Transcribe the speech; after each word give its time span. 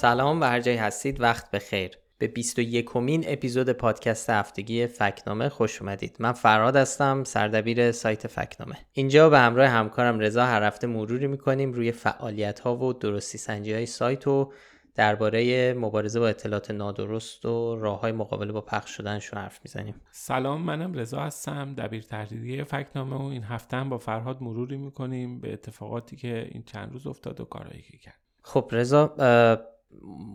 سلام 0.00 0.40
و 0.40 0.44
هر 0.44 0.60
جایی 0.60 0.76
هستید 0.76 1.20
وقت 1.20 1.50
بخیر. 1.50 1.90
به 2.18 2.26
21 2.26 2.84
کمین 2.84 3.24
اپیزود 3.26 3.70
پادکست 3.70 4.30
هفتگی 4.30 4.86
فکنامه 4.86 5.48
خوش 5.48 5.82
اومدید. 5.82 6.16
من 6.18 6.32
فراد 6.32 6.76
هستم 6.76 7.24
سردبیر 7.24 7.92
سایت 7.92 8.26
فکنامه. 8.26 8.76
اینجا 8.92 9.30
به 9.30 9.38
همراه 9.38 9.68
همکارم 9.68 10.18
رضا 10.18 10.44
هر 10.44 10.62
هفته 10.62 10.86
مروری 10.86 11.26
می‌کنیم. 11.26 11.72
روی 11.72 11.92
فعالیت 11.92 12.60
ها 12.60 12.76
و 12.76 12.92
درستی 12.92 13.38
سنجی 13.38 13.72
های 13.72 13.86
سایت 13.86 14.26
و 14.26 14.52
درباره 14.94 15.74
مبارزه 15.74 16.20
با 16.20 16.28
اطلاعات 16.28 16.70
نادرست 16.70 17.44
و 17.44 17.76
راه 17.76 18.00
های 18.00 18.12
مقابله 18.12 18.52
با 18.52 18.60
پخش 18.60 18.96
شدنشون 18.96 19.38
حرف 19.38 19.60
می‌زنیم. 19.64 19.94
سلام 20.10 20.62
منم 20.62 20.94
رضا 20.94 21.20
هستم 21.20 21.74
دبیر 21.74 22.02
تحریریه 22.02 22.64
فکنامه 22.64 23.16
و 23.16 23.22
این 23.22 23.42
هفته 23.42 23.76
هم 23.76 23.88
با 23.88 23.98
فرهاد 23.98 24.42
مروری 24.42 24.76
می‌کنیم 24.76 25.40
به 25.40 25.52
اتفاقاتی 25.52 26.16
که 26.16 26.48
این 26.52 26.62
چند 26.62 26.92
روز 26.92 27.06
افتاد 27.06 27.40
و 27.40 27.44
کارهایی 27.44 27.82
که 27.82 27.98
کرد. 27.98 28.20
خب 28.42 28.68
رضا 28.72 29.14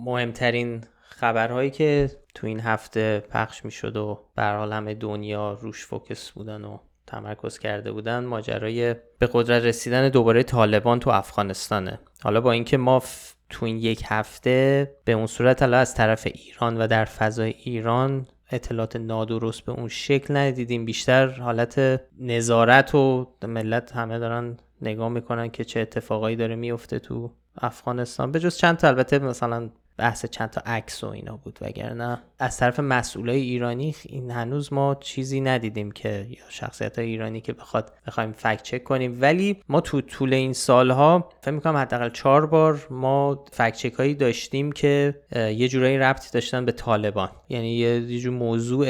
مهمترین 0.06 0.82
خبرهایی 1.02 1.70
که 1.70 2.12
تو 2.36 2.48
این 2.48 2.60
هفته 2.60 3.24
پخش 3.30 3.66
می‌شد 3.66 3.98
و 3.98 4.20
بر 4.36 4.74
همه 4.74 4.94
دنیا 4.94 5.54
روش 5.54 5.86
فوکس 5.86 6.32
بودن 6.32 6.64
و 6.64 6.78
تمرکز 7.08 7.60
کرده 7.60 7.92
بودن 7.92 8.26
ماجرای 8.26 8.96
به 9.20 9.30
قدرت 9.34 9.64
رسیدن 9.64 10.10
دوباره 10.10 10.44
طالبان 10.44 11.00
تو 11.00 11.10
افغانستانه. 11.10 12.00
حالا 12.24 12.42
با 12.42 12.52
اینکه 12.52 12.78
ما 12.78 13.04
تو 13.50 13.66
این 13.66 13.78
یک 13.78 14.04
هفته 14.06 14.92
به 15.06 15.12
اون 15.12 15.28
صورت 15.28 15.62
حالا 15.62 15.78
از 15.78 15.96
طرف 15.96 16.28
ایران 16.28 16.78
و 16.78 16.88
در 16.88 17.06
فضای 17.06 17.50
ایران 17.50 18.28
اطلاعات 18.52 18.96
نادرست 18.96 19.66
به 19.66 19.72
اون 19.72 19.88
شکل 19.88 20.38
ندیدیم. 20.38 20.86
بیشتر 20.86 21.28
حالت 21.28 22.02
نظارت 22.20 22.96
و 22.96 23.32
ملت 23.44 23.92
همه 23.92 24.20
دارن 24.20 24.58
نگاه 24.82 25.10
می‌کنن 25.10 25.50
که 25.50 25.64
چه 25.64 25.80
اتفاقایی 25.80 26.36
داره 26.36 26.56
میفته 26.56 27.00
تو 27.00 27.32
افغانستان. 27.62 28.32
به 28.32 28.40
جز 28.40 28.58
چند 28.58 28.78
تا 28.78 28.88
البته 28.88 29.20
مثلا 29.20 29.70
بحث 29.98 30.26
چند 30.26 30.50
تا 30.50 30.62
عکس 30.66 31.04
و 31.04 31.08
اینا 31.08 31.38
بود 31.38 31.60
وگرنه 31.62 32.22
از 32.40 32.58
طرف 32.58 32.80
مسئولای 32.80 33.42
ایرانی 33.42 33.96
این 34.06 34.32
هنوز 34.32 34.74
ما 34.74 34.96
چیزی 34.96 35.42
ندیدیم 35.42 35.92
که 35.92 36.28
یا 36.30 36.50
شخصیت 36.50 37.00
های 37.00 37.08
ایرانی 37.08 37.42
که 37.42 37.54
بخواد 37.54 37.92
بخوایم 38.08 38.32
فکت 38.32 38.64
چک 38.64 38.84
کنیم. 38.84 39.18
ولی 39.22 39.62
ما 39.70 39.82
تو 39.82 40.02
طول 40.02 40.34
این 40.34 40.54
سالها 40.54 41.30
فکر 41.42 41.52
می‌کنم 41.52 41.78
حداقل 41.78 42.10
چهار 42.10 42.46
بار 42.46 42.88
ما 42.90 43.46
فکت 43.52 43.76
چک 43.76 43.94
هایی 43.94 44.16
داشتیم 44.16 44.72
که 44.72 45.22
یه 45.36 45.68
جورایی 45.68 45.98
ربطی 45.98 46.30
داشتن 46.34 46.66
به 46.66 46.72
طالبان. 46.72 47.30
یعنی 47.50 47.76
یه 47.76 48.20
جور 48.20 48.34
موضوع 48.34 48.88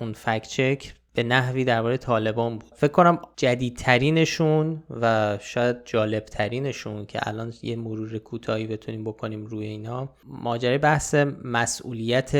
اون 0.00 0.12
فکت 0.12 0.48
چک 0.48 0.94
به 1.20 1.26
نحوی 1.26 1.64
درباره 1.64 1.96
طالبان 1.96 2.58
بود. 2.58 2.70
فکر 2.76 2.92
کنم 2.92 3.18
جدیدترینشون 3.36 4.82
و 5.00 5.38
شاید 5.40 5.76
جالبترینشون 5.84 7.06
که 7.06 7.18
الان 7.22 7.52
یه 7.62 7.76
مرور 7.76 8.18
کوتاهی 8.18 8.66
بتونیم 8.66 9.04
بکنیم 9.04 9.46
روی 9.46 9.66
اینا 9.66 10.08
ماجرای 10.24 10.78
بحث 10.78 11.14
مسئولیت 11.44 12.32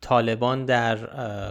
طالبان 0.00 0.64
در 0.64 0.98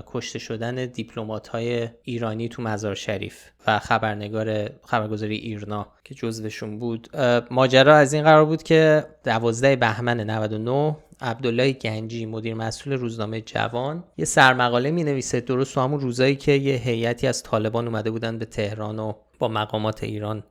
کشته 0.07 0.39
شدن 0.39 0.85
دیپلمات 0.85 1.47
های 1.47 1.87
ایرانی 2.03 2.49
تو 2.49 2.61
مزار 2.61 2.95
شریف 2.95 3.49
و 3.67 3.79
خبرنگار 3.79 4.69
خبرگزاری 4.83 5.35
ایرنا 5.35 5.87
که 6.03 6.15
جزوشون 6.15 6.79
بود. 6.79 7.07
ماجرا 7.51 7.95
از 7.95 8.13
این 8.13 8.23
قرار 8.23 8.45
بود 8.45 8.63
که 8.63 9.05
12 9.23 9.75
بهمن 9.75 10.19
99 10.19 10.95
عبدالله 11.21 11.71
گنجی 11.71 12.25
مدیر 12.25 12.53
مسئول 12.53 12.93
روزنامه 12.93 13.41
جوان. 13.41 14.03
یه 14.17 14.25
سرمقاله 14.25 14.91
می 14.91 15.03
نویسه 15.03 15.41
درست 15.41 15.77
همون 15.77 15.99
روزایی 15.99 16.35
که 16.35 16.51
یه 16.51 16.75
هیئتی 16.75 17.27
از 17.27 17.43
طالبان 17.43 17.87
اومده 17.87 18.11
بودن 18.11 18.37
به 18.37 18.45
تهران 18.45 18.99
و 18.99 19.13
با 19.39 19.47
مقامات 19.47 20.03
ایران 20.03 20.43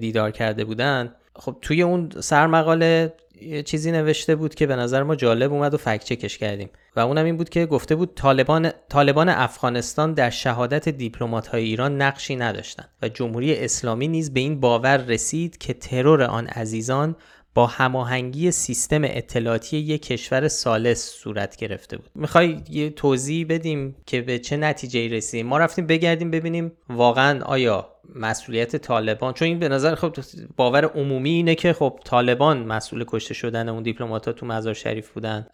دیدار 0.00 0.30
کرده 0.30 0.64
بودن. 0.64 1.14
خب 1.36 1.56
توی 1.62 1.82
اون 1.82 2.10
سرمقاله 2.20 3.12
یه 3.42 3.62
چیزی 3.62 3.92
نوشته 3.92 4.36
بود 4.36 4.54
که 4.54 4.66
به 4.66 4.76
نظر 4.76 5.02
ما 5.02 5.16
جالب 5.16 5.52
اومد 5.52 5.74
و 5.74 5.76
فکت 5.76 6.04
چکش 6.04 6.38
کردیم. 6.38 6.70
و 6.96 7.00
اونم 7.00 7.24
این 7.24 7.36
بود 7.36 7.48
که 7.48 7.66
گفته 7.66 7.94
بود 7.94 8.14
طالبان 8.14 8.70
طالبان 8.88 9.28
افغانستان 9.28 10.12
در 10.12 10.30
شهادت 10.30 10.88
دیپلمات 10.88 11.46
های 11.46 11.64
ایران 11.64 12.02
نقشی 12.02 12.36
نداشتند 12.36 12.88
و 13.02 13.08
جمهوری 13.08 13.56
اسلامی 13.56 14.08
نیز 14.08 14.32
به 14.32 14.40
این 14.40 14.60
باور 14.60 14.96
رسید 14.96 15.58
که 15.58 15.74
ترور 15.74 16.22
آن 16.22 16.46
عزیزان 16.46 17.16
با 17.58 17.66
هماهنگی 17.66 18.50
سیستم 18.50 19.00
اطلاعاتی 19.04 19.76
یک 19.76 20.02
کشور 20.02 20.48
سالس 20.48 21.10
صورت 21.10 21.56
گرفته 21.56 21.96
بود. 21.96 22.10
می‌خوای 22.14 22.60
یه 22.70 22.90
توضیح 22.90 23.46
بدیم 23.48 23.96
که 24.06 24.22
به 24.22 24.38
چه 24.38 24.56
نتیجه 24.56 25.08
رسیدیم؟ 25.08 25.46
ما 25.46 25.58
رفتیم 25.58 25.86
بگردیم 25.86 26.30
ببینیم 26.30 26.72
واقعا 26.88 27.44
آیا 27.44 27.88
مسئولیت 28.14 28.76
طالبان 28.76 29.34
چون 29.34 29.48
این 29.48 29.58
به 29.58 29.68
نظر 29.68 29.94
خب 29.94 30.16
باور 30.56 30.84
عمومی 30.84 31.30
اینه 31.30 31.54
که 31.54 31.72
خب 31.72 32.00
طالبان 32.04 32.66
مسئول 32.66 33.04
کشته 33.08 33.34
شدن 33.34 33.68
اون 33.68 33.82
دیپلمات 33.82 34.26
ها 34.26 34.32
تو 34.32 34.46
مزار 34.46 34.74
شریف 34.74 35.08
بودن 35.10 35.46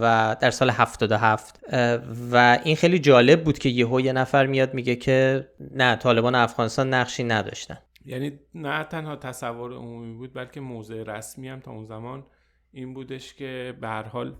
و 0.00 0.36
در 0.40 0.50
سال 0.50 0.70
77 0.70 1.60
و 2.32 2.58
این 2.64 2.76
خیلی 2.76 2.98
جالب 2.98 3.44
بود 3.44 3.58
که 3.58 3.68
یهو 3.68 4.00
یه 4.00 4.12
نفر 4.12 4.46
میاد 4.46 4.74
میگه 4.74 4.96
که 4.96 5.48
نه 5.74 5.96
طالبان 5.96 6.34
افغانستان 6.34 6.94
نقشی 6.94 7.24
نداشتن. 7.24 7.78
یعنی 8.04 8.38
نه 8.54 8.84
تنها 8.84 9.16
تصور 9.16 9.74
عمومی 9.74 10.14
بود 10.14 10.32
بلکه 10.34 10.60
موضع 10.60 11.02
رسمی 11.02 11.48
هم 11.48 11.60
تا 11.60 11.70
اون 11.70 11.84
زمان 11.84 12.26
این 12.74 12.94
بودش 12.94 13.34
که 13.34 13.74
به 13.80 13.88
هر 13.88 14.02
حال 14.02 14.34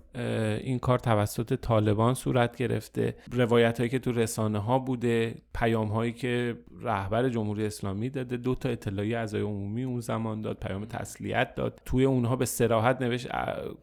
این 0.63 0.79
کار 0.79 0.99
توسط 0.99 1.59
طالبان 1.59 2.13
صورت 2.13 2.55
گرفته. 2.55 3.15
روایت 3.31 3.77
هایی 3.77 3.89
که 3.89 3.99
تو 3.99 4.11
رسانه 4.11 4.59
ها 4.59 4.79
بوده 4.79 5.35
پیام 5.53 5.87
هایی 5.87 6.11
که 6.11 6.57
رهبر 6.81 7.29
جمهوری 7.29 7.65
اسلامی 7.65 8.09
داده 8.09 8.37
دو 8.37 8.55
تا 8.55 8.69
اطلاعی 8.69 9.15
اعضای 9.15 9.41
عمومی 9.41 9.83
اون 9.83 9.99
زمان 9.99 10.41
داد 10.41 10.57
پیام 10.57 10.85
تسلیت 10.85 11.55
داد. 11.55 11.81
توی 11.85 12.05
اونها 12.05 12.35
به 12.35 12.45
سراحت 12.45 13.01
نوشت 13.01 13.27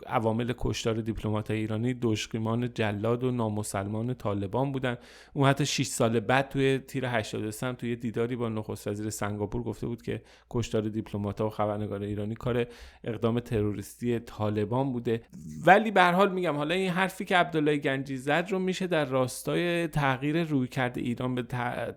عوامل 0.06 0.52
کشتار 0.58 0.94
دیپلمات 0.94 1.50
ایرانی 1.50 1.94
دشقیمان 2.02 2.74
جلاد 2.74 3.24
و 3.24 3.30
نامسلمان 3.30 4.14
طالبان 4.14 4.72
بودن. 4.72 4.96
اون 5.34 5.48
حتی 5.48 5.66
6 5.66 5.86
سال 5.86 6.20
بعد 6.20 6.48
توی 6.48 6.78
تیر 6.78 7.06
83 7.06 7.72
توی 7.72 7.96
دیداری 7.96 8.36
با 8.36 8.48
نخست 8.48 8.88
وزیر 8.88 9.10
سنگاپور 9.10 9.62
گفته 9.62 9.86
بود 9.86 10.02
که 10.02 10.22
کشتار 10.50 10.82
دیپلمات 10.82 11.40
و 11.40 11.50
خبرنگار 11.50 12.02
ایرانی 12.02 12.34
کار 12.34 12.66
اقدام 13.04 13.40
تروریستی 13.40 14.18
طالبان 14.40 14.92
بوده. 14.92 15.22
ولی 15.66 15.90
به 15.90 16.04
حال 16.04 16.32
میگم 16.32 16.56
حالا 16.56 16.74
این 16.74 16.90
حرفی 16.90 17.24
که 17.24 17.36
عبدالله 17.36 17.76
گنجی 17.76 18.16
زد 18.16 18.46
رو 18.50 18.58
میشه 18.58 18.86
در 18.86 19.04
راستای 19.04 19.88
تغییر 19.88 20.44
روی 20.44 20.68
کرده 20.68 21.00
ایران 21.00 21.34
به 21.34 21.42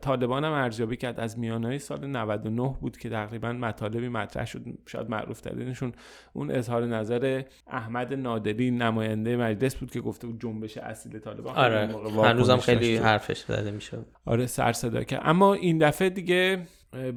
طالبان 0.02 0.44
هم 0.44 0.52
ارزیابی 0.52 0.98
کرد. 0.98 1.20
از 1.20 1.40
میانهای 1.40 1.80
سال 1.80 2.08
99 2.08 2.76
بود 2.82 2.98
که 2.98 3.10
تقریبا 3.10 3.54
مطالبی 3.54 4.10
مطرح 4.10 4.46
شد. 4.46 4.62
شاید 4.86 5.10
معروف 5.10 5.42
ترینشون 5.42 5.92
اون 6.34 6.52
اظهار 6.52 6.86
نظر 6.86 7.44
احمد 7.68 8.14
نادری 8.14 8.72
نماینده 8.72 9.38
مجلس 9.38 9.76
بود 9.76 9.92
که 9.92 10.02
گفته 10.02 10.28
بود 10.28 10.42
جنبش 10.42 10.78
اصیل 10.78 11.20
طالبان 11.20 11.56
آره 11.56 11.90
هنوزم 12.24 12.58
خیلی 12.58 12.98
حرفش 12.98 13.40
زده 13.40 13.72
میشه 13.72 13.98
آره 14.26 14.46
سر 14.46 14.72
صدا 14.74 15.04
کرد. 15.04 15.22
اما 15.24 15.54
این 15.54 15.78
دفعه 15.78 16.10
دیگه 16.10 16.66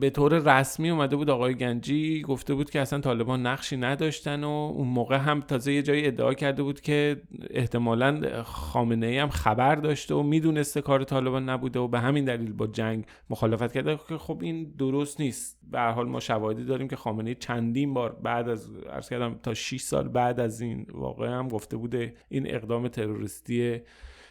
به 0.00 0.10
طور 0.10 0.38
رسمی 0.38 0.90
اومده 0.90 1.16
بود 1.16 1.30
آقای 1.30 1.54
گنجی 1.54 2.22
گفته 2.22 2.54
بود 2.54 2.70
که 2.70 2.80
اصلا 2.80 3.00
طالبان 3.00 3.46
نقشی 3.46 3.76
نداشتن 3.76 4.44
و 4.44 4.48
اون 4.48 4.88
موقع 4.88 5.16
هم 5.16 5.40
تازه 5.40 5.72
یه 5.72 5.82
جایی 5.82 6.06
ادعا 6.06 6.34
کرده 6.34 6.62
بود 6.62 6.80
که 6.80 7.22
احتمالا 7.50 8.42
خامنه 8.42 9.06
ای 9.06 9.18
هم 9.18 9.28
خبر 9.28 9.74
داشته 9.74 10.14
و 10.14 10.22
می‌دونسته 10.22 10.80
کار 10.80 11.04
طالبان 11.04 11.48
نبوده 11.48 11.78
و 11.78 11.88
به 11.88 12.00
همین 12.00 12.24
دلیل 12.24 12.52
با 12.52 12.66
جنگ 12.66 13.04
مخالفت 13.30 13.72
کرده. 13.72 13.98
که 14.08 14.18
خب 14.18 14.38
این 14.42 14.74
درست 14.78 15.20
نیست. 15.20 15.58
به 15.70 15.78
هر 15.78 15.90
حال 15.90 16.08
ما 16.08 16.20
شواهدی 16.20 16.64
داریم 16.64 16.88
که 16.88 16.96
خامنه 16.96 17.34
چندین 17.34 17.94
بار 17.94 18.12
بعد 18.12 18.48
از 18.48 18.70
عرض 18.76 19.08
کردم 19.08 19.38
تا 19.42 19.54
6 19.54 19.80
سال 19.80 20.08
بعد 20.08 20.40
از 20.40 20.60
این 20.60 20.86
واقعه 20.92 21.30
هم 21.30 21.48
گفته 21.48 21.76
بوده 21.76 22.14
این 22.28 22.54
اقدام 22.54 22.88
تروریستی 22.88 23.80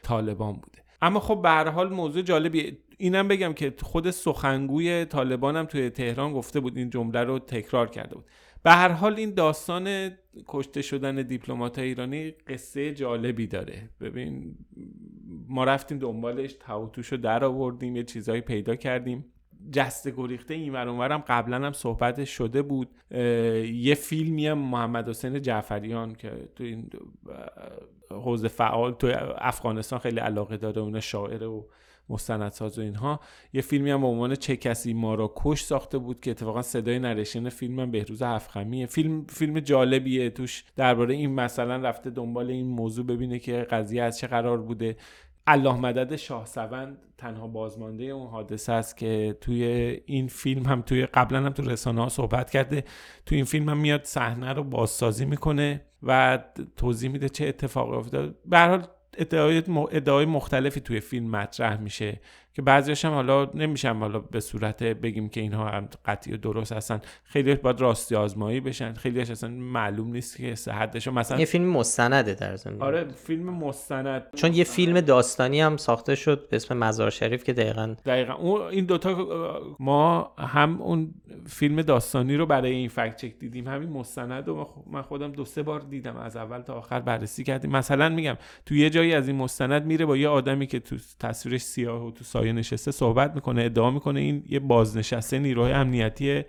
طالبان 0.04 0.54
بوده. 0.54 0.86
اما 1.02 1.20
خب 1.20 1.42
به 1.42 1.50
هر 1.50 1.70
حال 1.70 1.94
موضوع 1.94 2.22
جالبی 2.22 2.78
اینم 2.98 3.28
بگم 3.28 3.54
که 3.54 3.74
خود 3.82 4.12
سخنگوی 4.12 5.06
طالبان 5.06 5.56
هم 5.56 5.66
توی 5.66 5.90
تهران 5.90 6.34
گفته 6.34 6.60
بود 6.60 6.78
این 6.78 6.90
جمله 6.90 7.24
رو 7.24 7.40
تکرار 7.40 7.90
کرده 7.90 8.16
بود. 8.16 8.26
به 8.64 8.72
هر 8.72 8.90
حال 8.90 9.16
این 9.16 9.34
داستان 9.34 10.12
کشته 10.48 10.82
شدن 10.82 11.16
دیپلمات 11.16 11.80
ایرانی 11.80 12.32
قصه 12.32 12.94
جالبی 12.94 13.48
داره. 13.48 13.90
ببین 14.02 14.56
ما 15.48 15.64
رفتیم 15.64 16.00
دنبالش 16.00 16.54
تاوتوش 16.54 17.08
رو 17.08 17.18
در 17.18 17.44
آوردیم 17.44 17.96
یه 17.96 18.04
چیزهایی 18.04 18.42
پیدا 18.42 18.76
کردیم. 18.76 19.26
جست 19.72 20.16
گریخته 20.16 20.54
این 20.54 20.76
هم 20.76 21.24
قبلا 21.28 21.66
هم 21.66 21.74
صحبت 21.74 22.26
شده 22.26 22.62
بود. 22.62 22.90
یه 23.72 23.96
فیلمی 23.96 24.48
هم 24.48 24.58
محمد 24.58 25.10
حسین 25.10 25.42
جعفریان 25.42 26.16
که 26.16 26.32
تو 26.56 26.64
این 26.64 26.90
حوزه 28.12 28.48
فعال 28.48 28.94
تو 28.94 29.12
افغانستان 29.38 30.00
خیلی 30.00 30.20
علاقه 30.20 30.58
داره 30.58 30.82
اون 30.82 31.00
شاعره 31.00 31.48
و 31.48 31.64
مستندساز 32.10 32.80
و 32.80 32.82
اینها. 32.82 33.20
یه 33.54 33.62
فیلمی 33.62 33.92
هم 33.92 34.02
به 34.02 34.08
عنوان 34.08 34.36
چه 34.36 34.56
کسی 34.56 34.94
ما 34.94 35.16
را 35.16 35.34
کش 35.36 35.62
ساخته 35.62 35.98
بود 35.98 36.20
که 36.20 36.32
اتفاقا 36.32 36.62
صدای 36.62 37.00
نریشن 37.00 37.50
فیلم 37.50 37.80
هم 37.80 37.92
بهروز 37.92 38.22
هفخمیه 38.22 38.86
فیلم 38.86 39.26
فیلم 39.30 39.60
جالبیه 39.60 40.30
توش. 40.30 40.64
درباره 40.76 41.14
این 41.14 41.36
مثلا 41.36 41.76
رفته 41.76 42.10
دنبال 42.10 42.50
این 42.50 42.68
موضوع 42.68 43.06
ببینه 43.06 43.40
که 43.40 43.54
قضیه 43.54 44.04
از 44.04 44.20
چه 44.20 44.28
قرار 44.28 44.58
بوده. 44.58 44.96
الله 45.48 45.80
مدد 45.80 46.16
شاه 46.16 46.46
سوند 46.46 46.98
تنها 47.18 47.48
بازمانده 47.48 48.04
اون 48.04 48.28
حادثه 48.28 48.74
است 48.74 48.98
که 48.98 49.38
توی 49.42 49.64
این 50.06 50.28
فیلم 50.28 50.66
هم 50.66 50.82
توی 50.82 51.06
قبلا 51.06 51.40
هم 51.44 51.50
تو 51.50 51.64
رسانه 51.64 52.02
ها 52.02 52.10
صحبت 52.10 52.50
کرده. 52.50 52.84
توی 53.26 53.36
این 53.36 53.46
فیلم 53.46 53.70
هم 53.70 53.78
میاد 53.78 54.04
صحنه 54.04 54.54
رو 54.54 54.64
بازسازی 54.64 55.26
می‌کنه 55.26 55.82
و 56.04 56.40
توضیح 56.78 57.12
میده 57.12 57.30
چه 57.30 57.48
اتفاقی 57.48 57.96
افتاد 57.96 58.36
به 58.46 58.58
هر 58.58 58.70
حال 58.70 58.88
ادعای 59.18 60.26
مختلفی 60.26 60.80
توی 60.80 61.00
فیلم 61.00 61.30
مطرح 61.30 61.78
میشه. 61.82 62.20
که 62.56 62.62
بعضیش 62.62 63.06
هم 63.06 63.14
حالا 63.14 63.50
نمیشم 63.54 64.00
حالا 64.00 64.20
به 64.20 64.40
صورت 64.40 64.84
بگیم 64.84 65.30
که 65.30 65.42
اینها 65.42 65.70
هم 65.70 65.88
قطعی 66.06 66.34
و 66.34 66.38
درست 66.38 66.72
هستن. 66.72 67.02
خیلی 67.24 67.56
باید 67.56 67.82
راستی 67.82 68.16
آزمایی 68.16 68.60
بشن. 68.60 68.94
خیلی 68.94 69.22
اصلا 69.22 69.50
معلوم 69.50 70.12
نیست 70.12 70.38
که 70.38 70.56
صحتش 70.56 71.08
مثلا 71.08 71.40
یه 71.40 71.46
فیلم 71.46 71.66
مستنده 71.66 72.34
در 72.34 72.56
زمین 72.56 72.82
آره 72.82 73.08
فیلم 73.08 73.50
مستند. 73.50 74.24
چون 74.36 74.54
یه 74.54 74.64
فیلم 74.64 75.02
داستانی 75.02 75.62
هم 75.62 75.78
ساخته 75.78 76.16
شد 76.16 76.50
به 76.50 76.56
اسم 76.56 76.78
مزار 76.78 77.10
شریف 77.10 77.44
که 77.44 77.54
دقیقا 77.54 77.96
دقیقا. 78.06 78.34
اون 78.34 78.62
این 78.62 78.86
دوتا 78.86 79.28
ما 79.80 80.32
هم 80.40 80.82
اون 80.82 81.14
فیلم 81.48 81.82
داستانی 81.82 82.36
رو 82.36 82.46
برای 82.46 82.72
این 82.72 82.90
فکت 82.90 83.18
چک 83.18 83.40
دیدیم. 83.40 83.68
همین 83.68 83.90
مستند 83.90 84.50
و 84.50 84.70
من 84.92 85.02
خودم 85.02 85.32
دو 85.32 85.46
سه 85.46 85.64
بار 85.64 85.80
دیدم. 85.80 86.18
از 86.18 86.38
اول 86.38 86.62
تا 86.62 86.74
آخر 86.74 87.00
بررسی 87.00 87.44
کردیم. 87.44 87.72
مثلا 87.72 88.10
میگم 88.10 88.38
تو 88.66 88.76
یه 88.76 88.90
جایی 88.90 89.14
از 89.14 89.28
این 89.28 89.38
مستند 89.38 89.86
میره 89.86 90.06
با 90.06 90.18
یه 90.18 90.28
آدمی 90.28 90.68
که 90.68 90.80
تو 90.80 90.96
تصویرش 91.20 91.62
سیاه 91.62 92.08
و 92.08 92.12
تو 92.12 92.24
سایه 92.46 92.54
نشسته 92.54 92.92
صحبت 92.92 93.36
می‌کنه 93.36 93.64
ادعا 93.64 93.92
می‌کنه 93.92 94.20
این 94.20 94.44
یه 94.50 94.60
بازنشسته 94.60 95.40
نیروهای 95.40 95.74
امنیتی 95.74 96.44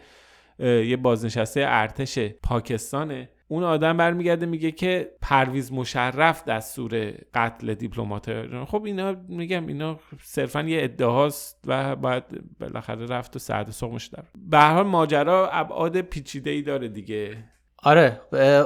یه 0.59 0.97
بازنشسته 0.97 1.65
ارتش 1.67 2.19
پاکستانه. 2.19 3.29
اون 3.49 3.63
آدم 3.63 3.97
برمیگرده 3.97 4.47
میگه 4.47 4.71
که 4.71 5.13
پرویز 5.23 5.73
مشرف 5.73 6.45
دستور 6.45 7.15
قتل 7.35 7.75
دیپلمات. 7.75 8.47
خب 8.65 8.85
اینا 8.85 9.17
میگم 9.29 9.67
اینا 9.67 9.99
صرفا 10.23 10.63
یه 10.63 10.85
ادعاست 10.85 11.65
و 11.67 11.97
باید 11.97 12.25
بالاخره 12.61 13.07
رفت 13.07 13.37
و 13.37 13.39
سعد 13.39 13.71
سقمش 13.71 14.07
در 14.07 14.23
به 14.37 14.59
هر 14.59 14.75
حال 14.75 14.87
ماجرا 14.87 15.51
ابعاد 15.51 16.01
پیچیده 16.01 16.51
ای 16.51 16.63
داره 16.63 16.89
دیگه. 16.89 17.45
آره 17.83 18.21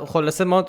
خلاصه 0.06 0.44
ما 0.44 0.62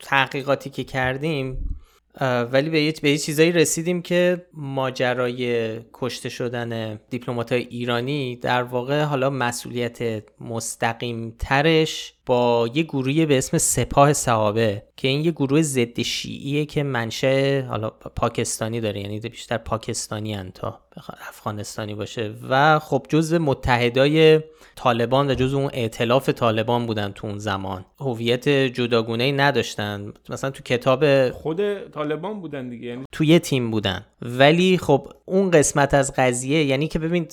تحقیقاتی 0.00 0.70
که 0.70 0.84
کردیم 0.84 1.76
ولی 2.20 2.70
به 2.70 2.82
یه, 2.82 2.94
به 3.02 3.10
یه 3.10 3.18
چیزایی 3.18 3.52
رسیدیم 3.52 4.02
که 4.02 4.46
ماجرای 4.54 5.80
کشته 5.92 6.28
شدن 6.28 7.00
دیپلمات 7.10 7.52
ایرانی 7.52 8.36
در 8.36 8.62
واقع 8.62 9.02
حالا 9.02 9.30
مسئولیت 9.30 10.24
مستقیم 10.40 11.34
ترش 11.38 12.14
با 12.26 12.70
یه 12.74 12.82
گروهی 12.82 13.26
به 13.26 13.38
اسم 13.38 13.58
سپاه 13.58 14.12
صحابه 14.12 14.82
که 14.96 15.08
این 15.08 15.24
یه 15.24 15.30
گروه 15.30 15.62
ضد 15.62 16.02
شیعیه 16.02 16.64
که 16.64 16.82
منشه 16.82 17.66
حالا 17.68 17.90
پاکستانی 17.90 18.80
داره 18.80 19.00
یعنی 19.00 19.20
بیشتر 19.20 19.58
پاکستانی 19.58 20.50
تا 20.54 20.80
افغانستانی 21.28 21.94
باشه. 21.94 22.34
و 22.48 22.78
خب 22.78 23.06
جزء 23.08 23.38
متحدای 23.38 24.40
طالبان 24.76 25.30
و 25.30 25.34
جزء 25.34 25.56
اون 25.56 25.70
ائتلاف 25.72 26.28
طالبان 26.28 26.86
بودن 26.86 27.12
تو 27.12 27.26
اون 27.26 27.38
زمان. 27.38 27.84
هویت 28.00 28.48
جداگونه 28.48 29.24
ای 29.24 29.32
نداشتن. 29.32 30.12
مثلا 30.28 30.50
تو 30.50 30.62
کتاب 30.62 31.30
خود 31.30 31.90
طالبان 31.90 32.40
بودن 32.40 32.68
دیگه 32.68 32.86
یعنی 32.86 33.04
تو 33.12 33.24
یه 33.24 33.38
تیم 33.38 33.70
بودن. 33.70 34.06
ولی 34.22 34.78
خب 34.78 35.08
اون 35.24 35.50
قسمت 35.50 35.94
از 35.94 36.12
قضیه 36.16 36.64
یعنی 36.64 36.88
که 36.88 36.98
ببین 36.98 37.28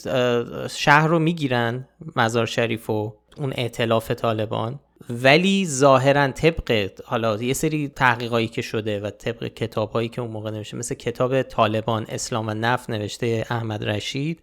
شهر 0.69 1.07
رو 1.07 1.19
می‌گیرن 1.19 1.87
مزار 2.15 2.45
شریف 2.45 2.89
و 2.89 3.13
اون 3.37 3.53
ائتلاف 3.55 4.11
طالبان. 4.11 4.79
ولی 5.09 5.65
ظاهرا 5.65 6.27
طبق 6.27 6.89
حالا 7.05 7.43
یه 7.43 7.53
سری 7.53 7.87
تحقیقایی 7.87 8.47
که 8.47 8.61
شده 8.61 8.99
و 8.99 9.09
طبق 9.09 9.47
کتابهایی 9.47 10.09
که 10.09 10.21
اون 10.21 10.31
موقع 10.31 10.51
نوشته 10.51 10.77
مثل 10.77 10.95
کتاب 10.95 11.41
طالبان 11.41 12.05
اسلام 12.09 12.47
و 12.47 12.53
نفت 12.53 12.89
نوشته 12.89 13.45
احمد 13.49 13.83
رشید 13.83 14.41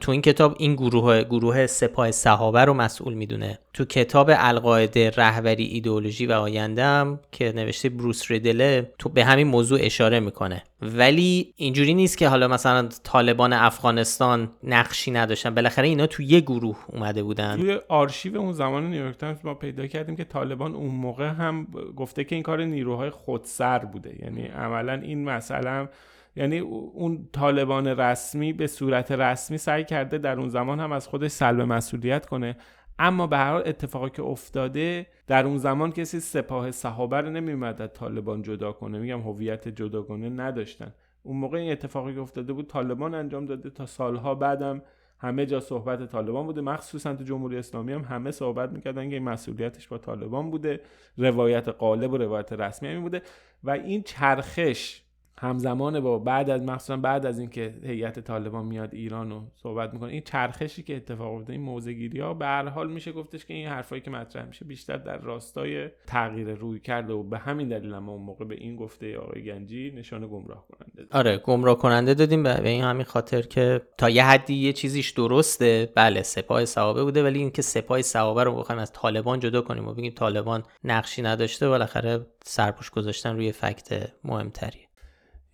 تو 0.00 0.12
این 0.12 0.22
کتاب 0.22 0.56
این 0.58 0.74
گروه 0.74 1.22
گروه 1.22 1.66
سپاه 1.66 2.10
صحابه 2.10 2.64
رو 2.64 2.74
مسئول 2.74 3.14
می‌دونه. 3.14 3.58
تو 3.74 3.84
کتاب 3.84 4.30
القاعده 4.34 5.10
رهبری 5.10 5.64
ایدئولوژی 5.64 6.26
و 6.26 6.32
آینده 6.32 6.84
هم 6.84 7.20
که 7.32 7.52
نوشته 7.52 7.88
بروس 7.88 8.30
ریدله 8.30 8.92
تو 8.98 9.08
به 9.08 9.24
همین 9.24 9.46
موضوع 9.46 9.78
اشاره 9.82 10.20
می‌کنه. 10.20 10.62
ولی 10.82 11.54
اینجوری 11.56 11.94
نیست 11.94 12.18
که 12.18 12.28
حالا 12.28 12.48
مثلا 12.48 12.88
طالبان 13.04 13.52
افغانستان 13.52 14.50
نقشی 14.64 15.10
نداشتن. 15.10 15.54
بالاخره 15.54 15.88
اینا 15.88 16.06
تو 16.06 16.22
یه 16.22 16.40
گروه 16.40 16.78
اومده 16.88 17.22
بودن. 17.22 17.56
توی 17.56 17.78
آرشیو 17.88 18.38
اون 18.38 18.52
زمان 18.52 18.90
نیویورک 18.90 19.16
تایمز 19.16 19.44
ما 19.44 19.54
پیدا 19.54 19.86
کردیم 19.86 20.16
که 20.16 20.24
طالبان 20.24 20.74
اون 20.74 20.94
موقع 20.94 21.28
هم 21.28 21.66
گفته 21.96 22.24
که 22.24 22.34
این 22.34 22.42
کار 22.42 22.64
نیروهای 22.64 23.10
خودسر 23.10 23.78
بوده. 23.78 24.16
یعنی 24.22 24.46
عملا 24.46 24.92
این 24.92 25.24
مسئله 25.24 25.88
یعنی 26.36 26.58
اون 26.58 27.28
طالبان 27.32 27.86
رسمی 27.86 28.52
به 28.52 28.66
صورت 28.66 29.12
رسمی 29.12 29.58
سعی 29.58 29.84
کرده 29.84 30.18
در 30.18 30.40
اون 30.40 30.48
زمان 30.48 30.80
هم 30.80 30.92
از 30.92 31.08
خودش 31.08 31.30
سلب 31.30 31.60
مسئولیت 31.60 32.26
کنه. 32.26 32.56
اما 33.04 33.26
به 33.26 33.36
هر 33.36 33.52
حال 33.52 33.62
اتفاقی 33.66 34.10
که 34.10 34.22
افتاده 34.22 35.06
در 35.26 35.46
اون 35.46 35.58
زمان 35.58 35.92
کسی 35.92 36.20
سپاه 36.20 36.70
صحابه 36.70 37.20
رو 37.20 37.30
نمیومد 37.30 37.86
طالبان 37.86 38.42
جدا 38.42 38.72
کنه. 38.72 38.98
میگم 38.98 39.20
هویت 39.20 39.68
جداگانه 39.68 40.28
نداشتن. 40.28 40.94
اون 41.22 41.36
موقع 41.36 41.58
این 41.58 41.72
اتفاقی 41.72 42.14
که 42.14 42.20
افتاده 42.20 42.52
بود 42.52 42.66
طالبان 42.66 43.14
انجام 43.14 43.46
داده. 43.46 43.70
تا 43.70 43.86
سالها 43.86 44.34
بعدم 44.34 44.82
همه 45.18 45.46
جا 45.46 45.60
صحبت 45.60 46.10
طالبان 46.10 46.46
بوده. 46.46 46.60
مخصوصا 46.60 47.14
تو 47.14 47.24
جمهوری 47.24 47.56
اسلامی 47.56 47.92
هم 47.92 48.00
همه 48.00 48.30
صحبت 48.30 48.70
می‌کردن 48.70 49.08
که 49.08 49.14
این 49.14 49.24
مسئولیتش 49.24 49.88
با 49.88 49.98
طالبان 49.98 50.50
بوده. 50.50 50.80
روایت 51.16 51.68
قالب 51.68 52.12
و 52.12 52.16
روایت 52.16 52.52
رسمی 52.52 52.88
همین 52.88 53.02
بوده. 53.02 53.22
و 53.64 53.70
این 53.70 54.02
چرخش 54.02 55.02
همزمان 55.42 56.00
با 56.00 56.18
بعد 56.18 56.50
از 56.50 56.62
مخصوصا 56.62 56.96
بعد 56.96 57.26
از 57.26 57.38
اینکه 57.38 57.74
هیئت 57.82 58.18
طالبان 58.20 58.64
میاد 58.64 58.94
ایران 58.94 59.32
و 59.32 59.40
صحبت 59.56 59.94
می‌کنه 59.94 60.12
این 60.12 60.22
چرخشی 60.24 60.82
که 60.82 60.96
اتفاق 60.96 61.34
افتاده 61.34 61.52
این 61.52 61.62
موزگیری 61.62 62.20
ها 62.20 62.34
به 62.34 62.46
هر 62.46 62.68
حال 62.68 62.90
میشه 62.90 63.12
گفتش 63.12 63.44
که 63.46 63.54
این 63.54 63.68
حرفایی 63.68 64.02
که 64.02 64.10
مطرح 64.10 64.46
میشه 64.46 64.64
بیشتر 64.64 64.96
در 64.96 65.18
راستای 65.18 65.88
تغییر 66.06 66.54
روی 66.54 66.80
کرده 66.80 67.12
و 67.12 67.22
به 67.22 67.38
همین 67.38 67.68
دلیل 67.68 67.94
ما 67.98 68.12
اون 68.12 68.22
موقع 68.22 68.44
به 68.44 68.54
این 68.54 68.76
گفته 68.76 69.18
آقای 69.18 69.44
گنجی 69.44 69.90
نشانه 69.90 70.26
گمراه 70.26 70.66
کننده 70.68 71.08
آره 71.18 71.38
گمراه 71.38 71.78
کننده 71.78 72.14
دادیم 72.14 72.42
به 72.42 72.68
این 72.68 72.84
همین 72.84 73.04
خاطر 73.04 73.42
که 73.42 73.82
تا 73.98 74.10
یه 74.10 74.24
حدی 74.24 74.54
یه 74.54 74.72
چیزیش 74.72 75.10
درسته 75.10 75.92
بله 75.94 76.22
سپاه 76.22 76.64
صحابه 76.64 77.04
بوده 77.04 77.22
ولی 77.22 77.38
اینکه 77.38 77.62
سپاه 77.62 78.02
صحابه 78.02 78.44
رو 78.44 78.56
بخوایم 78.56 78.80
از 78.80 78.92
طالبان 78.92 79.40
جدا 79.40 79.60
کنیم 79.60 79.88
و 79.88 79.94
بگیم 79.94 80.12
طالبان 80.12 80.62
نقشی 80.84 81.22
نداشته 81.22 81.68
بالاخره 81.68 82.26
سرپوش 82.44 82.90
گذاشتن 82.90 83.36
روی 83.36 83.52
فکت 83.52 84.12
مهمتری. 84.24 84.91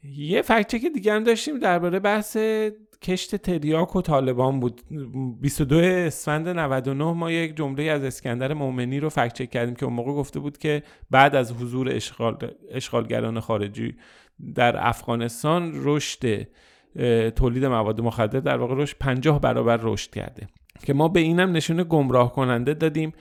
یه 0.02 0.42
فکچه 0.42 0.78
که 0.78 0.90
دیگه 0.90 1.12
هم 1.12 1.24
داشتیم 1.24 1.58
درباره 1.58 1.98
بحث 1.98 2.36
کشت 3.02 3.36
تریاک 3.36 3.96
و 3.96 4.02
طالبان 4.02 4.60
بود. 4.60 4.80
22 5.40 5.76
اسفند 5.76 6.48
99 6.48 7.12
ما 7.12 7.30
یک 7.30 7.56
جمله 7.56 7.82
از 7.82 8.04
اسکندر 8.04 8.54
مومنی 8.54 9.00
رو 9.00 9.08
فکت 9.08 9.32
چک 9.32 9.50
کردیم 9.50 9.74
که 9.74 9.84
اون 9.84 9.94
موقع 9.94 10.12
گفته 10.12 10.40
بود 10.40 10.58
که 10.58 10.82
بعد 11.10 11.36
از 11.36 11.52
حضور 11.52 11.88
اشغال 11.88 12.36
اشغالگران 12.70 13.40
خارجی 13.40 13.94
در 14.54 14.86
افغانستان 14.88 15.72
رشد 15.74 16.46
تولید 17.36 17.64
مواد 17.64 18.00
مخدر 18.00 18.40
در 18.40 18.56
واقع 18.56 18.74
رشد 18.76 18.96
50 19.00 19.40
برابر 19.40 19.78
رشد 19.82 20.10
کرده. 20.10 20.46
که 20.86 20.94
ما 20.94 21.08
به 21.08 21.20
اینم 21.20 21.52
نشون 21.52 21.86
گمراه 21.88 22.32
کننده 22.32 22.74
دادیم. 22.74 23.12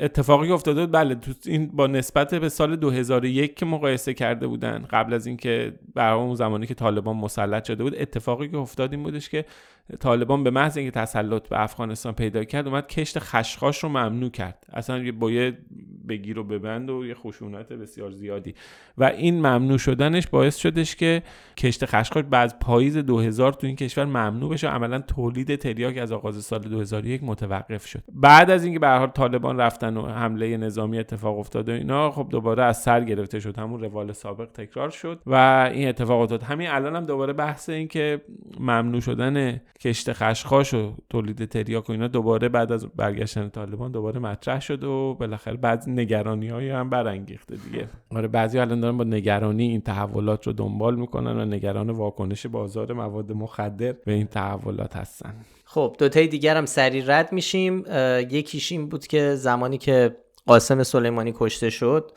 اتفاقی 0.00 0.52
افتاده 0.52 0.80
بود. 0.80 0.92
بله 0.92 1.14
تو 1.14 1.32
این 1.46 1.66
با 1.66 1.86
نسبت 1.86 2.34
به 2.34 2.48
سال 2.48 2.76
2001 2.76 3.56
که 3.56 3.66
مقایسه 3.66 4.14
کرده 4.14 4.46
بودن 4.46 4.86
قبل 4.90 5.14
از 5.14 5.26
اینکه 5.26 5.72
بر 5.94 6.12
اون 6.12 6.34
زمانی 6.34 6.66
که 6.66 6.74
طالبان 6.74 7.16
مسلط 7.16 7.64
شده 7.64 7.82
بود 7.82 7.94
اتفاقی 7.94 8.48
که 8.48 8.56
افتاد 8.56 8.92
این 8.92 9.02
بودش 9.02 9.28
که 9.28 9.44
طالبان 10.00 10.44
به 10.44 10.50
محض 10.50 10.76
اینکه 10.76 10.90
تسلط 10.90 11.48
به 11.48 11.62
افغانستان 11.62 12.12
پیدا 12.12 12.44
کرد 12.44 12.68
اومد 12.68 12.86
کشت 12.86 13.18
خشخاش 13.18 13.78
رو 13.78 13.88
ممنوع 13.88 14.30
کرد. 14.30 14.66
اصلا 14.72 14.98
یه 14.98 15.12
بایه 15.12 15.58
بگیر 16.08 16.38
و 16.38 16.44
ببند 16.44 16.90
و 16.90 17.06
یه 17.06 17.14
خشونت 17.14 17.72
بسیار 17.72 18.10
زیادی. 18.10 18.54
و 18.98 19.04
این 19.04 19.38
ممنوع 19.38 19.78
شدنش 19.78 20.26
باعث 20.26 20.56
شدش 20.56 20.96
که 20.96 21.22
کشت 21.56 21.86
خشخاش 21.86 22.24
بعد 22.30 22.58
پاییز 22.60 22.96
2000 22.96 23.52
تو 23.52 23.66
این 23.66 23.76
کشور 23.76 24.04
ممنوع 24.04 24.50
بشه 24.50 24.68
عملا 24.68 24.98
تولید 24.98 25.56
تریاک 25.56 25.98
از 25.98 26.12
آغاز 26.12 26.44
سال 26.44 26.60
2001 26.60 27.20
متوقف 27.24 27.86
شد. 27.86 28.02
بعد 28.14 28.50
از 28.50 28.64
اینکه 28.64 28.78
به 28.78 28.88
حال 28.88 29.08
طالبان 29.08 29.60
رفتن 29.60 29.96
و 29.96 30.06
حمله 30.06 30.56
نظامی 30.56 30.98
اتفاق 30.98 31.38
افتاد 31.38 31.68
و 31.68 31.72
اینا 31.72 32.10
خب 32.10 32.26
دوباره 32.30 32.62
از 32.62 32.82
سر 32.82 33.04
گرفته 33.04 33.40
شد. 33.40 33.58
همون 33.58 33.80
روال 33.80 34.12
سابق 34.12 34.48
تکرار 34.54 34.90
شد 34.90 35.20
و 35.26 35.34
این 35.74 35.88
اتفاق 35.88 36.20
افتاد. 36.20 36.42
همین 36.42 36.68
الان 36.68 36.96
هم 36.96 37.06
دوباره 37.06 37.32
بحث 37.32 37.68
این 37.68 37.88
که 37.88 38.20
ممنوع 38.60 39.00
شدن 39.00 39.60
کشت 39.80 40.12
خشخاش 40.12 40.74
و 40.74 40.92
تولید 41.10 41.44
تریاک 41.44 41.88
و 41.88 41.92
اینا 41.92 42.08
دوباره 42.08 42.48
بعد 42.48 42.72
از 42.72 42.86
برگشتن 42.86 43.48
طالبان 43.48 43.92
دوباره 43.92 44.20
مطرح 44.20 44.60
شد 44.60 44.84
و 44.84 45.14
بالاخره 45.14 45.56
بعد 45.56 45.84
نگرانی 45.86 46.48
های 46.48 46.70
هم 46.70 46.90
برانگیخته 46.90 47.56
دیگه. 47.56 47.88
آره 48.10 48.28
بعضی 48.28 48.58
الان 48.58 48.80
دارن 48.80 48.96
با 48.96 49.04
نگرانی 49.04 49.68
این 49.68 49.80
تحولات 49.80 50.46
رو 50.46 50.52
دنبال 50.52 50.96
می‌کنن 50.96 51.40
و 51.40 51.44
نگران 51.44 51.90
واکنش 51.90 52.46
بازار 52.46 52.92
مواد 52.92 53.32
مخدر 53.32 53.92
به 53.92 54.12
این 54.12 54.26
تحولات 54.26 54.96
هستن. 54.96 55.34
خب 55.64 55.96
دوتای 55.98 56.26
دیگر 56.26 56.56
هم 56.56 56.66
سری 56.66 57.02
رد 57.02 57.32
میشیم. 57.32 57.84
یکیش 58.30 58.72
این 58.72 58.88
بود 58.88 59.06
که 59.06 59.34
زمانی 59.34 59.78
که 59.78 60.16
قاسم 60.46 60.82
سلیمانی 60.82 61.32
کشته 61.36 61.70
شد 61.70 62.12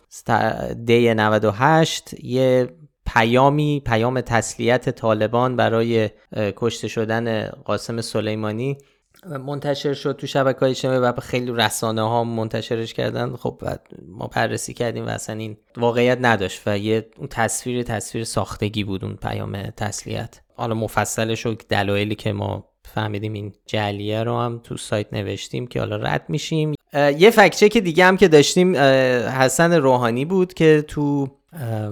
دی 0.86 1.14
98 1.14 2.24
یه 2.24 2.70
پیامی 3.14 3.82
پیام 3.86 4.22
تسلیت 4.22 4.90
طالبان 4.90 5.56
برای 5.56 6.10
کشته 6.56 6.88
شدن 6.88 7.46
قاسم 7.46 8.02
سلیمانی. 8.02 8.78
منتشر 9.46 9.94
شد 9.94 10.16
تو 10.16 10.28
شبکه 10.28 10.60
های 10.60 10.70
اجتماعی 10.70 11.00
و 11.00 11.14
خیلی 11.14 11.52
رسانه 11.52 12.02
ها 12.02 12.24
منتشرش 12.24 12.94
کردن. 12.94 13.36
خب 13.36 13.62
ما 14.08 14.28
بررسی 14.28 14.74
کردیم 14.74 15.06
و 15.06 15.10
اصلا 15.10 15.36
این 15.36 15.58
واقعیت 15.78 16.18
نداشت 16.22 16.62
و 16.66 16.78
یه 16.78 17.10
اون 17.18 17.28
تصویر 17.28 17.84
تصویر 17.84 18.24
ساختگی 18.24 18.84
بود 18.84 19.06
اون 19.06 19.16
پیام 19.16 19.62
تسلیت. 19.62 20.42
حالا 20.56 20.76
مفصلش 20.76 21.46
و 21.46 21.56
دلایلی 21.70 22.16
که 22.16 22.34
ما 22.34 22.68
فهمیدیم 22.86 23.34
این 23.34 23.54
جلیه 23.66 24.24
رو 24.24 24.40
هم 24.40 24.62
تو 24.64 24.78
سایت 24.78 25.14
نوشتیم 25.14 25.68
که 25.68 25.80
حالا 25.80 25.96
رد 25.96 26.26
میشیم. 26.30 26.74
یه 26.94 27.30
فکچه 27.30 27.70
که 27.70 27.82
دیگه 27.82 28.06
هم 28.06 28.18
که 28.18 28.28
داشتیم 28.28 28.76
حسن 28.76 29.74
روحانی 29.74 30.26
بود 30.26 30.54
که 30.54 30.86
تو 30.88 31.28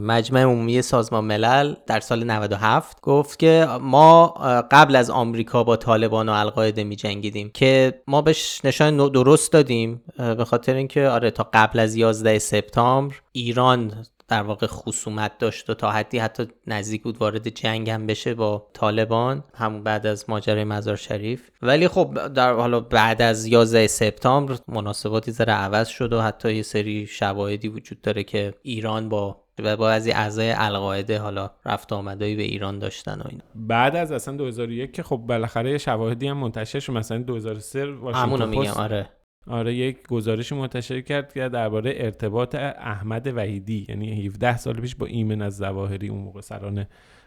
مجمع 0.01 0.41
عمومی 0.41 0.81
سازمان 0.81 1.25
ملل 1.25 1.75
در 1.87 1.99
سال 1.99 2.23
97 2.23 3.01
گفت 3.01 3.39
که 3.39 3.67
ما 3.81 4.27
قبل 4.71 4.95
از 4.95 5.09
آمریکا 5.09 5.63
با 5.63 5.75
طالبان 5.75 6.29
و 6.29 6.31
القاعده 6.31 6.83
می 6.83 6.95
جنگیدیم 6.95 7.49
که 7.53 8.01
ما 8.07 8.21
بهش 8.21 8.61
نشان 8.63 8.97
درست 8.97 9.51
دادیم 9.51 10.03
به 10.17 10.45
خاطر 10.45 10.73
اینکه 10.73 11.07
آره 11.07 11.31
تا 11.31 11.49
قبل 11.53 11.79
از 11.79 11.95
11 11.95 12.39
سپتامبر 12.39 13.15
ایران 13.31 13.93
در 14.29 14.43
واقع 14.43 14.67
خصومت 14.67 15.37
داشت 15.37 15.69
و 15.69 15.73
تا 15.73 15.91
حدی 15.91 16.17
حتی 16.17 16.47
نزدیک 16.67 17.03
بود 17.03 17.17
وارد 17.17 17.49
جنگ 17.49 17.89
هم 17.89 18.07
بشه 18.07 18.33
با 18.33 18.67
طالبان 18.73 19.43
همون 19.53 19.83
بعد 19.83 20.07
از 20.07 20.29
ماجرای 20.29 20.63
مزار 20.63 20.95
شریف. 20.95 21.49
ولی 21.61 21.87
خب 21.87 22.33
در 22.33 22.53
حالا 22.53 22.79
بعد 22.79 23.21
از 23.21 23.45
11 23.45 23.87
سپتامبر 23.87 24.57
مناسباتی 24.67 25.31
ذره 25.31 25.53
عوض 25.53 25.87
شد 25.87 26.13
و 26.13 26.21
حتی 26.21 26.55
یه 26.55 26.61
سری 26.61 27.07
شواهدی 27.07 27.67
وجود 27.67 28.01
داره 28.01 28.23
که 28.23 28.53
ایران 28.61 29.09
با 29.09 29.37
و 29.63 29.77
با 29.77 29.91
از 29.91 30.07
اعضای 30.07 30.51
القاعده 30.51 31.19
حالا 31.19 31.51
رفت 31.65 31.93
آمدایی 31.93 32.35
به 32.35 32.43
ایران 32.43 32.79
داشتن 32.79 33.21
و 33.21 33.23
اینا. 33.29 33.43
بعد 33.55 33.95
از 33.95 34.11
اصلا 34.11 34.37
2001 34.37 34.93
که 34.93 35.03
خب 35.03 35.17
بالاخره 35.17 35.77
شواهدی 35.77 36.27
هم 36.27 36.37
منتشر 36.37 36.79
شد 36.79 36.93
مثلا 36.93 37.17
2003 37.17 37.85
همونو 38.13 38.47
میگم 38.47 38.71
آره. 38.71 39.09
آره 39.47 39.73
یک 39.73 40.07
گزارشی 40.07 40.55
منتشر 40.55 41.01
کرد 41.01 41.33
که 41.33 41.49
درباره 41.49 41.93
ارتباط 41.95 42.55
احمد 42.55 43.27
وحیدی 43.27 43.85
یعنی 43.89 44.25
17 44.25 44.57
سال 44.57 44.73
پیش 44.73 44.95
با 44.95 45.05
ایمن 45.05 45.41
از 45.41 45.57
زواهری 45.57 46.07
اون 46.07 46.19
موقع 46.19 46.41
سران 46.41 46.85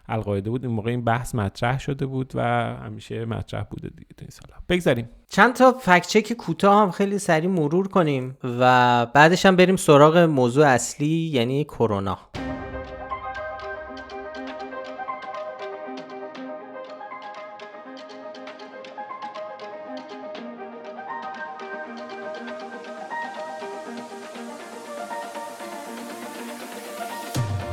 القاعده 0.09 0.51
بود 0.51 0.65
این 0.65 0.75
موقع 0.75 0.91
این 0.91 1.05
بحث 1.05 1.35
مطرح 1.35 1.79
شده 1.79 2.07
بود 2.07 2.33
و 2.35 2.43
همیشه 2.77 3.25
مطرح 3.25 3.63
بوده 3.63 3.89
دیگه 3.89 4.07
این 4.21 4.31
سالا. 4.31 4.55
بگذاریم. 4.69 5.09
چند 5.29 5.55
تا 5.55 6.01
چک 6.01 6.33
کوتاه 6.33 6.83
هم 6.83 6.91
خیلی 6.91 7.19
سریع 7.19 7.51
مرور 7.51 7.89
کنیم 7.89 8.39
و 8.45 9.07
بعدش 9.07 9.47
هم 9.47 9.57
بریم 9.57 9.77
سراغ 9.77 10.17
موضوع 10.17 10.67
اصلی 10.67 11.07
یعنی 11.07 11.65
کرونا. 11.65 12.19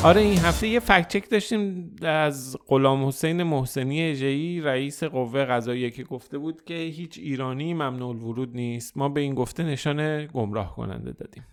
آره 0.03 0.22
این 0.22 0.38
هفته 0.38 0.68
یه 0.68 0.79
فکت 0.79 1.08
چک 1.08 1.29
داشتیم 1.29 1.96
از 2.01 2.58
غلام 2.68 3.08
حسین 3.08 3.44
محسنی 3.44 4.01
اجهی 4.01 4.62
رئیس 4.62 5.03
قوه 5.03 5.46
قضاییه 5.46 5.89
که 5.89 6.03
گفته 6.03 6.38
بود 6.38 6.63
که 6.63 6.74
هیچ 6.74 7.18
ایرانی 7.18 7.74
ممنوع 7.74 8.15
ورود 8.15 8.56
نیست. 8.56 8.98
ما 8.98 9.10
به 9.10 9.22
این 9.22 9.36
گفته 9.36 9.63
نشان 9.63 10.25
گمراه 10.25 10.75
کننده 10.75 11.12
دادیم. 11.12 11.46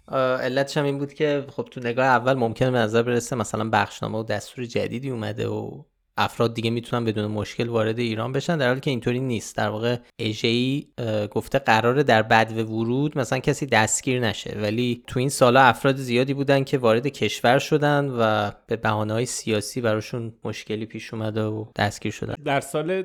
علتش 0.43 0.76
هم 0.76 0.85
این 0.85 0.99
بود 0.99 1.15
که 1.15 1.45
خب 1.49 1.69
تو 1.71 1.81
نگاه 1.81 2.07
اول 2.07 2.35
ممکنه 2.35 2.71
به 2.71 2.79
نظر 2.79 3.03
برسه 3.03 3.37
مثلا 3.37 3.71
بخشنامه 3.71 4.19
و 4.19 4.23
دستور 4.23 4.65
جدیدی 4.65 5.11
اومده 5.11 5.49
و 5.49 5.83
افراد 6.17 6.55
دیگه 6.55 6.71
می‌تونن 6.71 7.05
بدون 7.05 7.27
مشکل 7.27 7.69
وارد 7.69 7.99
ایران 7.99 8.33
بشن 8.33 8.59
در 8.59 8.69
حالی 8.69 8.81
که 8.81 8.91
اینطوری 8.91 9.21
نیست. 9.21 9.57
در 9.57 9.69
واقع 9.69 9.97
اژه‌ای 10.19 10.87
گفته 11.31 11.59
قراره 11.59 12.03
در 12.03 12.23
بدو 12.23 12.55
ورود 12.55 13.19
مثلا 13.19 13.39
کسی 13.39 13.67
دستگیر 13.67 14.21
نشه. 14.21 14.59
ولی 14.63 15.03
تو 15.07 15.19
این 15.19 15.29
سالا 15.29 15.61
افراد 15.61 15.97
زیادی 15.97 16.35
بودن 16.35 16.65
که 16.65 16.79
وارد 16.79 17.07
کشور 17.07 17.59
شدن 17.59 18.09
و 18.09 18.51
به 18.67 18.77
بهانه‌های 18.77 19.27
سیاسی 19.27 19.81
براشون 19.81 20.33
مشکلی 20.45 20.87
پیش 20.87 21.15
اومده 21.15 21.43
و 21.43 21.65
دستگیر 21.77 22.13
شدن. 22.13 22.35
در 22.45 22.61
سال 22.61 23.05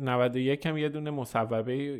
91 0.00 0.66
هم 0.66 0.78
یه 0.78 0.88
دونه 0.88 1.10
مصوبه 1.10 1.98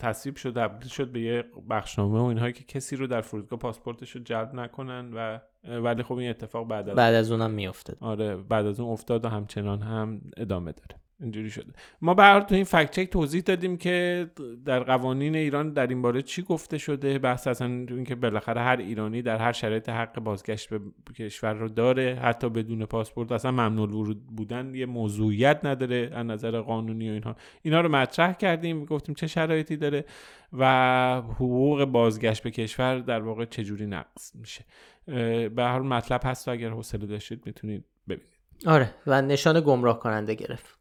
تصویب 0.00 0.36
شد 0.36 0.54
تبدیل 0.54 0.88
شد 0.88 1.12
به 1.12 1.20
یه 1.20 1.44
بخشنامه 1.70 2.20
و 2.20 2.22
اینهایی 2.22 2.52
که 2.52 2.64
کسی 2.64 2.96
رو 2.96 3.06
در 3.06 3.20
فرودگاه 3.20 3.58
پاسپورتش 3.58 4.10
رو 4.10 4.22
جلب 4.22 4.54
نکنن 4.54 5.12
و 5.14 5.38
ولی 5.64 6.02
خب 6.02 6.14
این 6.14 6.30
اتفاق 6.30 6.68
بعد 6.68 6.88
از 6.88 6.96
بعد 6.96 7.14
از 7.14 7.32
اونم 7.32 7.50
میافتاد. 7.50 7.96
آره 8.00 8.36
بعد 8.36 8.66
از 8.66 8.80
اون 8.80 8.92
افتاد 8.92 9.24
و 9.24 9.28
همچنان 9.28 9.82
هم 9.82 10.20
ادامه 10.36 10.72
داره. 10.72 11.00
اینجوری 11.20 11.50
شده. 11.50 11.72
ما 12.02 12.14
به 12.14 12.44
تو 12.48 12.54
این 12.54 12.64
فکت 12.64 12.90
چک 12.90 13.10
توضیح 13.10 13.42
دادیم 13.42 13.76
که 13.76 14.26
در 14.64 14.80
قوانین 14.80 15.36
ایران 15.36 15.72
در 15.72 15.86
این 15.86 16.02
باره 16.02 16.22
چی 16.22 16.42
گفته 16.42 16.78
شده. 16.78 17.18
بحث 17.18 17.46
اصلا 17.46 17.66
اینکه 17.66 18.14
بالاخره 18.14 18.60
هر 18.60 18.76
ایرانی 18.76 19.22
در 19.22 19.38
هر 19.38 19.52
شرایط 19.52 19.88
حق 19.88 20.20
بازگشت 20.20 20.68
به 20.68 20.80
کشور 21.16 21.52
رو 21.52 21.68
داره 21.68 22.18
حتی 22.22 22.48
بدون 22.48 22.84
پاسپورت. 22.84 23.32
اصلا 23.32 23.50
ممنوع 23.50 23.88
ورود 23.88 24.26
بودن 24.26 24.74
یه 24.74 24.86
موضوعیت 24.86 25.60
نداره 25.64 26.10
از 26.14 26.26
نظر 26.26 26.60
قانونی 26.60 27.10
و 27.10 27.12
اینها. 27.12 27.36
اینا 27.62 27.80
رو 27.80 27.88
مطرح 27.88 28.32
کردیم 28.32 28.84
گفتیم 28.84 29.14
چه 29.14 29.26
شرایطی 29.26 29.76
داره 29.76 30.04
و 30.52 31.22
حقوق 31.34 31.84
بازگشت 31.84 32.42
به 32.42 32.50
کشور 32.50 32.98
در 32.98 33.20
واقع 33.20 33.44
چجوری 33.44 33.86
نقض 33.86 34.36
میشه. 34.36 34.64
به 35.48 35.62
هر 35.62 35.78
مطلب 35.78 36.20
هست 36.24 36.48
و 36.48 36.50
اگر 36.50 36.70
حوصله 36.70 37.06
داشتید 37.06 37.42
می‌تونید 37.46 37.84
ببینید. 38.08 38.40
آره 38.66 38.94
و 39.06 39.22
نشان 39.22 39.60
گمراه 39.60 40.00
کننده 40.00 40.34
گرفت. 40.34 40.79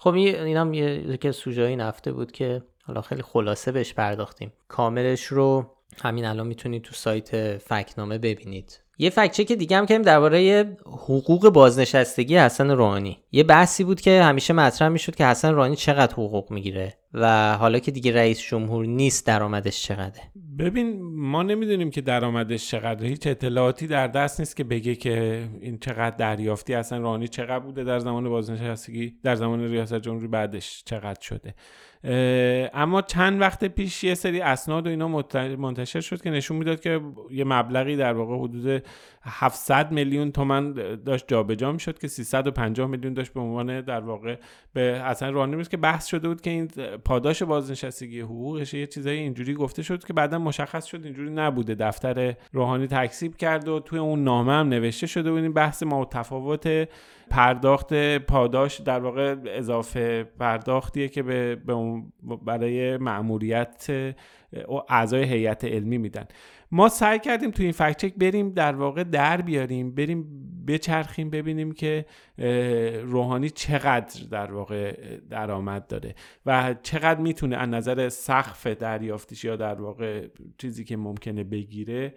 خب 0.00 0.14
این 0.14 0.56
هم 0.56 0.74
یه 0.74 1.32
سوژه 1.32 1.62
این 1.62 1.80
هفته 1.80 2.12
بود 2.12 2.32
که 2.32 2.62
حالا 2.84 3.02
خیلی 3.02 3.22
خلاصه 3.22 3.72
بهش 3.72 3.94
پرداختیم. 3.94 4.52
کاملش 4.68 5.24
رو 5.24 5.74
همین 6.02 6.24
الان 6.24 6.46
می‌تونید 6.46 6.82
تو 6.82 6.94
سایت 6.94 7.58
فکنامه 7.58 8.18
ببینید. 8.18 8.80
یه 9.00 9.10
فکچه 9.10 9.44
که 9.44 9.56
دیگه 9.56 9.76
هم 9.76 9.86
کردیم 9.86 10.02
درباره 10.02 10.64
حقوق 10.86 11.48
بازنشستگی 11.48 12.36
حسن 12.36 12.70
روحانی 12.70 13.18
یه 13.32 13.42
بحثی 13.44 13.84
بود 13.84 14.00
که 14.00 14.22
همیشه 14.22 14.54
مطرح 14.54 14.88
می‌شد 14.88 15.14
که 15.14 15.26
حسن 15.26 15.54
روحانی 15.54 15.76
چقدر 15.76 16.12
حقوق 16.12 16.50
می‌گیره 16.50 16.94
و 17.14 17.56
حالا 17.56 17.78
که 17.78 17.90
دیگه 17.90 18.14
رئیس 18.14 18.40
جمهور 18.40 18.86
نیست 18.86 19.26
درآمدش 19.26 19.82
چقدره. 19.82 20.22
ببین 20.58 21.02
ما 21.02 21.42
نمی‌دونیم 21.42 21.90
که 21.90 22.00
درآمدش 22.00 22.70
چقدره. 22.70 23.08
هیچ 23.08 23.26
اطلاعاتی 23.26 23.86
در 23.86 24.06
دست 24.06 24.40
نیست 24.40 24.56
که 24.56 24.64
بگه 24.64 24.94
که 24.94 25.44
این 25.60 25.78
چقدر 25.78 26.16
دریافتی 26.16 26.74
اصلا 26.74 26.98
روحانی 26.98 27.28
چقدر 27.28 27.58
بوده 27.58 27.84
در 27.84 27.98
زمان 27.98 28.28
بازنشستگی 28.28 29.14
در 29.22 29.34
زمان 29.34 29.70
ریاست 29.70 29.94
جمهوری 29.94 30.28
بعدش 30.28 30.82
چقدر 30.86 31.20
شده. 31.20 31.54
اما 32.74 33.02
چند 33.02 33.40
وقت 33.40 33.64
پیش 33.64 34.04
یه 34.04 34.14
سری 34.14 34.40
اسناد 34.40 34.86
و 34.86 34.90
اینا 34.90 35.08
منتشر 35.58 36.00
شد 36.00 36.22
که 36.22 36.30
نشون 36.30 36.56
می‌داد 36.56 36.80
که 36.80 37.00
یه 37.30 37.44
مبلغی 37.44 37.96
در 37.96 38.12
واقع 38.12 38.36
حدود 38.36 38.82
700 39.22 39.92
میلیون 39.92 40.32
تومن 40.32 40.72
داشت 41.04 41.24
جابجا 41.28 41.72
می‌شد 41.72 41.98
که 41.98 42.08
350 42.08 42.86
میلیون 42.86 43.14
داشت 43.14 43.32
به 43.32 43.40
عنوان 43.40 43.80
در 43.80 44.00
واقع 44.00 44.36
به 44.72 44.82
اصلا 44.82 45.30
روحانی 45.30 45.64
که 45.64 45.76
بحث 45.76 46.06
شده 46.06 46.28
بود 46.28 46.40
که 46.40 46.50
این 46.50 46.66
پاداش 47.04 47.42
بازنشستگی 47.42 48.20
حقوقش 48.20 48.74
یه 48.74 48.86
چیزایی 48.86 49.18
اینجوری 49.18 49.54
گفته 49.54 49.82
شد 49.82 50.04
که 50.04 50.12
بعدا 50.12 50.38
مشخص 50.38 50.84
شد 50.84 51.04
اینجوری 51.04 51.30
نبوده. 51.30 51.74
دفتر 51.74 52.34
روحانی 52.52 52.86
تکسیب 52.86 53.36
کرد 53.36 53.68
و 53.68 53.80
توی 53.80 53.98
اون 53.98 54.24
نامه 54.24 54.52
هم 54.52 54.68
نوشته 54.68 55.06
شده 55.06 55.30
بود 55.30 55.42
این 55.42 55.52
بحث 55.52 55.82
ما 55.82 56.04
تفاوت 56.04 56.88
پرداخت 57.30 58.18
پاداش 58.18 58.80
در 58.80 59.00
واقع 59.00 59.36
اضافه 59.46 60.24
پرداختیه 60.24 61.08
که 61.08 61.22
به, 61.22 61.56
برای 62.44 62.96
مأموریت 62.96 63.90
اعضای 64.88 65.24
هیئت 65.24 65.64
علمی 65.64 65.98
میدن. 65.98 66.24
ما 66.70 66.88
سعی 66.88 67.18
کردیم 67.18 67.50
تو 67.50 67.62
این 67.62 67.72
فکچک 67.72 68.14
بریم 68.14 68.50
در 68.50 68.74
واقع 68.74 69.04
در 69.04 69.40
بیاریم 69.40 69.94
بریم 69.94 70.26
بچرخیم 70.68 71.30
ببینیم 71.30 71.72
که 71.72 72.06
روحانی 73.04 73.50
چقدر 73.50 74.20
در 74.30 74.52
واقع 74.52 74.96
درآمد 75.30 75.86
داره 75.86 76.14
و 76.46 76.74
چقدر 76.82 77.20
می‌تونه 77.20 77.56
از 77.56 77.68
نظر 77.68 78.08
سقف 78.08 78.66
دریافتیش 78.66 79.44
یا 79.44 79.56
در 79.56 79.80
واقع 79.80 80.26
چیزی 80.58 80.84
که 80.84 80.96
ممکنه 80.96 81.44
بگیره 81.44 82.14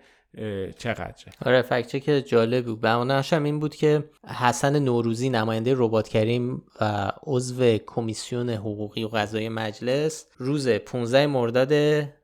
چقدره. 0.77 1.33
آره 1.45 1.61
فکچه 1.61 1.99
که 1.99 2.21
جالب 2.21 2.65
بود. 2.65 2.81
بهانه‌اش 2.81 3.33
هم 3.33 3.43
این 3.43 3.59
بود 3.59 3.75
که 3.75 4.03
حسن 4.39 4.79
نوروزی 4.79 5.29
نماینده 5.29 5.73
ربات 5.77 6.07
کریم 6.07 6.63
و 6.81 7.11
عضو 7.23 7.77
کمیسیون 7.77 8.49
حقوقی 8.49 9.03
و 9.03 9.07
قضایی 9.07 9.49
مجلس 9.49 10.25
روز 10.37 10.67
15 10.67 11.27
مرداد 11.27 11.73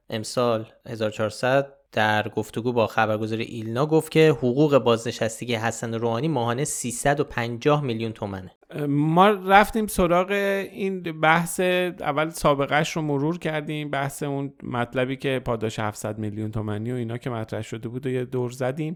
امسال 0.10 0.66
1400 0.86 1.77
در 1.98 2.28
گفتگو 2.28 2.74
با 2.74 2.88
خبرگزاری 2.88 3.44
ایلنا 3.44 3.86
گفت 3.86 4.12
که 4.12 4.30
حقوق 4.30 4.78
بازنشستگی 4.78 5.56
حسن 5.56 5.94
روحانی 5.94 6.28
ماهانه 6.28 6.64
350 6.64 7.84
میلیون 7.84 8.12
تومنه. 8.12 8.52
ما 8.88 9.30
رفتیم 9.30 9.88
سراغ 9.88 10.32
این 10.32 11.02
بحث 11.02 11.60
اول 11.60 12.30
سابقهش 12.30 12.92
رو 12.92 13.02
مرور 13.02 13.40
کردیم 13.40 13.90
بحث 13.90 14.24
اون 14.24 14.54
مطلبی 14.64 15.16
که 15.16 15.42
پاداش 15.46 15.80
700 15.80 16.18
میلیون 16.18 16.52
تومنی 16.52 16.92
و 16.92 16.96
اینا 16.96 17.18
که 17.18 17.30
مطرح 17.30 17.62
شده 17.62 17.90
بود 17.90 18.06
و 18.06 18.10
یه 18.10 18.26
دور 18.26 18.52
زدیم. 18.52 18.96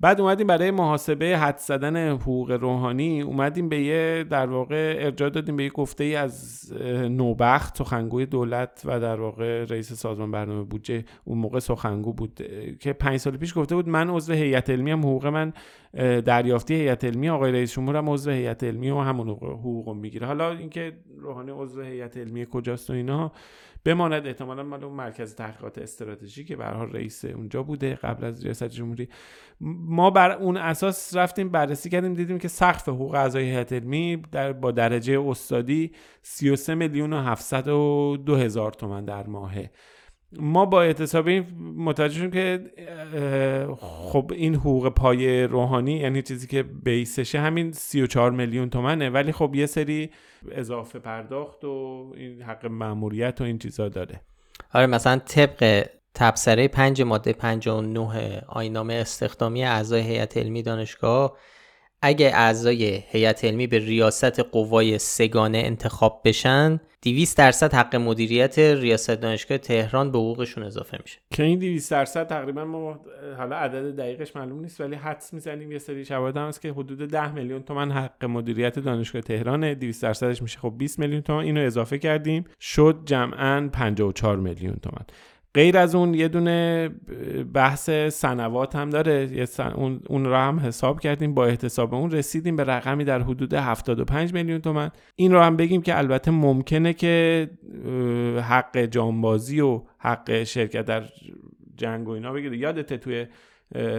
بعد 0.00 0.20
اومدیم 0.20 0.46
برای 0.46 0.70
محاسبه 0.70 1.38
حد 1.38 1.58
زدن 1.58 2.08
حقوق 2.12 2.50
روحانی 2.50 3.22
اومدیم 3.22 3.68
به 3.68 3.80
یه 3.80 4.24
در 4.30 4.46
واقع 4.46 4.96
ارجاع 4.98 5.30
دادیم 5.30 5.56
به 5.56 5.64
یه 5.64 5.70
گفته 5.70 6.04
ای 6.04 6.16
از 6.16 6.72
نوبخت 7.10 7.78
سخنگوی 7.78 8.26
دولت 8.26 8.82
و 8.84 9.00
در 9.00 9.20
واقع 9.20 9.64
رئیس 9.64 9.92
سازمان 9.92 10.30
برنامه 10.30 10.64
بودجه. 10.64 11.04
اون 11.24 11.38
موقع 11.38 11.58
سخنگو 11.58 12.12
بود 12.12 12.40
که 12.80 12.92
پنج 12.92 13.16
سال 13.16 13.36
پیش 13.36 13.58
گفته 13.58 13.74
بود 13.74 13.88
من 13.88 14.10
عضو 14.10 14.32
هیئت 14.32 14.70
علمی 14.70 14.90
هم 14.90 15.00
حقوق 15.00 15.26
من 15.26 15.52
دریافتی 16.20 16.74
هیئت 16.74 17.04
علمی 17.04 17.28
آقای 17.28 17.52
رئیس 17.52 17.72
جمهور 17.72 17.96
هم 17.96 18.10
عضو 18.10 18.30
هیئت 18.30 18.64
علمی 18.64 18.90
و 18.90 18.98
همون 18.98 19.28
حقوق 19.28 19.94
می‌گیره. 19.96 20.26
حالا 20.26 20.50
اینکه 20.50 20.92
روحانی 21.18 21.50
عضو 21.50 21.82
هیئت 21.82 22.16
علمی 22.16 22.46
کجاست 22.46 22.90
و 22.90 22.92
اینا 22.92 23.32
بماند 23.84 24.26
احتمالا 24.26 24.62
مال 24.62 24.84
اون 24.84 24.94
مرکز 24.94 25.34
تحقیقات 25.34 25.78
استراتژی 25.78 26.44
که 26.44 26.56
به 26.56 26.64
حال 26.64 26.92
رئیس 26.92 27.24
اونجا 27.24 27.62
بوده 27.62 27.94
قبل 27.94 28.24
از 28.24 28.44
ریاست 28.44 28.68
جمهوری. 28.68 29.08
ما 29.60 30.10
بر 30.10 30.32
اون 30.32 30.56
اساس 30.56 31.16
رفتیم 31.16 31.48
بررسی 31.48 31.90
کردیم 31.90 32.14
دیدیم 32.14 32.38
که 32.38 32.48
سقف 32.48 32.88
حقوق 32.88 33.14
اعضای 33.14 33.44
هیئت 33.44 33.72
علمی 33.72 34.22
در 34.32 34.52
با 34.52 34.70
درجه 34.70 35.20
استادی 35.20 35.92
33 36.22 36.74
میلیون 36.74 37.12
و 37.12 37.22
702 37.22 38.36
هزار 38.36 38.72
تومن 38.72 39.04
در 39.04 39.26
ماهه. 39.26 39.70
ما 40.32 40.66
با 40.66 40.82
اعتصاب 40.82 41.26
این 41.26 41.46
متوجه 41.76 42.14
شدیم 42.14 42.30
که 42.30 42.70
خب 43.78 44.32
این 44.34 44.54
حقوق 44.54 44.88
پای 44.88 45.42
روحانی 45.42 45.92
یعنی 45.92 46.22
چیزی 46.22 46.46
که 46.46 46.62
بیسشه 46.62 47.40
همین 47.40 47.72
34 47.72 48.30
میلیون 48.30 48.70
تومنه 48.70 49.10
ولی 49.10 49.32
خب 49.32 49.54
یه 49.54 49.66
سری 49.66 50.10
اضافه 50.52 50.98
پرداخت 50.98 51.64
و 51.64 52.12
این 52.16 52.42
حق 52.42 52.66
مأموریت 52.66 53.40
و 53.40 53.44
این 53.44 53.58
چیزا 53.58 53.88
داره. 53.88 54.20
آره 54.74 54.86
مثلا 54.86 55.18
طبق 55.18 55.88
تبصره 56.14 56.68
5 56.68 57.02
ماده 57.02 57.32
59 57.32 58.42
آینامه 58.48 58.94
استخدامی 58.94 59.64
اعضای 59.64 60.00
هیئت 60.00 60.36
علمی 60.36 60.62
دانشگاه 60.62 61.36
اگه 62.02 62.30
اعضای 62.34 63.02
هیئت 63.08 63.44
علمی 63.44 63.66
به 63.66 63.78
ریاست 63.78 64.40
قوای 64.40 64.98
سگانه 64.98 65.58
انتخاب 65.58 66.20
بشن 66.24 66.80
200 67.02 67.38
درصد 67.38 67.74
حق 67.74 67.96
مدیریت 67.96 68.58
ریاست 68.58 69.10
دانشگاه 69.10 69.58
تهران 69.58 70.12
به 70.12 70.18
حقوقشون 70.18 70.64
اضافه 70.64 70.98
میشه. 71.02 71.18
که 71.30 71.42
این 71.42 71.58
200 71.58 71.90
درصد 71.90 72.26
تقریبا 72.26 72.64
ما 72.64 73.00
حالا 73.36 73.56
عدد 73.56 73.96
دقیقش 73.96 74.36
معلوم 74.36 74.60
نیست 74.60 74.80
ولی 74.80 74.96
حدس 74.96 75.34
می‌زنیم 75.34 75.72
یه 75.72 75.78
سری 75.78 76.04
شواهد 76.04 76.36
هم 76.36 76.48
هست 76.48 76.60
که 76.60 76.72
حدود 76.72 77.10
10 77.10 77.32
میلیون 77.32 77.62
تومن 77.62 77.90
حق 77.90 78.24
مدیریت 78.24 78.78
دانشگاه 78.78 79.22
تهران 79.22 79.74
200 79.74 80.02
درصدش 80.02 80.42
میشه. 80.42 80.58
خب 80.58 80.74
20 80.78 80.98
میلیون 80.98 81.20
تومن 81.20 81.44
اینو 81.44 81.60
اضافه 81.60 81.98
کردیم 81.98 82.44
شد 82.60 82.98
جمعا 83.04 83.68
54 83.72 84.36
میلیون 84.36 84.76
تومن 84.82 85.04
غیر 85.58 85.78
از 85.78 85.94
اون 85.94 86.14
یه 86.14 86.28
دونه 86.28 86.90
بحث 87.54 87.90
سنوات 87.90 88.76
هم 88.76 88.90
داره. 88.90 89.46
اون, 89.74 90.00
اون 90.08 90.24
را 90.24 90.40
هم 90.40 90.60
حساب 90.60 91.00
کردیم 91.00 91.34
با 91.34 91.46
احتساب 91.46 91.94
اون 91.94 92.10
رسیدیم 92.10 92.56
به 92.56 92.64
رقمی 92.64 93.04
در 93.04 93.22
حدود 93.22 93.54
75 93.54 94.34
میلیون 94.34 94.60
تومن 94.60 94.90
این 95.16 95.32
رو 95.32 95.40
هم 95.40 95.56
بگیم 95.56 95.82
که 95.82 95.98
البته 95.98 96.30
ممکنه 96.30 96.92
که 96.92 97.50
حق 98.42 98.78
جانبازی 98.84 99.60
و 99.60 99.82
حق 99.98 100.42
شرکت 100.44 100.84
در 100.84 101.04
جنگ 101.76 102.08
و 102.08 102.10
اینا 102.10 102.32
بگیره. 102.32 102.58
یادته 102.58 102.96
توی 102.96 103.26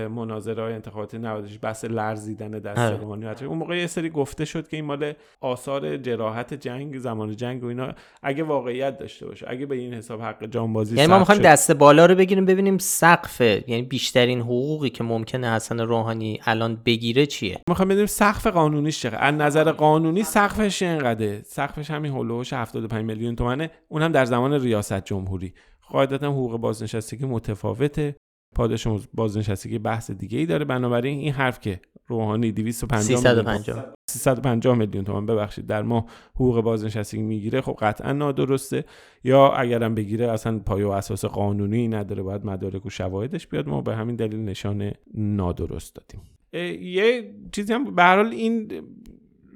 مناظره 0.10 0.64
های 0.64 0.74
انتخابات 0.74 1.16
96 1.16 1.60
بحث 1.62 1.86
لرزیدن 1.86 2.52
دست 2.52 2.80
آره. 2.80 2.98
روحانی 2.98 3.26
اون 3.26 3.58
موقع 3.58 3.78
یه 3.78 3.88
سری 3.88 4.10
گفته 4.10 4.46
شد 4.46 4.68
که 4.68 4.78
این 4.78 4.86
مال 4.86 5.14
آثار 5.42 5.98
جراحت 5.98 6.54
جنگ 6.54 6.98
زمان 6.98 7.36
جنگ 7.36 7.64
و 7.64 7.68
اینا 7.68 7.94
اگه 8.24 8.44
واقعیت 8.44 8.98
داشته 8.98 9.26
باشه 9.26 9.46
اگه 9.50 9.66
به 9.66 9.76
این 9.76 9.94
حساب 9.94 10.22
حق 10.22 10.46
جانبازی 10.46 10.96
یعنی 10.96 11.10
ما 11.10 11.20
می‌خوایم 11.20 11.42
دست 11.42 11.72
بالا 11.72 12.06
رو 12.06 12.16
بگیریم 12.16 12.46
ببینیم 12.46 12.78
سقف 12.78 13.42
یعنی 13.42 13.82
بیشترین 13.82 14.42
حقوقی 14.42 14.90
که 14.90 15.04
ممکنه 15.04 15.54
حسن 15.54 15.80
روحانی 15.80 16.40
الان 16.46 16.82
بگیره 16.86 17.26
چیه؟ 17.26 17.62
می‌خوایم 17.70 17.90
بدونیم 17.90 18.06
سقف 18.06 18.48
قانونیش 18.48 19.02
چقدر. 19.02 19.28
از 19.28 19.36
نظر 19.36 19.72
قانونی 19.72 20.24
سقفش 20.24 20.82
اینقدره. 20.82 21.42
سقفش 21.46 21.92
همین 21.92 22.12
هولوش 22.12 22.54
75 22.54 23.06
میلیون 23.06 23.36
تومنه. 23.36 23.72
اون 23.88 24.02
هم 24.02 24.12
در 24.12 24.26
زمان 24.26 24.54
ریاست 24.54 25.06
جمهوری. 25.06 25.54
قاعدتا 25.90 26.28
حقوق 26.28 26.58
بازنشستگی 26.58 27.26
متفاوته. 27.26 28.16
پاداش 28.56 28.88
بازنشستگی 29.14 29.80
بحث 29.80 30.12
دیگه 30.12 30.40
ای 30.40 30.46
داره. 30.46 30.66
بنابراین 30.66 31.20
این 31.20 31.34
حرف 31.34 31.60
که 31.60 31.80
روحانی 32.08 32.52
250 32.52 33.22
350 33.22 33.94
350 34.10 34.78
میلیون 34.78 35.04
تومان 35.04 35.26
ببخشید 35.26 35.68
در 35.68 35.82
ما 35.82 36.06
حقوق 36.36 36.62
بازنشستگی 36.62 37.22
می‌گیره 37.22 37.62
خب 37.62 37.78
قطعا 37.80 38.14
نادرسته. 38.14 38.86
یا 39.24 39.52
اگرم 39.52 39.96
بگیره 39.96 40.32
اصلا 40.32 40.60
پایه 40.60 40.86
و 40.86 40.90
اساس 40.90 41.26
قانونی 41.26 41.88
نداره 41.88 42.24
باید 42.24 42.46
مدارک 42.46 42.86
و 42.86 42.90
شواهدش 42.90 43.48
بیاد. 43.48 43.68
ما 43.68 43.82
به 43.82 43.96
همین 43.96 44.16
دلیل 44.16 44.40
نشان 44.40 44.92
نادرست 45.14 45.96
دادیم. 45.96 46.22
یه 46.82 47.34
چیزی 47.52 47.74
هم 47.74 47.96
به 47.96 48.20
این 48.20 48.72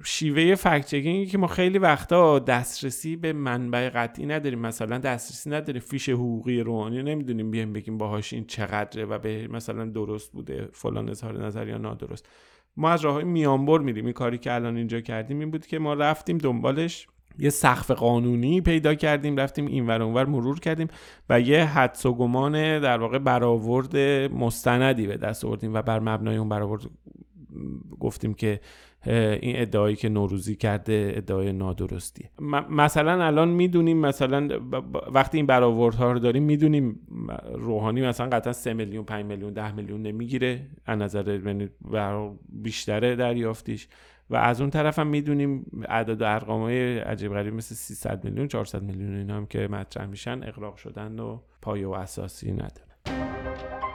شیوه 0.04 0.56
فکت 0.56 0.86
چکینگی 0.86 1.26
که 1.26 1.38
ما 1.38 1.48
خیلی 1.48 1.78
وقتا 1.78 2.40
دسترسی 2.40 3.16
به 3.16 3.34
منبع 3.34 3.90
قطعی 3.90 4.26
نداریم. 4.26 4.60
مثلا 4.60 4.98
دسترسی 4.98 5.50
نداریم 5.50 5.82
فیش 5.82 6.10
حقوقی 6.10 6.60
روحانی 6.60 7.04
نمی‌دونیم 7.04 7.52
بیایم 7.52 7.74
بگیم 7.74 7.98
باهاش 7.98 8.34
این 8.34 8.46
چقدره 8.46 9.06
و 9.06 9.20
به 9.20 9.48
مثلا 9.48 9.86
درست 9.86 10.32
بوده 10.32 10.70
فلان 10.72 11.10
اظهار 11.10 11.46
نظر 11.46 11.68
یا 11.68 11.78
نادرست. 11.78 12.30
ما 12.78 12.90
از 12.90 13.02
راه 13.02 13.24
میانبر 13.24 13.80
میریم. 13.80 14.06
این 14.06 14.14
کاری 14.14 14.38
که 14.38 14.54
الان 14.54 14.78
اینجا 14.78 15.02
کردیم 15.02 15.40
این 15.40 15.52
بود 15.52 15.66
که 15.66 15.80
ما 15.80 15.94
رفتیم 15.94 16.38
دنبالش. 16.38 17.08
یه 17.40 17.50
سقف 17.50 17.92
قانونی 17.92 18.62
پیدا 18.62 18.96
کردیم 18.96 19.38
رفتیم 19.38 19.68
این 19.68 19.88
ور 19.88 20.02
اونور 20.02 20.26
مرور 20.26 20.60
کردیم 20.60 20.88
و 21.30 21.42
یه 21.42 21.66
حدس 21.66 22.06
و 22.06 22.14
گمان 22.14 22.80
در 22.80 22.98
واقع 22.98 23.18
برآورد 23.20 23.98
مستندی 24.32 25.08
به 25.08 25.18
دست 25.18 25.46
آوردیم 25.46 25.74
و 25.74 25.82
بر 25.82 26.00
مبنای 26.00 26.38
اون 26.38 26.50
برآورد 26.50 26.82
گفتیم 28.00 28.34
که 28.34 28.60
این 29.06 29.62
ادعایی 29.62 29.96
که 29.96 30.10
نوروزی 30.10 30.56
کرده 30.56 31.14
ادعای 31.16 31.54
نادرستیه 31.54 32.30
مثلا 32.70 33.26
الان 33.26 33.50
می‌دونیم 33.50 33.98
مثلا 33.98 34.50
وقتی 35.14 35.38
این 35.38 35.46
برآوردها 35.46 36.12
رو 36.12 36.20
داریم 36.20 36.44
می‌دونیم 36.44 37.00
روحانی 37.54 38.02
مثلا 38.02 38.30
قطعا 38.30 38.54
3 38.54 38.74
میلیون 38.74 39.04
5 39.04 39.26
میلیون 39.26 39.54
10 39.54 39.76
میلیون 39.76 40.02
نمی‌گیره. 40.02 40.68
از 40.86 41.00
نظر 41.00 41.40
یعنی 41.46 41.70
بیشتره 42.50 43.16
دریافتیش. 43.16 43.88
و 44.30 44.36
از 44.36 44.62
اون 44.62 44.70
طرف 44.70 45.00
هم 45.00 45.08
می‌دونیم 45.08 45.66
اعداد 45.90 46.22
و 46.22 46.26
ارقامای 46.26 47.00
عجیب 47.00 47.34
غریب 47.34 47.54
مثل 47.54 47.76
300 47.76 48.24
میلیون 48.24 48.48
400 48.48 48.84
میلیون 48.84 49.16
اینا 49.16 49.38
هم 49.38 49.46
که 49.46 49.68
مطرح 49.68 50.06
میشن 50.06 50.44
اقراق 50.44 50.76
شدن 50.76 51.20
و 51.20 51.40
پایه 51.62 51.88
و 51.88 51.92
اساسی 51.92 52.52
نداره. 52.52 53.93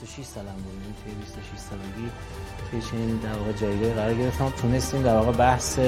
26 0.00 0.24
سالم 0.24 0.46
بود. 0.46 0.74
یعنی 0.82 0.94
توی 1.04 1.12
26 1.14 1.58
سالگی 1.58 2.08
توی 2.70 2.80
چنین 2.90 3.16
در 3.16 3.38
واقع 3.38 3.52
جایگاه 3.52 3.94
قرار 3.94 4.14
گرفتم. 4.14 4.52
تونستیم 4.62 5.02
در 5.02 5.16
واقع 5.16 5.32
بحث 5.32 5.78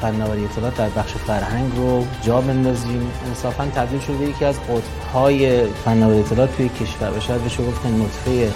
فناوری 0.00 0.44
اطلاعات 0.44 0.76
در 0.76 0.88
بخش 0.88 1.12
فرهنگ 1.12 1.72
رو 1.76 2.06
جا 2.22 2.40
بندازیم. 2.40 3.10
انصافا 3.26 3.66
تبدیل 3.66 4.00
شده 4.00 4.16
به 4.16 4.24
یکی 4.24 4.44
از 4.44 4.60
قطب‌های 4.60 5.66
فناوری 5.66 6.18
اطلاعات 6.18 6.56
توی 6.56 6.68
کشور 6.68 7.16
و 7.16 7.20
شاید 7.20 7.44
بشه 7.44 7.66
گفت 7.66 7.86
نطفه 7.86 8.52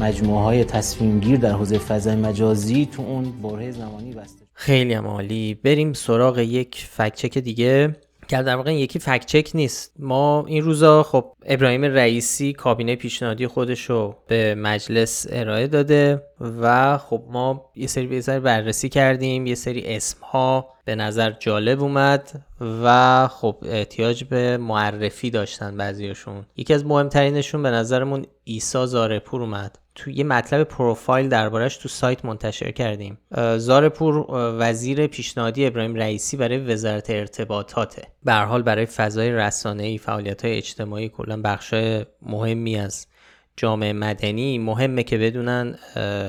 مجموعه 0.00 0.42
های 0.42 0.64
تصمیم 0.64 1.20
گیر 1.20 1.36
در 1.36 1.52
حوزه 1.52 1.78
فضای 1.78 2.16
مجازی 2.16 2.86
تو 2.86 3.02
اون 3.02 3.32
بره 3.42 3.70
زمانی 3.70 4.12
بسته 4.12 4.42
خیلی 4.54 4.94
عالی. 4.94 5.54
بریم 5.54 5.92
سراغ 5.92 6.38
یک 6.38 6.86
فکچک 6.90 7.38
دیگه. 7.38 7.96
که 8.28 8.42
در 8.42 8.56
واقع 8.56 8.74
یکی 8.74 8.98
فکت 8.98 9.26
چک 9.26 9.50
نیست. 9.54 9.92
ما 9.98 10.44
این 10.46 10.62
روزا 10.62 11.02
خب 11.02 11.32
ابراهیم 11.46 11.84
رئیسی 11.84 12.52
کابینه 12.52 12.96
پیشنهادی 12.96 13.46
خودش 13.46 13.90
رو 13.90 14.16
به 14.26 14.54
مجلس 14.54 15.26
ارائه 15.30 15.66
داده 15.66 16.22
و 16.40 16.98
خب 16.98 17.24
ما 17.30 17.70
یه 17.76 17.86
سری 17.86 18.06
به 18.06 18.20
سری 18.20 18.40
بررسی 18.40 18.88
کردیم 18.88 19.46
یه 19.46 19.54
سری 19.54 19.96
اسم 19.96 20.18
ها 20.22 20.68
به 20.84 20.94
نظر 20.94 21.30
جالب 21.30 21.82
اومد 21.82 22.44
و 22.60 23.28
خب 23.28 23.56
احتیاج 23.62 24.24
به 24.24 24.56
معرفی 24.56 25.30
داشتن 25.30 25.76
بعضیشون 25.76 26.46
یکی 26.56 26.74
از 26.74 26.86
مهمترینشون 26.86 27.62
به 27.62 27.70
نظرمون 27.70 28.26
ایسا 28.44 28.86
زارپور 28.86 29.42
اومد. 29.42 29.78
تو 29.94 30.10
یه 30.10 30.24
مطلب 30.24 30.64
پروفایل 30.64 31.28
دربارش 31.28 31.76
تو 31.76 31.88
سایت 31.88 32.24
منتشر 32.24 32.70
کردیم. 32.70 33.18
زارپور 33.56 34.26
وزیر 34.58 35.06
پیشنهادی 35.06 35.66
ابراهیم 35.66 35.94
رئیسی 35.94 36.36
برای 36.36 36.58
وزارت 36.58 37.10
ارتباطاته. 37.10 38.02
به 38.24 38.34
حال 38.34 38.62
برای 38.62 38.86
فضای 38.86 39.32
رسانه‌ای 39.32 39.98
فعالیت‌های 39.98 40.56
اجتماعی 40.56 41.08
کلا 41.08 41.42
بخشای 41.42 42.06
مهمی 42.22 42.76
از 42.76 43.06
جامعه 43.56 43.92
مدنی 43.92 44.58
مهمه 44.58 45.02
که 45.02 45.18
بدونن 45.18 45.74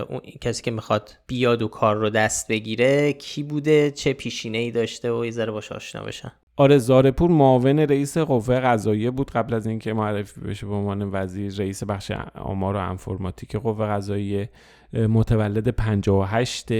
اون 0.09 0.21
کسی 0.41 0.62
که 0.62 0.71
می‌خواد 0.71 1.12
بیاد 1.27 1.62
و 1.62 1.67
کار 1.67 1.95
رو 1.95 2.09
دست 2.09 2.47
بگیره 2.47 3.13
کی 3.13 3.43
بوده 3.43 3.91
چه 3.91 4.13
پیشینه 4.13 4.57
ای 4.57 4.71
داشته 4.71 5.12
و 5.13 5.25
یه 5.25 5.31
ذره 5.31 5.51
باش 5.51 5.71
آشنا 5.71 6.03
بشن. 6.03 6.31
آره 6.55 6.77
زارپور 6.77 7.31
معاون 7.31 7.79
رئیس 7.79 8.17
قوه 8.17 8.59
قضاییه 8.59 9.12
بود 9.12 9.31
قبل 9.31 9.53
از 9.53 9.67
اینکه 9.67 9.93
معرفی 9.93 10.41
بشه 10.41 10.67
به 10.67 10.73
عنوان 10.73 11.09
وزیر 11.12 11.53
رئیس 11.57 11.83
بخش 11.83 12.12
آمار 12.36 12.75
و 12.75 12.89
انفرماتیک 12.89 13.55
قوه 13.55 13.86
قضاییه 13.86 14.49
متولد 14.93 15.67
58 15.67 16.71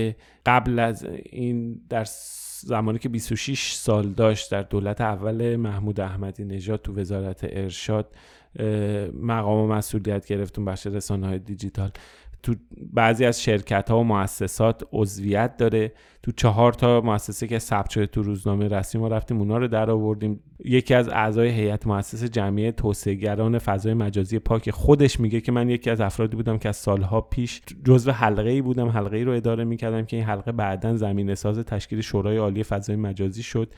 قبل 0.46 0.80
از 0.80 1.08
این 1.30 1.82
در 1.90 2.06
زمانی 2.60 3.00
که 3.00 3.10
26 3.10 3.74
سال 3.74 4.10
داشت 4.10 4.52
در 4.52 4.62
دولت 4.62 5.02
اول 5.02 5.56
محمود 5.56 6.00
احمدی 6.00 6.46
نژاد 6.46 6.82
تو 6.82 7.00
وزارت 7.00 7.40
ارشاد 7.44 8.16
مقام 9.22 9.58
و 9.58 9.74
مسئولیت 9.74 10.26
گرفتون 10.26 10.66
بخش 10.66 10.88
رسانه 10.88 11.28
های 11.28 11.40
دیجیتال. 11.40 11.92
تو 12.44 12.56
بعضی 12.94 13.26
از 13.26 13.44
شرکت 13.44 13.92
ها 13.92 14.00
و 14.00 14.04
مؤسسات 14.04 14.84
عضویت 14.94 15.58
داره. 15.58 15.92
تو 16.24 16.32
چهار 16.32 16.74
تا 16.74 17.02
مؤسسه 17.02 17.48
که 17.48 17.60
ثبت 17.60 17.90
شده 17.90 18.06
تو 18.06 18.22
روزنامه 18.24 18.68
رسمی 18.68 19.02
ما 19.02 19.08
رفتیم 19.08 19.38
اونا 19.38 19.58
رو 19.58 19.68
در 19.68 19.92
آوردیم. 19.92 20.40
یکی 20.66 20.94
از 20.94 21.10
اعضای 21.10 21.50
هیئت 21.50 21.88
مؤسس 21.88 22.24
جمعیه 22.24 22.72
توسعهگران 22.72 23.60
فضای 23.60 23.94
مجازی 23.94 24.40
پاک 24.40 24.72
خودش 24.72 25.20
میگه 25.20 25.42
که 25.42 25.52
من 25.52 25.70
یکی 25.70 25.90
از 25.90 26.02
افرادی 26.02 26.36
بودم 26.36 26.58
که 26.58 26.70
از 26.70 26.78
سالها 26.78 27.22
پیش 27.22 27.62
جزو 27.86 28.12
حلقه 28.12 28.50
ای 28.50 28.62
بودم 28.62 28.88
حلقه 28.88 29.18
ای 29.18 29.24
رو 29.24 29.32
اداره 29.32 29.64
می‌کردم 29.64 30.06
که 30.06 30.18
این 30.18 30.26
حلقه 30.26 30.52
بعدا 30.52 30.96
زمینه 30.96 31.36
ساز 31.36 31.60
تشکیل 31.60 32.02
شورای 32.02 32.38
عالی 32.38 32.64
فضای 32.64 32.96
مجازی 32.96 33.44
شد. 33.44 33.74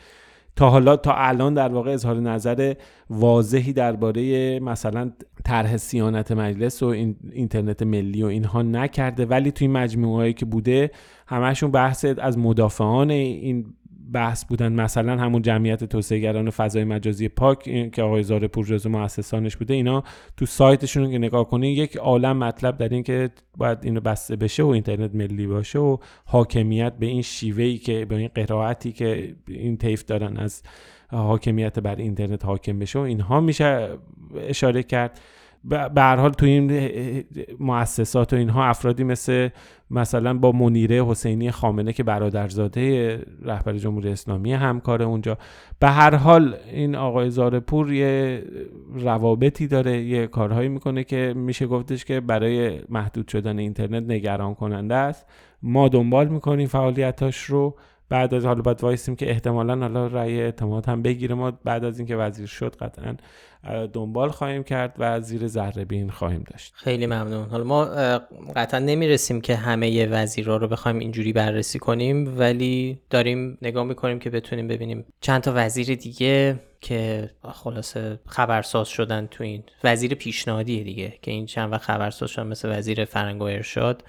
تا 0.56 0.70
حالا 0.70 0.96
تا 0.96 1.14
الان 1.14 1.54
در 1.54 1.70
واقع 1.70 1.92
اظهار 1.92 2.16
نظر 2.16 2.74
واضحی 3.10 3.74
درباره 3.74 4.60
مثلا 4.60 5.12
طرح 5.44 5.78
سیانت 5.78 6.32
مجلس 6.32 6.84
و 6.84 6.86
اینترنت 7.32 7.84
ملی 7.84 8.24
و 8.24 8.26
اینها 8.26 8.62
نکرده. 8.62 9.26
ولی 9.26 9.52
توی 9.52 9.68
مجموعه 9.68 10.16
هایی 10.16 10.34
که 10.34 10.46
بوده 10.46 10.92
همشون 11.28 11.72
بحث 11.72 12.06
از 12.18 12.38
مدافعان 12.38 13.10
این 13.10 13.66
بحث 14.14 14.46
بودن. 14.46 14.74
مثلا 14.74 15.18
همون 15.18 15.42
جمعیت 15.42 15.84
توسعهگران 15.84 16.50
فضای 16.50 16.84
مجازی 16.84 17.30
پاک 17.30 17.92
که 17.92 18.04
آقای 18.04 18.24
زارپور 18.24 18.66
جزو 18.66 18.90
مؤسسانش 18.90 19.58
بوده 19.58 19.74
اینا 19.74 20.04
تو 20.38 20.46
سایتشون 20.46 21.12
که 21.12 21.18
نگاه 21.18 21.50
کنین 21.50 21.72
یک 21.72 21.98
عالم 21.98 22.38
مطلب 22.38 22.78
در 22.78 22.90
این 22.90 23.04
که 23.04 23.30
باید 23.58 23.78
اینو 23.82 24.00
بسته 24.00 24.36
بشه 24.36 24.64
و 24.64 24.68
اینترنت 24.68 25.16
ملی 25.16 25.48
باشه 25.48 25.80
و 25.80 25.98
حاکمیت 26.26 26.94
به 26.94 27.06
این 27.06 27.22
شیوهی 27.22 27.78
که 27.78 28.06
به 28.06 28.16
این 28.16 28.30
قرائتی 28.36 28.92
که 28.92 29.36
این 29.48 29.78
طیف 29.78 30.06
دارن 30.06 30.38
از 30.38 30.64
حاکمیت 31.12 31.80
بر 31.80 31.96
اینترنت 31.96 32.46
حاکم 32.46 32.80
بشه 32.80 33.00
و 33.00 33.02
اینها 33.02 33.40
میشه 33.40 33.90
اشاره 34.38 34.84
کرد. 34.84 35.20
به 35.70 36.02
هر 36.02 36.16
حال 36.16 36.32
تو 36.32 36.46
این 36.46 36.72
مؤسسات 37.60 38.34
و 38.34 38.36
اینها 38.36 38.66
افرادی 38.66 39.04
مثل 39.04 39.50
مثلا 39.92 40.34
با 40.34 40.52
منیره 40.52 41.06
حسینی 41.06 41.52
خامنه 41.52 41.94
که 41.94 42.04
برادرزاده 42.04 43.20
رهبر 43.42 43.74
جمهوری 43.74 44.10
اسلامی 44.10 44.54
همکار 44.54 45.04
اونجا. 45.04 45.38
به 45.80 45.88
هر 45.88 46.16
حال 46.16 46.56
این 46.72 46.96
آقای 46.96 47.30
زارپور 47.30 47.94
یه 47.94 48.44
روابطی 48.94 49.68
داره 49.68 50.02
یه 50.02 50.28
کارهایی 50.28 50.70
می‌کنه 50.70 51.04
که 51.04 51.34
میشه 51.36 51.68
گفتش 51.68 52.06
که 52.06 52.20
برای 52.20 52.82
محدود 52.90 53.28
شدن 53.28 53.60
اینترنت 53.60 54.04
نگران 54.04 54.56
کننده 54.56 54.96
است. 54.96 55.26
ما 55.62 55.88
دنبال 55.88 56.28
می‌کنیم 56.28 56.68
فعالیتاش 56.68 57.38
رو. 57.44 57.76
بعد 58.10 58.34
از 58.34 58.46
حالا 58.46 58.62
باید 58.62 58.84
وایسیم 58.84 59.16
که 59.16 59.30
احتمالا 59.30 59.76
حالا 59.76 60.08
رأی 60.08 60.42
اعتماد 60.42 60.86
هم 60.86 61.02
بگیره. 61.02 61.36
ما 61.36 61.52
بعد 61.52 61.84
از 61.84 62.00
اینکه 62.00 62.16
وزیر 62.16 62.48
شد 62.48 62.76
قطعا 62.76 63.16
دنبال 63.94 64.30
خواهیم 64.30 64.64
کرد 64.64 64.96
و 65.00 65.22
زیر 65.22 65.48
ذره 65.48 65.86
بین 65.86 66.10
خواهیم 66.10 66.44
داشت. 66.52 66.74
خیلی 66.76 67.06
ممنون. 67.06 67.50
حالا 67.50 67.64
ما 67.64 67.86
قطعا 68.56 68.80
نمی‌رسیم 68.80 69.42
که 69.42 69.56
همه 69.56 70.08
وزیرا 70.08 70.58
رو 70.58 70.68
بخوایم 70.68 71.00
اینجوری 71.00 71.34
بررسی 71.34 71.80
کنیم 71.80 72.40
ولی 72.40 73.00
داریم 73.10 73.58
نگاه 73.62 73.84
می‌کنیم 73.84 74.20
که 74.20 74.30
بتونیم 74.30 74.68
ببینیم 74.68 75.06
چند 75.22 75.42
تا 75.42 75.52
وزیر 75.56 75.96
دیگه 75.96 76.60
که 76.82 77.30
خلاصه 77.44 78.20
خبرساز 78.26 78.88
شدن 78.88 79.28
تو 79.32 79.44
این. 79.44 79.64
وزیر 79.84 80.16
پیشنهادی 80.16 80.84
دیگه 80.84 81.14
که 81.22 81.32
این 81.32 81.46
چند 81.46 81.72
وقت 81.72 81.82
خبرساز 81.82 82.30
شدن 82.30 82.48
مثل 82.48 82.78
وزیر 82.78 83.06
فرنگ 83.06 83.42
و 83.42 83.44
ارشاد. 83.44 84.04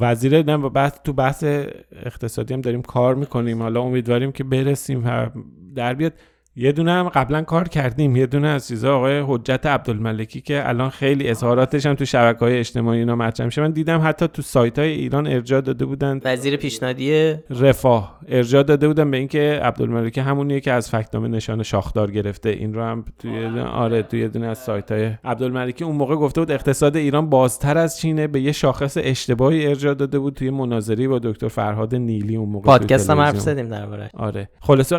وزیر 0.00 0.42
نه 0.42 0.56
بحث 0.68 0.92
تو 1.04 1.12
بحث 1.12 1.44
اقتصادی 1.92 2.54
هم 2.54 2.60
داریم 2.60 2.82
کار 2.82 3.14
می‌کنیم. 3.14 3.62
حالا 3.62 3.80
امیدواریم 3.82 4.32
که 4.32 4.44
برسیم 4.44 5.30
در 5.74 5.94
بیاد. 5.94 6.12
یه 6.60 6.72
دونه 6.72 6.92
هم 6.92 7.08
قبلا 7.08 7.42
کار 7.42 7.68
کردیم. 7.68 8.16
یه 8.16 8.26
دونه 8.26 8.48
از 8.48 8.68
چیزا 8.68 8.96
آقای 8.96 9.22
حجت 9.26 9.66
عبدالملکی 9.66 10.40
که 10.40 10.68
الان 10.68 10.90
خیلی 10.90 11.28
اظهاراتش 11.28 11.86
هم 11.86 11.94
تو 11.94 12.04
شبکه 12.04 12.38
های 12.38 12.58
اجتماعی 12.58 12.98
اینا 12.98 13.16
مطرح 13.16 13.46
میشه. 13.46 13.60
من 13.60 13.70
دیدم 13.70 14.00
حتی 14.04 14.28
تو 14.28 14.42
سایت 14.42 14.78
های 14.78 14.90
ایران 14.90 15.26
ارجاع 15.26 15.60
داده 15.60 15.84
بودن. 15.84 16.20
وزیر 16.24 16.56
پیشنهادی 16.56 17.34
رفاه. 17.50 18.20
ارجاع 18.28 18.62
داده 18.62 18.88
بودن 18.88 19.10
به 19.10 19.16
اینکه 19.16 19.60
عبدالملکی 19.62 20.20
همونیه 20.20 20.60
که 20.60 20.72
از 20.72 20.90
فکتنامه 20.90 21.28
نشان 21.28 21.62
شاخدار 21.62 22.10
گرفته. 22.10 22.48
این 22.48 22.74
رو 22.74 22.82
هم 22.82 23.04
توی 23.18 23.60
آره 23.60 24.02
توی 24.02 24.28
دونه 24.28 24.46
از 24.46 24.58
سایت 24.58 24.92
های 24.92 25.10
عبدالملکی 25.24 25.84
اون 25.84 25.96
موقع 25.96 26.16
گفته 26.16 26.40
بود 26.40 26.50
اقتصاد 26.50 26.96
ایران 26.96 27.30
بازتر 27.30 27.78
از 27.78 27.98
چینه. 27.98 28.26
به 28.26 28.40
یه 28.40 28.52
شاخص 28.52 28.96
اشتباهی 29.00 29.66
ارجاع 29.66 29.94
داده 29.94 30.18
بود 30.18 30.34
توی 30.34 30.50
مناظری 30.50 31.08
با 31.08 31.18
دکتر 31.18 31.48
فرهاد 31.48 31.94
نیلی 31.94 32.36
اون 32.36 32.48
موقع 32.48 32.66
پادکست 32.66 33.10
هم 33.10 33.20
حرف 33.20 33.38
زدیم 33.38 33.68
درباره. 33.68 34.10
آره. 34.14 34.48
خلاصه 34.60 34.98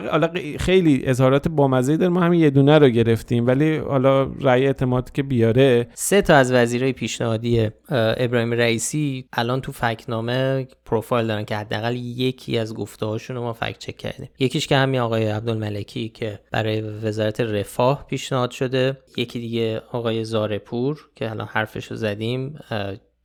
خیلی 0.60 1.02
اظهارات 1.06 1.49
بامزه 1.50 1.98
داره 1.98 2.10
ما 2.10 2.22
همین 2.22 2.40
یه 2.40 2.50
دونه 2.50 2.78
رو 2.78 2.90
گرفتیم 2.90 3.48
ولی 3.48 3.78
حالا 3.78 4.24
رأی 4.24 4.66
اعتماد 4.66 5.12
که 5.12 5.24
بیاره. 5.24 5.88
سه 5.94 6.22
تا 6.22 6.36
از 6.36 6.52
وزیرای 6.52 6.94
پیشنهادی 6.94 7.70
ابراهیم 7.90 8.52
رئیسی 8.52 9.26
الان 9.34 9.62
تو 9.62 9.72
فکنامه 9.72 10.68
پروفایل 10.86 11.28
دارن 11.28 11.46
که 11.46 11.56
حداقل 11.56 11.96
یکی 11.96 12.58
از 12.58 12.74
گفته 12.74 13.06
هاشون 13.06 13.36
رو 13.36 13.42
ما 13.42 13.54
فکت 13.54 13.78
چک 13.78 13.98
کردیم. 13.98 14.30
یکیش 14.40 14.68
که 14.68 14.78
همین 14.78 15.00
آقای 15.00 15.28
عبدالملکی 15.28 16.10
که 16.10 16.40
برای 16.52 16.82
وزارت 16.82 17.42
رفاه 17.42 18.06
پیشنهاد 18.08 18.52
شده. 18.52 18.98
یکی 19.18 19.40
دیگه 19.40 19.82
آقای 19.92 20.24
زارپور 20.24 21.10
که 21.16 21.30
الان 21.30 21.48
حرفش 21.48 21.86
رو 21.86 21.96
زدیم 21.96 22.60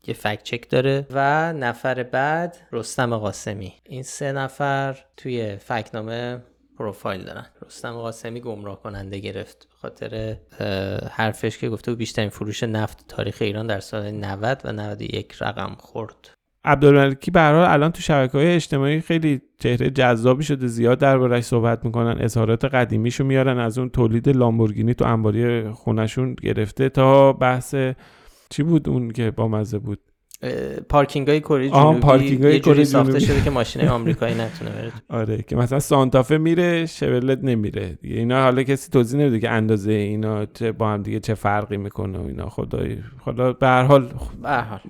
یه 0.07 0.15
فکت 0.15 0.43
چک 0.43 0.71
داره. 0.71 1.07
و 1.11 1.53
نفر 1.53 2.03
بعد 2.03 2.57
رستم 2.73 3.17
قاسمی. 3.17 3.73
این 3.85 4.03
سه 4.03 4.33
نفر 4.33 4.99
توی 5.17 5.57
فکنامه 5.57 6.43
پروفایل 6.79 7.25
دارن. 7.25 7.47
رستم 7.67 7.93
قاسمی 7.93 8.41
گمراه 8.41 8.83
کننده 8.83 9.19
گرفت. 9.19 9.69
خاطر 9.71 10.37
حرفش 11.11 11.59
که 11.59 11.69
گفته 11.69 11.95
بیشترین 11.95 12.29
فروش 12.29 12.63
نفت 12.63 13.05
تاریخ 13.09 13.39
ایران 13.41 13.67
در 13.67 13.81
سال 13.81 14.11
90 14.11 14.61
و 14.65 14.73
91 14.73 15.35
رقم 15.41 15.75
خورد. 15.79 16.31
عبدالملکی 16.65 17.31
به 17.31 17.41
الان 17.41 17.93
تو 17.93 18.03
شبکه 18.03 18.39
های 18.39 18.55
اجتماعی 18.55 19.01
خیلی 19.01 19.43
چهره 19.61 19.91
جذابی 19.91 20.45
شده 20.45 20.67
زیاد 20.67 20.99
دربارهش 20.99 21.45
صحبت 21.45 21.85
می‌کنن 21.85 22.17
اظهارات 22.21 22.65
قدیمیشو 22.65 23.25
میارن 23.25 23.59
از 23.59 23.79
اون 23.79 23.91
تولید 23.91 24.29
لامبورگینی 24.29 24.95
تو 24.95 25.05
انباری 25.05 25.71
خونشون 25.71 26.35
گرفته 26.35 26.89
تا 26.89 27.33
بحث 27.33 27.75
چی 28.51 28.63
بود 28.63 28.89
اون 28.89 29.11
که 29.11 29.31
با 29.31 29.49
مزه 29.49 29.79
بود؟ 29.79 29.99
پارکینگ 30.89 31.29
های 31.29 31.41
کره 31.41 31.69
جنوبی 31.69 32.01
پارکینگ 32.01 32.45
های 32.45 32.61
کره 32.61 32.85
ساخته 32.85 33.19
شده 33.19 33.43
که 33.43 33.51
ماشین 33.51 33.89
آمریکایی 33.99 34.35
نتونه 34.35 34.71
بره. 34.71 34.93
آره 35.09 35.45
که 35.49 35.57
مثلا 35.57 35.81
سانتافه 35.81 36.39
میره 36.39 36.87
شورلت 36.87 37.39
نمیره 37.43 37.99
اینا 38.03 38.43
حالا 38.43 38.63
کسی 38.63 38.91
توضیح 38.91 39.21
نمیده 39.21 39.41
که 39.41 39.51
اندازه 39.51 39.93
اینا 39.93 40.47
چه 40.47 40.73
با 40.73 40.89
هم 40.89 41.03
دیگه 41.03 41.21
چه 41.21 41.35
فرقی 41.35 41.77
می‌کنه 41.77 42.19
و 42.19 42.27
اینا. 42.27 42.49
خدای. 42.49 42.97
خدا 43.25 43.53
به 43.53 43.67
هر 43.67 43.83
حال 43.83 44.09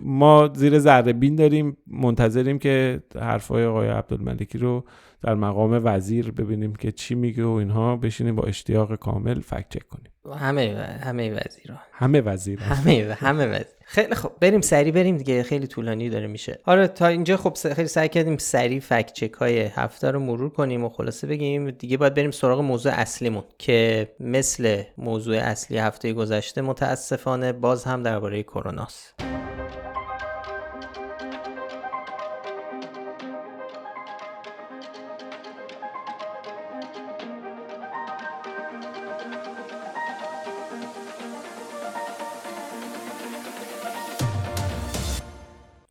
ما 0.03 0.51
زیر 0.55 0.79
ذره 0.79 1.13
بین 1.13 1.37
داریم 1.37 1.77
منتظریم 1.87 2.59
که 2.59 3.03
حرفای 3.21 3.65
آقای 3.65 3.89
عبدالملکی 3.89 4.59
رو 4.59 4.85
در 5.25 5.35
مقام 5.35 5.81
وزیر 5.85 6.31
ببینیم 6.31 6.75
که 6.75 6.93
چی 6.93 7.15
میگه 7.15 7.45
و 7.45 7.51
اینها. 7.51 7.97
بشینیم 7.97 8.37
با 8.37 8.43
اشتیاق 8.43 8.95
کامل 8.95 9.41
فکت 9.41 9.69
چک 9.69 9.89
کنیم. 9.89 10.39
همه 10.39 10.99
همه 11.03 11.31
وزیران 11.31 11.79
همه 11.93 12.21
وزیر. 12.21 12.61
همه 12.61 13.17
همه 13.21 13.47
وزیر. 13.47 13.67
خیلی 13.85 14.15
خب 14.15 14.33
بریم 14.41 14.61
سری 14.61 14.93
بریم 14.93 15.17
دیگه. 15.17 15.43
خیلی 15.43 15.67
طولانی 15.67 16.11
داره 16.11 16.27
میشه. 16.27 16.61
آره 16.65 16.89
تا 16.89 17.07
اینجا 17.07 17.37
خب 17.37 17.75
خیلی 17.75 17.89
سعی 17.89 18.09
کردیم 18.09 18.37
سری 18.37 18.81
فکت 18.81 19.13
چک 19.13 19.33
های 19.33 19.61
هفته 19.61 20.11
رو 20.11 20.21
مرور 20.21 20.51
کنیم 20.51 20.85
و 20.85 20.89
خلاصه 20.89 21.27
بگیم. 21.27 21.71
دیگه 21.71 21.97
باید 21.97 22.15
بریم 22.15 22.31
سراغ 22.31 22.61
موضوع 22.61 22.93
اصلیمون 22.93 23.45
که 23.59 24.09
مثل 24.21 24.83
موضوع 24.99 25.37
اصلی 25.37 25.79
هفته 25.79 26.13
گذشته 26.13 26.63
متاسفانه 26.63 27.53
باز 27.53 27.85
هم 27.85 28.03
درباره 28.03 28.43
کروناست 28.43 29.15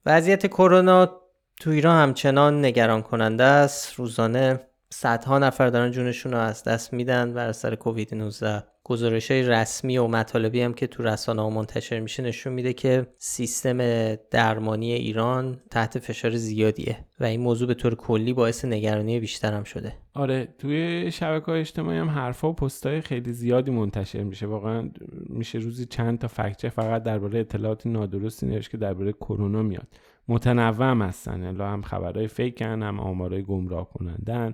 وضعیت 0.06 0.48
کرونا 0.48 1.22
تو 1.60 1.70
ایران 1.70 2.04
همچنان 2.04 2.66
نگران 2.66 3.02
کننده 3.02 3.44
است. 3.44 3.94
روزانه 3.94 4.73
صدها 4.94 5.40
نفر 5.40 5.70
دارن 5.70 5.92
جونشون 5.92 6.32
رو 6.32 6.38
از 6.38 6.64
دست 6.64 6.94
میدن 6.94 7.34
بر 7.34 7.48
اثر 7.48 7.76
کووید 7.76 8.16
19 8.16 8.64
گزارش 8.84 9.32
های 9.32 9.44
رسمی 9.44 9.98
و 9.98 10.08
مطالبی 10.08 10.62
هم 10.62 10.74
که 10.74 10.88
تو 10.88 11.04
رسانه 11.04 11.42
ها 11.42 11.50
منتشر 11.50 12.00
میشه 12.00 12.24
نشون 12.24 12.54
میده 12.54 12.74
که 12.74 13.08
سیستم 13.18 13.78
درمانی 14.16 14.92
ایران 14.94 15.60
تحت 15.72 16.00
فشار 16.00 16.36
زیادیه 16.36 16.98
و 17.20 17.24
این 17.24 17.42
موضوع 17.42 17.68
به 17.68 17.74
طور 17.74 17.96
کلی 17.96 18.34
باعث 18.34 18.66
نگرانی 18.66 19.20
بیشتر 19.20 19.54
هم 19.54 19.64
شده. 19.64 19.94
آره 20.14 20.48
توی 20.58 21.12
شبکه 21.12 21.46
های 21.46 21.60
اجتماعی 21.60 21.98
هم 21.98 22.10
حرفا 22.10 22.50
و 22.50 22.54
پستای 22.54 23.02
خیلی 23.02 23.34
زیادی 23.34 23.72
منتشر 23.72 24.24
میشه. 24.24 24.46
واقعا 24.46 24.90
میشه 25.30 25.60
روزی 25.60 25.86
چند 25.86 26.20
تا 26.20 26.28
فکچه 26.28 26.70
فقط 26.70 27.04
درباره 27.04 27.40
اطلاعات 27.40 27.88
نادرستی 27.88 28.46
نوشت 28.46 28.72
که 28.72 28.78
درباره 28.78 29.14
کرونا 29.14 29.62
میاد. 29.62 29.88
متنوع 30.28 30.90
هم 30.90 31.02
هستن 31.02 31.62
هم 31.62 31.82
خبرهای 31.82 32.28
فیکن 32.28 32.84
هم 32.84 33.00
آمارهای 33.00 33.44
گمراه 33.44 33.90
کنندن. 33.90 34.54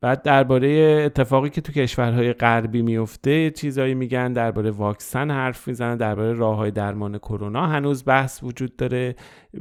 بعد 0.00 0.22
درباره 0.22 1.02
اتفاقی 1.06 1.50
که 1.50 1.60
تو 1.60 1.72
کشورهای 1.72 2.32
غربی 2.32 2.82
میفته 2.82 3.50
چیزایی 3.50 3.94
میگن 3.94 4.32
درباره 4.32 4.70
واکسن 4.70 5.30
حرف 5.30 5.68
می‌زنن 5.68 5.96
درباره 5.96 6.32
راه 6.32 6.56
های 6.56 6.70
درمان 6.70 7.18
کرونا 7.18 7.66
هنوز 7.66 8.04
بحث 8.04 8.42
وجود 8.42 8.76
داره. 8.76 9.14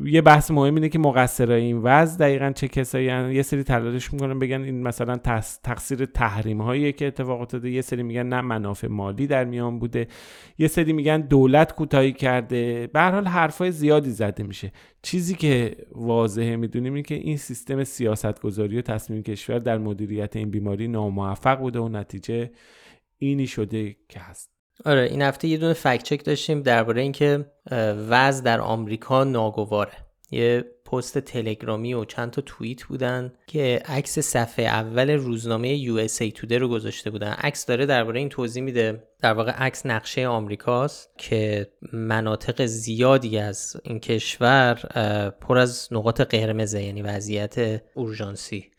یه 0.04 0.22
بحث 0.22 0.52
مهم 0.52 0.76
اینه 0.76 0.90
که 0.90 1.00
مقصرای 1.00 1.62
این 1.62 1.78
وضع 1.78 2.20
دقیقا 2.20 2.52
چه 2.56 2.68
کسایی 2.68 3.10
هن. 3.10 3.32
یه 3.32 3.42
سری 3.42 3.64
تلاش 3.64 4.14
می‌کنن 4.14 4.40
بگن 4.40 4.62
این 4.62 4.84
مثلا 4.84 5.16
تقصیر 5.64 6.06
تحریم 6.06 6.62
هایی 6.62 6.94
که 6.94 7.08
اتفاق 7.08 7.42
افتاده. 7.42 7.70
یه 7.70 7.82
سری 7.82 8.04
میگن 8.04 8.26
نه 8.26 8.42
منافع 8.42 8.88
مالی 8.88 9.28
در 9.28 9.44
میان 9.46 9.80
بوده. 9.80 10.08
یه 10.58 10.68
سری 10.68 10.94
میگن 10.94 11.22
دولت 11.22 11.76
کوتاهی 11.76 12.14
کرده. 12.14 12.90
به 12.94 13.00
هر 13.00 13.12
حال 13.12 13.28
حرفای 13.28 13.72
زیادی 13.72 14.12
زده 14.12 14.44
میشه. 14.44 14.72
چیزی 15.02 15.36
که 15.36 15.76
واضحه 15.92 16.56
می‌دونیم 16.56 16.94
اینه 16.94 17.04
که 17.04 17.16
این 17.16 17.38
سیستم 17.38 17.84
سیاستگذاری 17.84 18.78
و 18.78 18.82
تصمیم 18.82 19.24
کشور 19.24 19.60
در 19.60 19.78
مدیریت 19.78 20.25
این 20.34 20.52
بیماری 20.52 20.88
ناموفق 20.88 21.60
بوده 21.60 21.80
و 21.80 21.90
نتیجه 21.90 22.52
اینی 23.18 23.48
شده 23.48 23.96
که 24.10 24.20
هست. 24.20 24.50
آره 24.86 25.02
این 25.02 25.22
هفته 25.22 25.48
یه 25.48 25.58
دونه 25.58 25.74
فکت 25.74 26.04
چک 26.04 26.26
داشتیم 26.26 26.62
درباره 26.62 27.02
اینکه 27.02 27.46
وضع 28.10 28.44
در 28.44 28.62
آمریکا 28.62 29.24
ناگواره. 29.24 29.94
یه 30.32 30.66
پست 30.86 31.18
تلگرامی 31.18 31.94
و 31.94 32.06
چند 32.06 32.32
تا 32.32 32.42
توییت 32.42 32.84
بودن 32.84 33.34
که 33.48 33.82
عکس 33.86 34.20
صفحه 34.20 34.66
اول 34.66 35.10
روزنامه 35.10 35.86
USA 35.86 36.32
Today 36.32 36.52
رو 36.52 36.68
گذاشته 36.68 37.10
بودن. 37.10 37.32
عکس 37.32 37.66
داره 37.66 37.86
درباره 37.86 38.20
این 38.20 38.30
توضیح 38.30 38.64
میده. 38.64 39.04
در 39.22 39.34
واقع 39.34 39.52
عکس 39.52 39.86
نقشه 39.86 40.28
آمریکاست 40.28 41.10
که 41.18 41.68
مناطق 41.94 42.66
زیادی 42.66 43.38
از 43.38 43.78
این 43.84 44.00
کشور 44.00 44.74
پر 45.42 45.58
از 45.58 45.88
نقاط 45.92 46.22
قرمزه 46.22 46.84
یعنی 46.84 47.02
وضعیت 47.02 47.82
اورژانسی. 47.94 48.72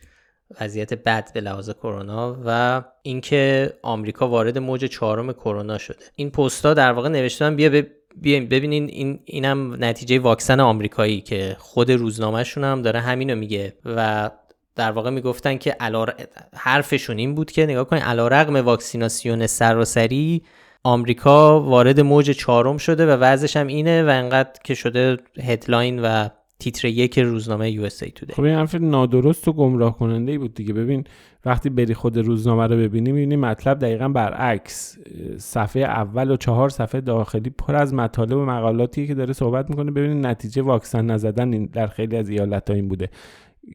وضعیت 0.61 0.95
بد 0.95 1.33
به 1.35 1.41
لحاظ 1.41 1.71
کرونا 1.71 2.37
و 2.47 2.83
اینکه 3.03 3.73
آمریکا 3.83 4.29
وارد 4.29 4.59
موج 4.59 4.85
چهارم 4.85 5.33
کرونا 5.33 5.79
شده. 5.79 6.05
این 6.17 6.31
پستا 6.31 6.75
در 6.75 6.93
واقع 6.93 7.09
نوشتن 7.09 7.57
بیا 7.57 7.83
بیایم 8.17 8.49
ببینین 8.49 8.89
این 8.89 9.21
اینم 9.25 9.85
نتیجه 9.85 10.19
واکسن 10.19 10.61
آمریکایی 10.61 11.21
که 11.21 11.57
خود 11.59 11.93
روزنامهشون 11.93 12.65
هم 12.65 12.83
داره 12.83 13.01
همینو 13.01 13.35
میگه 13.35 13.77
و 13.85 14.31
در 14.77 14.93
واقع 14.93 15.11
می‌گفتن 15.11 15.59
که 15.59 15.77
علار... 15.81 16.15
حرفشون 16.55 17.19
این 17.19 17.35
بود 17.35 17.51
که 17.51 17.65
نگاه 17.65 17.85
کنید 17.85 18.03
علا 18.03 18.29
رقم 18.29 18.57
واکسیناسیون 18.57 19.47
سراسری 19.47 20.43
آمریکا 20.85 21.61
وارد 21.61 22.01
موج 22.01 22.31
چهارم 22.31 22.77
شده 22.77 23.07
و 23.07 23.11
وضعش 23.11 23.57
هم 23.57 23.67
اینه 23.67 24.03
و 24.05 24.09
انقدر 24.09 24.61
که 24.65 24.75
شده 24.75 25.17
headline 25.43 26.03
و 26.03 26.29
تیتر 26.59 26.89
یک 26.89 27.19
روزنامه 27.19 27.71
USA 27.71 28.13
خب 28.33 28.43
این 28.43 28.55
حرف 28.55 28.75
نادرست 28.75 29.49
و 29.49 29.53
گمراه 29.53 29.99
کننده 29.99 30.33
ای 30.33 30.39
بود 30.39 30.55
دیگه. 30.55 30.73
ببین 30.73 31.05
وقتی 31.45 31.71
بری 31.71 31.95
خود 31.95 32.19
روزنامه 32.19 32.67
رو 32.67 32.77
ببینی 32.77 33.13
می‌بینی 33.13 33.37
مطلب 33.37 33.79
دقیقا 33.79 34.09
برعکس. 34.09 34.99
صفحه 35.37 35.83
اول 35.83 36.31
و 36.31 36.37
چهار 36.37 36.69
صفحه 36.69 37.01
داخلی 37.01 37.51
پر 37.51 37.77
از 37.77 37.95
مطالب 37.95 38.37
و 38.37 38.45
مقالاتی 38.45 39.07
که 39.07 39.15
داره 39.15 39.33
صحبت 39.33 39.71
می‌کنه. 39.71 39.91
ببینید 39.91 40.27
نتیجه 40.27 40.63
واکسن 40.63 41.07
نزدن 41.07 41.51
در 41.51 41.87
خیلی 41.87 42.17
از 42.17 42.29
ایالت 42.29 42.71
این 42.71 42.89
بوده 42.89 43.11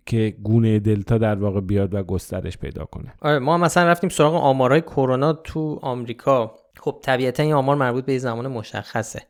که 0.05 0.35
گونه 0.43 0.79
دلتا 0.79 1.17
در 1.17 1.35
واقع 1.35 1.61
بیاد 1.61 1.93
و 1.93 2.03
گسترش 2.03 2.57
پیدا 2.57 2.85
کنه. 2.85 3.13
آره 3.21 3.39
ما 3.39 3.57
مثلا 3.57 3.89
رفتیم 3.89 4.09
سراغ 4.09 4.35
آمارای 4.35 4.81
کرونا 4.81 5.33
تو 5.33 5.79
آمریکا. 5.81 6.55
خب 6.79 6.99
طبیعتا 7.03 7.43
این 7.43 7.53
آمار 7.53 7.75
مربوط 7.75 8.05
به 8.05 8.17
زمان 8.17 8.47
مشخصه. 8.47 9.21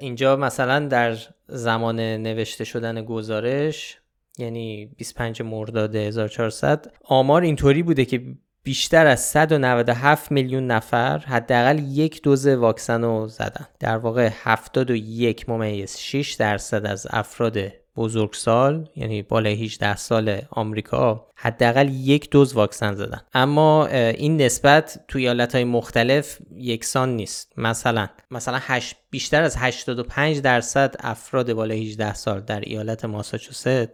اینجا 0.00 0.36
مثلا 0.36 0.86
در 0.86 1.16
زمان 1.48 2.00
نوشته 2.00 2.64
شدن 2.64 3.04
گزارش 3.04 3.98
یعنی 4.38 4.86
25 4.86 5.42
مرداد 5.42 5.96
1400 5.96 6.92
آمار 7.04 7.42
اینطوری 7.42 7.82
بوده 7.82 8.04
که 8.04 8.22
بیشتر 8.62 9.06
از 9.06 9.20
197 9.20 10.32
میلیون 10.32 10.66
نفر 10.66 11.18
حداقل 11.18 11.78
یک 11.78 12.22
دوز 12.22 12.46
واکسن 12.46 13.02
رو 13.02 13.28
زدن. 13.28 13.66
در 13.80 13.96
واقع 13.96 14.30
71 14.32 15.48
ممیز 15.48 15.96
6 15.96 16.34
درصد 16.34 16.86
از 16.86 17.06
افراد 17.10 17.58
بزرگسال 17.96 18.88
یعنی 18.96 19.22
بالای 19.22 19.64
18 19.64 19.96
سال 19.96 20.40
آمریکا 20.50 21.26
حداقل 21.42 21.88
یک 21.88 22.30
دوز 22.30 22.54
واکسن 22.54 22.94
زدن. 22.94 23.20
اما 23.34 23.86
این 23.86 24.42
نسبت 24.42 25.00
تو 25.08 25.18
ایالت 25.18 25.54
های 25.54 25.64
مختلف 25.64 26.38
یکسان 26.56 27.16
نیست. 27.16 27.52
مثلا 27.56 28.08
مثلا 28.30 28.58
هش 28.60 28.94
بیشتر 29.10 29.42
از 29.42 29.56
85 29.58 30.40
درصد 30.40 30.94
افراد 31.00 31.52
بالای 31.52 31.82
18 31.82 32.14
سال 32.14 32.40
در 32.40 32.60
ایالت 32.60 33.04
ماساچوست 33.04 33.88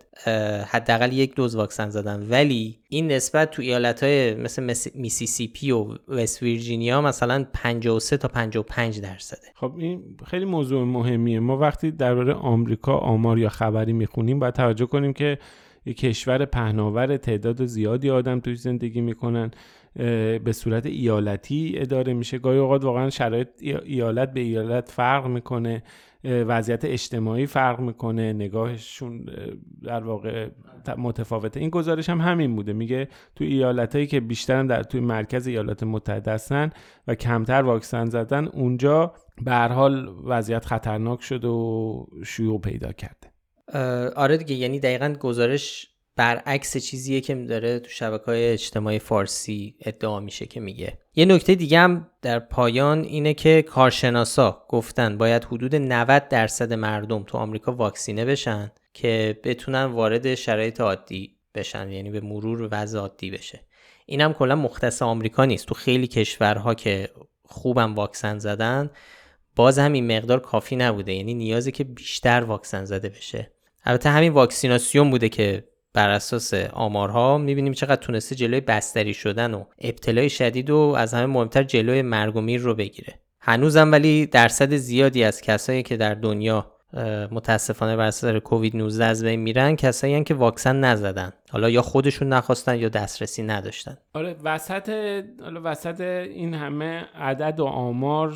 حداقل 0.68 1.12
یک 1.12 1.34
دوز 1.34 1.56
واکسن 1.56 1.90
زدن. 1.90 2.26
ولی 2.30 2.78
این 2.88 3.12
نسبت 3.12 3.50
تو 3.50 3.62
ایالت 3.62 4.02
های 4.02 4.34
مثل 4.34 4.90
میسیسیپی 4.94 5.70
و 5.70 5.86
وست 6.08 6.42
ویرجینیا 6.42 7.00
مثلا 7.00 7.46
53 7.52 8.16
تا 8.16 8.28
55 8.28 9.00
درصده. 9.00 9.48
خب 9.54 9.72
این 9.78 10.02
خیلی 10.26 10.44
موضوع 10.44 10.84
مهمیه. 10.84 11.40
ما 11.40 11.58
وقتی 11.58 11.90
درباره 11.90 12.32
آمریکا 12.32 12.96
آمار 12.96 13.38
یا 13.38 13.48
خبری 13.48 13.92
می‌خونیم 13.92 14.38
باید 14.38 14.54
توجه 14.54 14.86
کنیم 14.86 15.12
که 15.12 15.38
یک 15.86 15.96
کشور 15.96 16.44
پهناور 16.44 17.16
تعداد 17.16 17.64
زیادی 17.64 18.10
آدم 18.10 18.40
توش 18.40 18.58
زندگی 18.58 19.00
می‌کنن 19.00 19.50
به 20.44 20.52
صورت 20.52 20.86
ایالتی 20.86 21.74
اداره 21.76 22.14
میشه. 22.14 22.38
گاهی 22.38 22.58
اوقات 22.58 22.84
واقعا 22.84 23.10
شرایط 23.10 23.48
ایالت 23.84 24.32
به 24.32 24.40
ایالت 24.40 24.90
فرق 24.90 25.26
می‌کنه 25.26 25.82
وضعیت 26.24 26.84
اجتماعی 26.84 27.46
فرق 27.46 27.80
می‌کنه 27.80 28.32
نگاهشون 28.32 29.26
در 29.82 30.04
واقع 30.04 30.48
متفاوته. 30.98 31.60
این 31.60 31.70
گزارش 31.70 32.10
هم 32.10 32.20
همین 32.20 32.56
بوده. 32.56 32.72
میگه 32.72 33.08
تو 33.34 33.44
ایالت 33.44 33.94
هایی 33.94 34.06
که 34.06 34.20
بیشتر 34.20 34.62
در 34.62 34.82
توی 34.82 35.00
مرکز 35.00 35.46
ایالات 35.46 35.82
متحده 35.82 36.32
هستن 36.32 36.70
و 37.06 37.14
کمتر 37.14 37.62
واکسن 37.62 38.04
زدن 38.04 38.46
اونجا 38.46 39.12
به 39.44 39.54
حال 39.54 40.08
وضعیت 40.24 40.64
خطرناک 40.64 41.22
شد 41.22 41.44
و 41.44 42.06
شیوع 42.24 42.60
پیدا 42.60 42.92
کرده. 42.92 43.35
آره 44.16 44.36
دیگه 44.36 44.54
یعنی 44.54 44.80
دقیقا 44.80 45.14
گزارش 45.20 45.88
برعکس 46.16 46.76
چیزیه 46.76 47.20
که 47.20 47.34
داره 47.34 47.78
تو 47.78 47.90
شبکه 47.90 48.24
های 48.24 48.48
اجتماعی 48.48 48.98
فارسی 48.98 49.74
ادعا 49.80 50.20
میشه 50.20 50.46
که 50.46 50.60
میگه. 50.60 50.98
یه 51.14 51.24
نکته 51.24 51.54
دیگه 51.54 51.78
هم 51.78 52.10
در 52.22 52.38
پایان 52.38 53.04
اینه 53.04 53.34
که 53.34 53.62
کارشناسا 53.62 54.66
گفتن 54.68 55.18
باید 55.18 55.44
حدود 55.44 55.74
90 55.74 56.28
درصد 56.28 56.72
مردم 56.72 57.22
تو 57.22 57.38
آمریکا 57.38 57.72
واکسینه 57.72 58.24
بشن 58.24 58.72
که 58.94 59.40
بتونن 59.44 59.84
وارد 59.84 60.34
شرایط 60.34 60.80
عادی 60.80 61.36
بشن 61.54 61.90
یعنی 61.90 62.10
به 62.10 62.20
مرور 62.20 62.68
وضع 62.72 62.98
عادی 62.98 63.30
بشه. 63.30 63.60
اینم 64.06 64.32
کلا 64.32 64.56
مختص 64.56 65.02
آمریکا 65.02 65.44
نیست. 65.44 65.66
تو 65.66 65.74
خیلی 65.74 66.06
کشورها 66.06 66.74
که 66.74 67.08
خوبم 67.44 67.94
واکسن 67.94 68.38
زدن 68.38 68.90
باز 69.56 69.78
هم 69.78 69.92
این 69.92 70.16
مقدار 70.16 70.40
کافی 70.40 70.76
نبوده. 70.76 71.14
یعنی 71.14 71.34
نیازه 71.34 71.70
که 71.70 71.84
بیشتر 71.84 72.40
واکسن 72.40 72.84
زده 72.84 73.08
بشه. 73.08 73.55
البته 73.86 74.10
همین 74.10 74.32
واکسیناسیون 74.32 75.10
بوده 75.10 75.28
که 75.28 75.64
بر 75.94 76.10
اساس 76.10 76.54
آمارها 76.54 77.38
می‌بینیم 77.38 77.72
چقدر 77.72 78.02
تونسته 78.02 78.34
جلوی 78.34 78.60
بستری 78.60 79.14
شدن 79.14 79.54
و 79.54 79.64
ابتلای 79.80 80.30
شدید 80.30 80.70
و 80.70 80.94
از 80.98 81.14
همه 81.14 81.26
مهمتر 81.26 81.62
جلوی 81.62 82.02
مرگ 82.02 82.36
و 82.36 82.40
میر 82.40 82.60
رو 82.60 82.74
بگیره. 82.74 83.20
هنوزم 83.40 83.92
ولی 83.92 84.26
درصد 84.26 84.74
زیادی 84.74 85.24
از 85.24 85.40
کسایی 85.40 85.82
که 85.82 85.96
در 85.96 86.14
دنیا 86.14 86.75
متاسفانه 87.30 87.96
بر 87.96 88.06
اثر 88.06 88.38
کووید 88.38 88.76
19 88.76 89.04
از 89.04 89.24
بین 89.24 89.40
میرن 89.40 89.76
کسایی 89.76 90.24
که 90.24 90.34
واکسن 90.34 90.80
نزدن. 90.84 91.32
حالا 91.50 91.70
یا 91.70 91.82
خودشون 91.82 92.28
نخواستن 92.28 92.78
یا 92.78 92.88
دسترسی 92.88 93.42
نداشتن. 93.42 93.96
آره 94.14 94.36
وسط 94.44 94.90
حالا 95.42 95.60
وسط 95.64 96.00
این 96.00 96.54
همه 96.54 97.04
عدد 97.14 97.60
و 97.60 97.64
آمار 97.64 98.34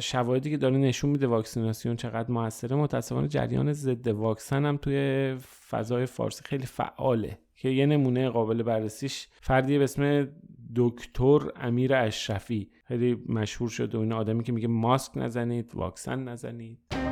شواهدی 0.00 0.50
که 0.50 0.56
داره 0.56 0.76
نشون 0.76 1.10
میده 1.10 1.26
واکسیناسیون 1.26 1.96
چقدر 1.96 2.30
موثره 2.30 2.76
متاسفانه 2.76 3.28
جریان 3.28 3.72
ضد 3.72 4.08
واکسن 4.08 4.64
هم 4.64 4.76
توی 4.76 5.34
فضای 5.68 6.06
فارسی 6.06 6.42
خیلی 6.44 6.66
فعاله 6.66 7.38
که 7.56 7.68
یه 7.68 7.86
نمونه 7.86 8.28
قابل 8.28 8.62
بررسیش 8.62 9.28
فردی 9.40 9.78
به 9.78 9.84
اسم 9.84 10.28
دکتر 10.76 11.38
امیر 11.56 11.94
اشرفی. 11.94 12.70
خیلی 12.88 13.22
مشهور 13.28 13.70
شده 13.70 13.98
و 13.98 14.00
این 14.00 14.12
آدمی 14.12 14.42
که 14.42 14.52
میگه 14.52 14.68
ماسک 14.68 15.12
نزنید 15.16 15.70
واکسن 15.74 16.28
نزنید. 16.28 17.03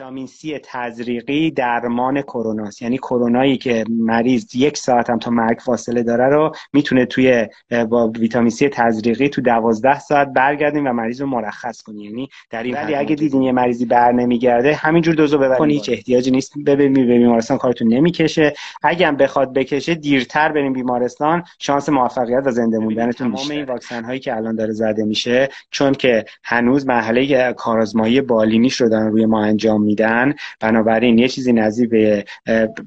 ویتامین 0.00 0.26
سی 0.26 0.58
تزریقی 0.58 1.50
درمان 1.50 2.22
کرونا 2.22 2.70
یعنی 2.80 2.98
کرونایی 2.98 3.56
که 3.56 3.84
مریض 3.88 4.54
یک 4.54 4.76
ساعت 4.76 5.10
هم 5.10 5.18
تا 5.18 5.30
مرگ 5.30 5.58
فاصله 5.58 6.02
داره 6.02 6.28
رو 6.28 6.52
می‌تونه 6.72 7.06
توی 7.06 7.48
با 7.88 8.08
ویتامین 8.08 8.50
سی 8.50 8.68
تزریقی 8.68 9.28
تو 9.28 9.40
دوازده 9.40 9.98
ساعت 9.98 10.28
برگردیم 10.32 10.86
و 10.86 10.92
مریض 10.92 11.20
رو 11.20 11.26
مرخص 11.26 11.82
کنی 11.82 12.04
یعنی 12.04 12.28
در 12.50 12.62
این 12.62 12.74
ولی 12.74 12.94
اگه 12.94 13.14
دیدین 13.14 13.42
یه 13.42 13.52
مریضی 13.52 13.84
بر 13.86 14.12
نمیگرده 14.12 14.74
همینجور 14.74 15.14
دوزو 15.14 15.38
ببرین 15.38 15.70
هیچ 15.70 15.88
احتیاجی 15.88 16.30
نیست. 16.30 16.52
ببینید 16.66 17.06
به 17.06 17.18
بیمارستان 17.18 17.58
کارتون 17.58 17.88
نمی‌کشه. 17.88 18.54
اگه 18.82 19.06
هم 19.06 19.16
بخواد 19.16 19.52
بکشه 19.52 19.94
دیرتر 19.94 20.52
بریم 20.52 20.72
بیمارستان. 20.72 21.42
شانس 21.58 21.88
موفقیت 21.88 22.42
و 22.44 22.50
زنده 22.50 22.78
موندنتون 22.78 23.32
تمام 23.32 23.50
این 23.50 23.64
واکسن 23.64 24.04
هایی 24.04 24.20
که 24.20 24.36
الان 24.36 24.56
داره 24.56 24.72
زده 24.72 25.04
میشه 25.04 25.48
چون 25.70 25.92
که 25.92 26.24
هنوز 26.44 26.86
مرحله 26.86 27.52
کارآزمایی 27.52 28.20
بالینیش 28.20 28.80
رو 28.80 28.88
دارن 28.88 29.10
روی 29.10 29.26
ما 29.26 29.42
انجام 29.42 29.82
میدن. 29.82 29.99
بنابراین 30.60 31.18
یه 31.18 31.28
چیزی 31.28 31.52
نزدیک 31.52 31.90
به 31.90 32.24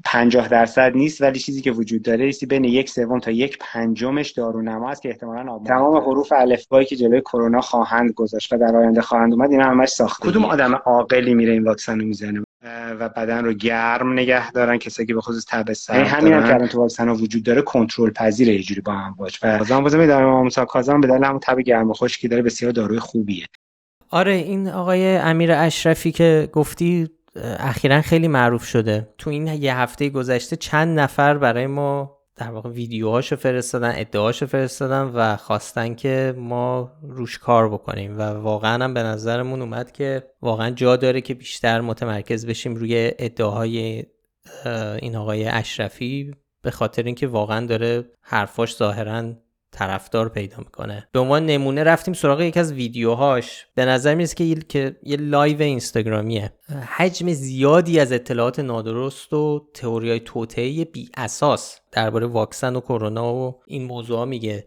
50 0.04 0.48
درصد 0.48 0.92
نیست 0.94 1.22
ولی 1.22 1.38
چیزی 1.38 1.62
که 1.62 1.72
وجود 1.72 2.02
داره 2.02 2.24
ایستی 2.24 2.46
بین 2.46 2.64
یک 2.64 2.90
سوم 2.90 3.20
تا 3.20 3.30
یک 3.30 3.58
پنجمش 3.60 4.30
دارونما 4.30 4.90
است 4.90 5.02
که 5.02 5.08
احتمالاً 5.08 5.58
تمام 5.66 5.96
حروف 5.96 6.32
الفبایی 6.32 6.86
که 6.86 6.96
جلوی 6.96 7.20
کرونا 7.20 7.60
خواهند 7.60 8.12
گذاشت 8.12 8.52
و 8.52 8.58
در 8.58 8.76
آینده 8.76 9.00
خواهند 9.00 9.32
اومد 9.32 9.50
اینا 9.50 9.64
همش 9.64 9.88
ساخته 9.88 10.28
کدوم 10.28 10.44
آدم 10.44 10.74
عاقلی 10.74 11.34
میره 11.34 11.52
این 11.52 11.64
واکسن 11.64 12.00
رو 12.00 12.06
می‌زنه؟ 12.06 12.44
و 13.00 13.08
بدن 13.08 13.44
رو 13.44 13.52
گرم 13.52 14.12
نگه 14.12 14.50
دارن 14.50 14.78
کسایی 14.78 15.06
که 15.06 15.14
به 15.14 15.20
خصوص 15.20 15.44
تب 15.48 15.72
سرد 15.72 16.06
همین 16.06 16.32
هم 16.32 16.44
که 16.44 16.54
الان 16.54 16.68
تو 16.68 16.78
واکسن 16.78 17.08
ها 17.08 17.14
وجود 17.14 17.42
داره 17.42 17.62
کنترل 17.62 18.10
پذیره 18.10 18.54
یه 18.54 18.62
جوری 18.62 18.80
با 18.80 18.92
هم 18.92 19.14
باش. 19.14 19.40
و 19.42 19.58
بازم 19.58 19.80
بازم 19.80 19.98
میدارم 19.98 20.28
امسا 20.28 20.64
کازم 20.64 21.00
به 21.00 21.06
دلیل 21.06 21.24
همون 21.24 21.40
تب 21.40 21.60
گرم 21.60 21.90
و 21.90 21.92
خشکی 21.92 22.28
داره 22.28 22.42
بسیار 22.42 22.72
داروی 22.72 22.98
خوبیه. 22.98 23.46
آره 24.10 24.32
این 24.32 24.68
آقای 24.68 25.16
امیر 25.16 25.52
اشرفی 25.52 26.12
که 26.12 26.48
گفتی 26.52 27.08
اخیرا 27.58 28.00
خیلی 28.00 28.28
معروف 28.28 28.64
شده. 28.64 29.08
تو 29.18 29.30
این 29.30 29.46
یه 29.46 29.76
هفته 29.76 30.08
گذشته 30.08 30.56
چند 30.56 31.00
نفر 31.00 31.38
برای 31.38 31.66
ما 31.66 32.18
در 32.36 32.50
واقع 32.50 32.70
ویدیوهاشو 32.70 33.36
فرستادن 33.36 33.92
ادعاشو 33.96 34.46
فرستادن 34.46 35.02
و 35.02 35.36
خواستن 35.36 35.94
که 35.94 36.34
ما 36.38 36.92
روش 37.02 37.38
کار 37.38 37.68
بکنیم. 37.68 38.18
و 38.18 38.22
واقعا 38.22 38.84
هم 38.84 38.94
به 38.94 39.02
نظرمون 39.02 39.62
اومد 39.62 39.92
که 39.92 40.22
واقعا 40.42 40.70
جا 40.70 40.96
داره 40.96 41.20
که 41.20 41.34
بیشتر 41.34 41.80
متمرکز 41.80 42.46
بشیم 42.46 42.74
روی 42.74 43.12
ادعاهای 43.18 44.04
این 45.02 45.16
آقای 45.16 45.46
اشرفی 45.46 46.34
به 46.62 46.70
خاطر 46.70 47.02
اینکه 47.02 47.26
واقعا 47.26 47.66
داره 47.66 48.04
حرفاش 48.20 48.76
ظاهرا 48.76 49.32
طرفدار 49.74 50.28
پیدا 50.28 50.56
می‌کنه. 50.58 51.08
به 51.12 51.20
عنوان 51.20 51.46
نمونه 51.46 51.84
رفتیم 51.84 52.14
سراغ 52.14 52.40
یکی 52.40 52.60
از 52.60 52.72
ویدیوهاش. 52.72 53.66
به 53.74 53.84
نظر 53.84 54.14
می‌رسه 54.14 54.34
که, 54.34 54.54
که 54.68 54.96
یه 55.02 55.16
live 55.16 55.62
اینستاگرامیه. 55.62 56.52
حجم 56.96 57.32
زیادی 57.32 58.00
از 58.00 58.12
اطلاعات 58.12 58.58
نادرست 58.60 59.32
و 59.32 59.68
تئوری 59.74 60.10
های 60.10 60.20
توطئه 60.20 60.84
بی 60.84 61.08
اساس 61.16 61.78
درباره 61.92 62.26
واکسن 62.26 62.76
و 62.76 62.80
کرونا 62.80 63.34
و 63.34 63.60
این 63.66 63.84
موضوع 63.84 64.24
میگه. 64.24 64.66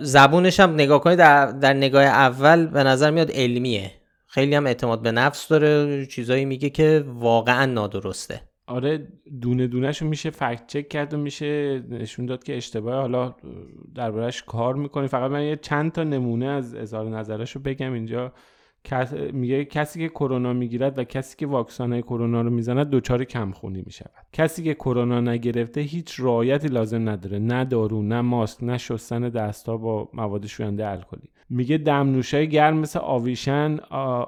زبونش 0.00 0.60
هم 0.60 0.74
نگاه 0.74 1.00
کنید 1.00 1.18
در, 1.18 1.46
در 1.46 1.72
نگاه 1.72 2.04
اول 2.04 2.66
به 2.66 2.82
نظر 2.82 3.10
میاد 3.10 3.30
علمیه. 3.30 3.90
خیلی 4.26 4.54
هم 4.54 4.66
اعتماد 4.66 5.02
به 5.02 5.12
نفس 5.12 5.48
داره. 5.48 6.06
چیزایی 6.06 6.44
میگه 6.44 6.70
که 6.70 7.04
واقعا 7.06 7.66
نادرسته. 7.66 8.47
آره 8.68 9.08
دونه 9.40 9.66
دونهشو 9.66 10.06
میشه 10.06 10.30
fact 10.30 10.66
check 10.66 10.88
کرد 10.88 11.14
و 11.14 11.16
میشه 11.16 11.82
نشون 11.90 12.26
داد 12.26 12.44
که 12.44 12.56
اشتباه. 12.56 13.00
حالا 13.00 13.34
دربارهش 13.94 14.42
کار 14.42 14.74
می‌کنی. 14.74 15.08
فقط 15.08 15.30
من 15.30 15.42
یه 15.42 15.56
چند 15.56 15.92
تا 15.92 16.04
نمونه 16.04 16.46
از 16.46 16.74
اظهار 16.74 17.08
نظرشو 17.08 17.60
بگم 17.60 17.92
اینجا. 17.92 18.32
میگه 19.32 19.64
کسی 19.64 20.00
که 20.00 20.08
کرونا 20.08 20.52
می‌گیرد 20.52 20.98
و 20.98 21.04
کسی 21.04 21.36
که 21.36 21.46
واکسن 21.46 22.00
کرونا 22.00 22.42
رو 22.42 22.50
می‌زند 22.50 22.90
دچار 22.90 23.24
کمخونی 23.24 23.82
می‌شود. 23.86 24.10
کسی 24.32 24.62
که 24.62 24.74
کرونا 24.74 25.20
نگرفته 25.20 25.80
هیچ 25.80 26.20
رعایتی 26.20 26.68
لازم 26.68 27.08
نداره. 27.08 27.38
نه 27.38 27.64
دارو 27.64 28.02
نه 28.02 28.20
ماسک 28.20 28.64
نه 28.64 28.78
شستن 28.78 29.28
دستها 29.28 29.76
با 29.76 30.08
مواد 30.12 30.46
شوینده 30.46 30.88
الکلی. 30.88 31.30
میگه 31.50 31.78
دمنوشای 31.78 32.48
گرم 32.48 32.76
مثل 32.76 32.98
آویشن 32.98 33.78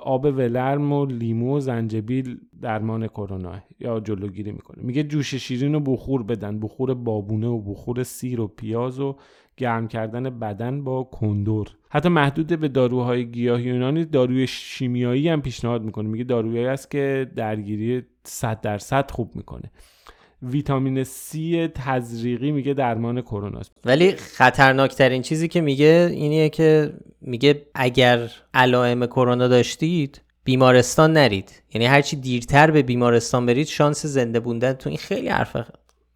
آب 0.03 0.25
ولرم 0.25 0.93
و 0.93 1.07
لیمو 1.07 1.57
و 1.57 1.61
زنجبیل 1.61 2.41
درمان 2.63 3.07
کرونا 3.07 3.53
یا 3.81 4.01
جلوگیری 4.01 4.53
می‌کنه. 4.53 4.83
میگه 4.83 5.03
جوش 5.03 5.35
شیرین 5.35 5.75
و 5.75 5.81
بخور 5.81 6.23
بدن. 6.23 6.61
بخور 6.61 6.95
بابونه 6.95 7.47
و 7.47 7.61
بخور 7.61 8.03
سیر 8.03 8.41
و 8.41 8.47
پیاز 8.47 9.01
و 9.01 9.17
گرم 9.61 9.89
کردن 9.89 10.23
بدن 10.23 10.85
با 10.85 11.03
کندور 11.03 11.67
حتی 11.91 12.09
محدود 12.09 12.47
به 12.47 12.69
داروهای 12.69 13.27
گیاهی 13.27 13.65
یونانی 13.65 14.05
داروی 14.05 14.47
شیمیایی 14.47 15.29
هم 15.29 15.43
پیشنهاد 15.43 15.83
می‌کنه. 15.83 16.09
میگه 16.09 16.25
دارویی 16.25 16.67
است 16.67 16.91
که 16.91 17.31
درگیری 17.37 18.03
100 18.25 18.61
درصد 18.61 19.11
خوب 19.11 19.31
می‌کنه. 19.35 19.71
ویتامین 20.43 21.05
C 21.05 21.37
تزریقی 21.75 22.53
میگه 22.53 22.75
درمان 22.75 23.21
کرونا 23.21 23.61
ولی 23.85 24.13
خطرناکترین 24.13 25.23
چیزی 25.23 25.49
که 25.49 25.61
میگه 25.61 26.11
اینیه 26.13 26.49
که 26.49 26.93
میگه 27.21 27.67
اگر 27.75 28.31
علائم 28.55 29.07
کرونا 29.07 29.49
داشتید 29.49 30.21
بیمارستان 30.45 31.13
نرید. 31.13 31.63
یعنی 31.75 31.87
هرچی 31.87 32.17
دیرتر 32.17 32.71
به 32.71 32.83
بیمارستان 32.83 33.47
برید 33.47 33.67
شانس 33.67 34.07
زنده 34.07 34.41
بوندن 34.41 34.73
تو 34.73 34.89
این 34.89 34.99
خیلی 34.99 35.29
حرف 35.29 35.57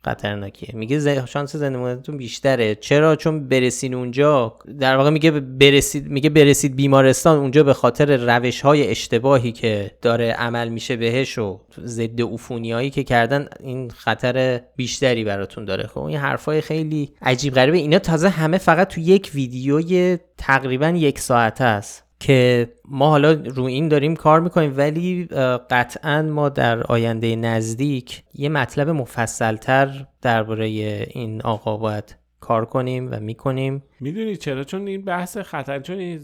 خطرناکیه. 0.04 0.68
میگه 0.72 1.26
شانس 1.26 1.56
زنده 1.56 2.12
بیشتره. 2.16 2.74
چرا؟ 2.74 3.16
چون 3.16 3.48
برسید 3.48 3.94
اونجا 3.94 4.58
در 4.80 4.96
واقع 4.96 5.10
میگه 5.10 5.30
برسید 5.30 6.06
میگه 6.06 6.30
برسید 6.30 6.76
بیمارستان 6.76 7.38
اونجا 7.38 7.62
به 7.62 7.72
خاطر 7.74 8.16
روش 8.16 8.60
های 8.60 8.90
اشتباهی 8.90 9.52
که 9.52 9.90
داره 10.02 10.32
عمل 10.32 10.68
میشه 10.68 10.96
بهش 10.96 11.38
و 11.38 11.60
ضد 11.84 12.22
عفونیایی 12.22 12.90
که 12.90 13.04
کردن 13.04 13.48
این 13.60 13.90
خطر 13.90 14.60
بیشتری 14.76 15.24
براتون 15.24 15.64
داره. 15.64 15.86
خب 15.86 16.02
این 16.02 16.18
حرفای 16.18 16.60
خیلی 16.60 17.12
عجیب 17.22 17.54
غریبه. 17.54 17.78
اینا 17.78 17.98
تازه 17.98 18.28
همه 18.28 18.58
فقط 18.58 18.88
تو 18.88 19.00
یک 19.00 19.30
ویدیوی 19.34 20.18
تقریبا 20.38 20.88
یک 20.88 21.18
ساعته 21.18 21.64
است. 21.64 22.03
که 22.20 22.68
ما 22.88 23.08
حالا 23.08 23.32
رو 23.32 23.64
این 23.64 23.88
داریم 23.88 24.16
کار 24.16 24.40
می‌کنیم 24.40 24.76
ولی 24.76 25.24
قطعا 25.70 26.22
ما 26.22 26.48
در 26.48 26.82
آینده 26.82 27.36
نزدیک 27.36 28.22
یه 28.34 28.48
مطلب 28.48 28.88
مفصلتر 28.88 30.06
درباره 30.22 30.64
این 31.10 31.42
آقا 31.42 31.76
باید 31.76 32.16
کار 32.40 32.64
کنیم 32.64 33.08
و 33.10 33.20
می‌کنیم. 33.20 33.82
می‌دونی 34.00 34.36
چرا؟ 34.36 34.64
چون 34.64 34.88
این 34.88 35.02
بحث 35.02 35.36
خطر 35.36 35.80
چون 35.80 35.98
این 35.98 36.18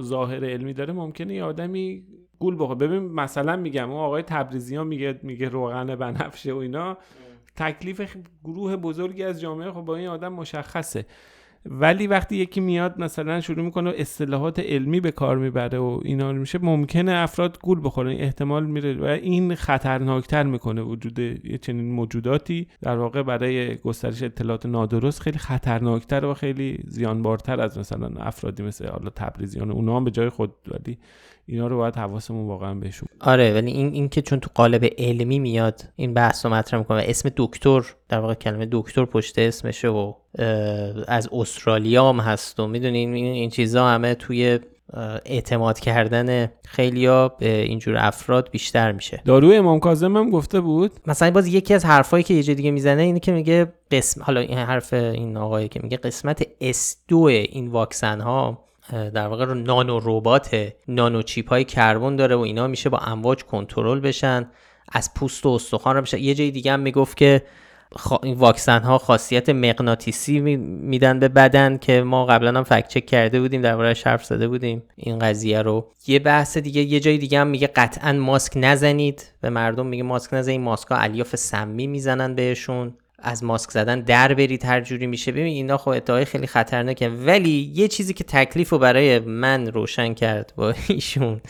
ظاهر 0.00 0.44
علمی 0.44 0.72
داره 0.72 0.92
ممکنه 0.92 1.34
یه 1.34 1.44
آدمی 1.44 2.02
گول 2.38 2.56
بخوره. 2.58 2.78
ببین 2.78 3.02
مثلا 3.02 3.56
میگم 3.56 3.90
اون 3.90 4.00
آقای 4.00 4.22
تبریزی 4.22 4.76
ها 4.76 4.84
میگه 4.84 5.20
میگه 5.22 5.48
روغن 5.48 5.96
بنفشه 5.96 6.52
و 6.52 6.56
اینا. 6.56 6.96
تکلیف 7.56 8.16
گروه 8.44 8.76
بزرگی 8.76 9.22
از 9.22 9.40
جامعه 9.40 9.70
خب 9.72 9.80
با 9.80 9.96
این 9.96 10.08
آدم 10.08 10.32
مشخصه. 10.32 11.06
ولی 11.66 12.06
وقتی 12.06 12.36
یکی 12.36 12.60
میاد 12.60 13.00
مثلا 13.00 13.40
شروع 13.40 13.64
می‌کنه 13.64 13.92
اصطلاحات 13.96 14.58
علمی 14.58 15.00
به 15.00 15.10
کار 15.10 15.38
می‌بره 15.38 15.78
و 15.78 16.00
اینا 16.04 16.32
میشه 16.32 16.58
ممکنه 16.62 17.12
افراد 17.12 17.58
گول 17.62 17.80
بخورن 17.84 18.10
احتمال 18.10 18.66
میره 18.66 18.94
و 18.94 19.04
این 19.04 19.54
خطرناکتر 19.54 20.42
می‌کنه 20.42 20.82
وجود 20.82 21.18
یه 21.18 21.58
چنین 21.58 21.92
موجوداتی. 21.92 22.68
در 22.82 22.96
واقع 22.96 23.22
برای 23.22 23.76
گسترش 23.76 24.22
اطلاعات 24.22 24.66
نادرست 24.66 25.20
خیلی 25.20 25.38
خطرناکتر 25.38 26.24
و 26.24 26.34
خیلی 26.34 26.78
زیانبارتر 26.88 27.60
از 27.60 27.78
مثلا 27.78 28.10
افرادی 28.16 28.62
مثل 28.62 28.88
حالا 28.88 29.10
تبریزیان 29.10 29.70
اونا 29.70 29.96
هم 29.96 30.04
به 30.04 30.10
جای 30.10 30.28
خود 30.28 30.54
ولی 30.68 30.98
اینا 31.46 31.66
رو 31.66 31.76
باید 31.76 31.96
حواسمون 31.96 32.46
واقعا 32.46 32.74
بهشون 32.74 33.08
آره 33.20 33.54
ولی 33.54 33.70
این 33.70 33.92
این 33.92 34.08
که 34.08 34.22
چون 34.22 34.40
تو 34.40 34.50
قالب 34.54 34.84
علمی 34.98 35.38
میاد 35.38 35.82
این 35.96 36.14
بحث 36.14 36.46
رو 36.46 36.52
مطرح 36.52 36.80
می‌کنه 36.80 36.98
و 36.98 37.04
اسم 37.06 37.30
دکتر 37.36 37.82
در 38.08 38.20
واقع 38.20 38.34
کلمه 38.34 38.68
دکتر 38.72 39.04
پشت 39.04 39.38
اسمشه 39.38 39.88
و 39.88 40.12
از 41.08 41.28
استرالیا 41.32 42.08
هم 42.08 42.20
هست 42.20 42.60
و 42.60 42.66
می‌دونین 42.66 43.14
این, 43.14 43.50
چیزا 43.50 43.88
همه 43.88 44.14
توی 44.14 44.58
اعتماد 45.24 45.80
کردن 45.80 46.50
خیلیا 46.64 47.28
به 47.28 47.62
اینجور 47.62 47.96
افراد 47.98 48.50
بیشتر 48.50 48.92
میشه. 48.92 49.22
داروی 49.24 49.56
امام 49.56 49.80
کاظم 49.80 50.16
هم 50.16 50.30
گفته 50.30 50.60
بود؟ 50.60 50.92
مثلا 51.06 51.30
باز 51.30 51.46
یکی 51.46 51.74
از 51.74 51.84
حرفایی 51.84 52.24
که 52.24 52.34
یه 52.34 52.42
جای 52.42 52.54
دیگه 52.54 52.70
می‌زنه 52.70 53.02
اینه 53.02 53.20
که 53.20 53.32
میگه 53.32 53.72
قسم 53.90 54.22
حالا 54.22 54.40
این 54.40 54.58
حرف 54.58 54.92
این 54.92 55.36
آقایی 55.36 55.68
که 55.68 55.80
میگه 55.82 55.96
قسمت 55.96 56.42
S2 56.42 57.12
این 57.26 57.68
واکسن 57.68 58.20
ها 58.20 58.64
در 58.92 59.26
واقع 59.26 59.44
رو 59.44 59.54
نانو 59.54 60.00
ربات 60.02 60.72
نانو 60.88 61.22
چیپ 61.22 61.48
های 61.48 61.64
کربن 61.64 62.16
داره 62.16 62.36
و 62.36 62.40
اینا 62.40 62.66
میشه 62.66 62.88
با 62.88 62.98
امواج 62.98 63.44
کنترل 63.44 64.00
بشن 64.00 64.46
از 64.92 65.14
پوست 65.14 65.46
و 65.46 65.48
استخوان 65.48 65.96
رو 65.96 66.02
بشه 66.02 66.20
یه 66.20 66.34
جای 66.34 66.50
دیگه 66.50 66.72
هم 66.72 66.80
می‌گفت 66.80 67.16
که 67.16 67.42
واکسن 68.36 68.82
ها 68.82 68.98
خاصیت 68.98 69.48
مغناطیسی 69.48 70.40
میدن 70.40 71.18
به 71.18 71.28
بدن 71.28 71.78
که 71.78 72.02
ما 72.02 72.26
قبلا 72.26 72.58
هم 72.58 72.64
فکت 72.64 72.88
چک 72.88 73.06
کرده 73.06 73.40
بودیم 73.40 73.62
درباره 73.62 73.96
حرف 74.04 74.24
زده 74.24 74.48
بودیم. 74.48 74.82
این 74.96 75.18
قضیه 75.18 75.62
رو. 75.62 75.90
یه 76.06 76.18
بحث 76.18 76.58
دیگه 76.58 76.82
یه 76.82 77.00
جای 77.00 77.18
دیگه 77.18 77.40
هم 77.40 77.46
میگه 77.46 77.66
قطعا 77.66 78.12
ماسک 78.12 78.52
نزنید 78.56 79.32
به 79.40 79.50
مردم 79.50 79.86
میگه 79.86 80.02
ماسک 80.02 80.34
نزنید. 80.34 80.60
ماسک 80.60 80.88
ها 80.88 80.96
الیاف 80.96 81.36
سمی 81.36 81.86
می‌زنن 81.86 82.34
بهشون. 82.34 82.94
از 83.18 83.44
ماسک 83.44 83.70
زدن 83.70 84.00
در 84.00 84.34
برید 84.34 84.64
هر 84.64 84.80
جوری 84.80 85.06
میشه. 85.06 85.32
ببین 85.32 85.46
اینا 85.46 85.76
خب 85.76 85.88
ادعای 85.88 86.24
خیلی 86.24 86.46
خطرناکه. 86.46 87.08
ولی 87.08 87.72
یه 87.74 87.88
چیزی 87.88 88.14
که 88.14 88.24
تکلیف 88.24 88.70
رو 88.70 88.78
برای 88.78 89.18
من 89.18 89.66
روشن 89.66 90.14
کرد 90.14 90.52
با 90.56 90.74
ایشون 90.88 91.40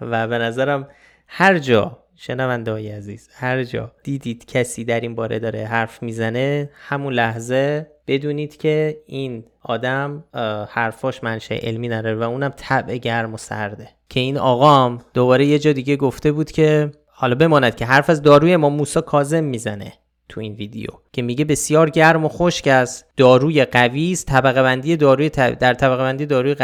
و 0.00 0.28
به 0.28 0.38
نظرم 0.38 0.88
هر 1.28 1.58
جا 1.58 1.98
شنونده 2.16 2.72
های 2.72 2.90
عزیز 2.90 3.28
هر 3.32 3.64
جا 3.64 3.92
دیدید 4.02 4.46
کسی 4.46 4.84
در 4.84 5.00
این 5.00 5.14
باره 5.14 5.38
داره 5.38 5.64
حرف 5.64 6.02
می‌زنه 6.02 6.70
همون 6.72 7.12
لحظه 7.12 7.86
بدونید 8.06 8.56
که 8.56 8.96
این 9.06 9.44
آدم 9.62 10.24
حرفاش 10.68 11.24
منشه 11.24 11.54
علمی 11.54 11.88
نداره 11.88 12.16
و 12.16 12.22
اونم 12.22 12.52
طبع 12.56 12.96
گرم 12.96 13.34
و 13.34 13.36
سرده. 13.36 13.88
که 14.08 14.20
این 14.20 14.38
آقام 14.38 15.00
دوباره 15.14 15.46
یه 15.46 15.58
جا 15.58 15.72
دیگه 15.72 15.96
گفته 15.96 16.32
بود 16.32 16.50
که 16.50 16.92
حالا 17.06 17.34
بماند 17.34 17.76
که 17.76 17.86
حرف 17.86 18.10
از 18.10 18.22
داروی 18.22 18.56
ما 18.56 18.68
موسا 18.68 19.00
کازم 19.00 19.44
می‌زنه 19.44 19.92
تو 20.28 20.40
این 20.40 20.54
ویدیو 20.54 20.88
که 21.12 21.22
میگه 21.22 21.44
بسیار 21.44 21.90
گرم 21.90 22.24
و 22.24 22.28
خشک 22.28 22.66
است 22.66 23.04
داروی 23.16 23.64
قوی 23.64 24.12
است 24.12 24.26
طبقه 24.26 24.62
بندی 24.62 24.96
داروی 24.96 25.28
در 25.28 25.74
طبقه 25.74 26.02
بندی 26.02 26.26
داروی 26.26 26.54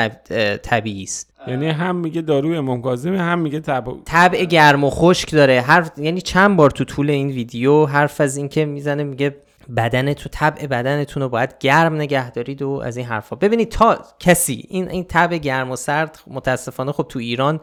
طبیعی 0.63 1.03
است. 1.03 1.32
یعنی 1.47 1.69
هم 1.69 1.97
میگه 1.97 2.21
داروی 2.21 2.57
امام 2.57 2.83
کاظم 2.83 3.15
هم 3.15 3.39
میگه 3.39 3.61
طب... 3.61 3.95
طبع 4.05 4.45
گرم 4.45 4.85
و 4.85 4.91
خشک 4.91 5.33
داره. 5.33 5.61
حرف 5.61 5.91
یعنی 5.99 6.21
چند 6.21 6.57
بار 6.57 6.71
تو 6.71 6.85
طول 6.85 7.11
این 7.11 7.29
ویدیو 7.29 7.87
حرف 7.87 8.21
از 8.21 8.37
اینکه 8.37 8.65
می‌زنه 8.65 9.05
میگه 9.05 9.37
بدن 9.77 10.13
تو 10.13 10.29
طبع 10.29 10.67
بدنتون 10.67 11.23
رو 11.23 11.29
باید 11.29 11.55
گرم 11.61 11.95
نگه 11.95 12.31
دارید 12.31 12.63
و 12.63 12.71
از 12.71 12.97
این 12.97 13.07
حرفا. 13.07 13.37
ببینید 13.37 13.69
تا 13.69 13.99
کسی 14.19 14.67
این 14.69 14.89
این 14.89 15.05
طبع 15.05 15.39
گرم 15.39 15.71
و 15.71 15.77
سرد 15.77 16.19
متاسفانه 16.27 16.93
خب 16.93 17.07
تو 17.09 17.19
ایران 17.19 17.61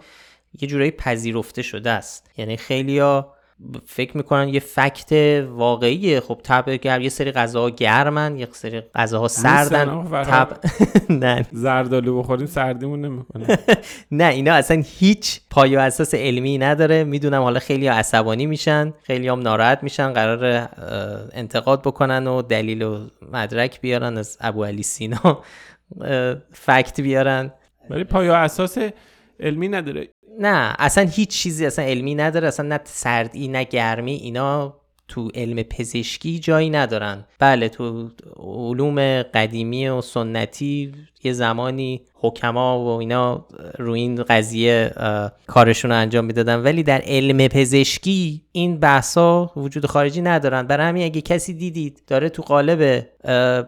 یه 0.61 0.67
جورایی 0.67 0.91
پذیرفته 0.91 1.61
شده 1.61 1.89
است. 1.89 2.31
یعنی 2.37 2.57
خیلیا 2.57 3.33
فکر 3.85 4.17
می‌کنن 4.17 4.49
یه 4.49 4.59
فکت 4.59 5.43
واقعیه 5.49 6.19
خب 6.19 6.39
طبع 6.43 6.77
گرم 6.77 7.01
یه 7.01 7.09
سری 7.09 7.31
غذاها 7.31 7.69
گرمن 7.69 8.37
یه 8.37 8.47
سری 8.51 8.81
غذاها 8.95 9.27
سردن. 9.27 10.03
تب 10.23 10.47
نه. 11.23 11.45
زردالو 11.51 12.19
بخوریم 12.19 12.47
سردیمون 12.47 13.01
نمی‌کنه. 13.01 13.47
نه 14.11 14.23
اینا 14.25 14.53
اصلا 14.53 14.83
هیچ 14.99 15.41
پای 15.49 15.75
و 15.75 15.79
اساس 15.79 16.13
علمی 16.13 16.57
نداره. 16.57 17.03
می‌دونم 17.03 17.41
حالا 17.41 17.59
خیلی 17.59 17.87
عصبانی 17.87 18.45
میشن 18.45 18.93
خیلی 19.03 19.27
هم 19.27 19.39
ناراحت 19.39 19.83
میشن 19.83 20.13
قرار 20.13 20.69
انتقاد 21.33 21.81
بکنن 21.81 22.27
و 22.27 22.41
دلیل 22.41 22.81
و 22.81 23.07
مدرک 23.31 23.81
بیارن 23.81 24.17
از 24.17 24.37
ابو 24.41 24.63
علی 24.65 24.83
سینا. 24.83 25.41
فکت 26.51 27.01
بیارن. 27.01 27.53
ولی 27.89 28.03
پای 28.03 28.29
و 28.29 28.31
اساس 28.31 28.77
علمی 29.39 29.67
نداره. 29.67 30.07
نه 30.39 30.75
اصلا 30.79 31.03
هیچ 31.03 31.29
چیزی 31.29 31.65
اصلا 31.65 31.85
علمی 31.85 32.15
نداره 32.15 32.47
اصلا 32.47 32.67
نه 32.67 32.79
سردی 32.83 33.47
نه 33.47 33.63
گرمی 33.63 34.13
اینا 34.13 34.75
تو 35.07 35.29
علم 35.35 35.63
پزشکی 35.63 36.39
جایی 36.39 36.69
ندارن. 36.69 37.25
بله 37.39 37.69
تو 37.69 38.09
علوم 38.37 39.23
قدیمی 39.23 39.87
و 39.87 40.01
سنتی 40.01 40.91
یه 41.23 41.33
زمانی 41.33 42.01
حکما 42.13 42.79
و 42.79 42.87
اینا 42.87 43.45
روی 43.77 43.99
این 43.99 44.23
قضیه 44.23 44.91
کارشون 45.47 45.91
رو 45.91 45.97
انجام 45.97 46.25
می‌دادن. 46.25 46.63
ولی 46.63 46.83
در 46.83 47.01
علم 47.05 47.47
پزشکی 47.47 48.41
این 48.51 48.79
بحثا 48.79 49.51
وجود 49.55 49.85
خارجی 49.85 50.21
ندارن. 50.21 50.67
برای 50.67 50.87
همین 50.87 51.03
اگه 51.03 51.21
کسی 51.21 51.53
دیدید 51.53 52.01
داره 52.07 52.29
تو 52.29 52.41
قالب 52.41 53.07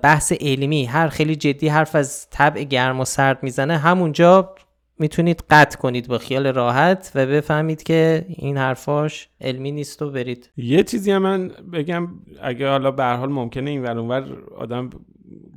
بحث 0.02 0.32
علمی 0.32 0.86
هر 0.86 1.08
خیلی 1.08 1.36
جدی 1.36 1.68
حرف 1.68 1.96
از 1.96 2.28
طبع 2.30 2.64
گرم 2.64 3.00
و 3.00 3.06
سرد 3.06 3.44
می‌زنه 3.44 3.78
همونجا 3.78 4.56
می‌تونید 5.02 5.44
قطع 5.50 5.78
کنید 5.78 6.08
با 6.08 6.18
خیال 6.18 6.48
راحت 6.48 7.12
و 7.16 7.26
بفهمید 7.26 7.84
که 7.84 8.26
این 8.28 8.58
حرفاش 8.58 9.30
علمی 9.42 9.72
نیست 9.72 10.02
و 10.02 10.12
برید. 10.12 10.50
یه 10.58 10.84
چیزی 10.84 11.12
هم 11.12 11.22
من 11.22 11.52
بگم 11.74 12.08
اگه 12.42 12.70
حالا 12.70 12.92
به 12.92 13.04
حال 13.06 13.30
ممکنه 13.30 13.70
این 13.70 13.82
ور 13.82 14.24
آدم 14.58 14.90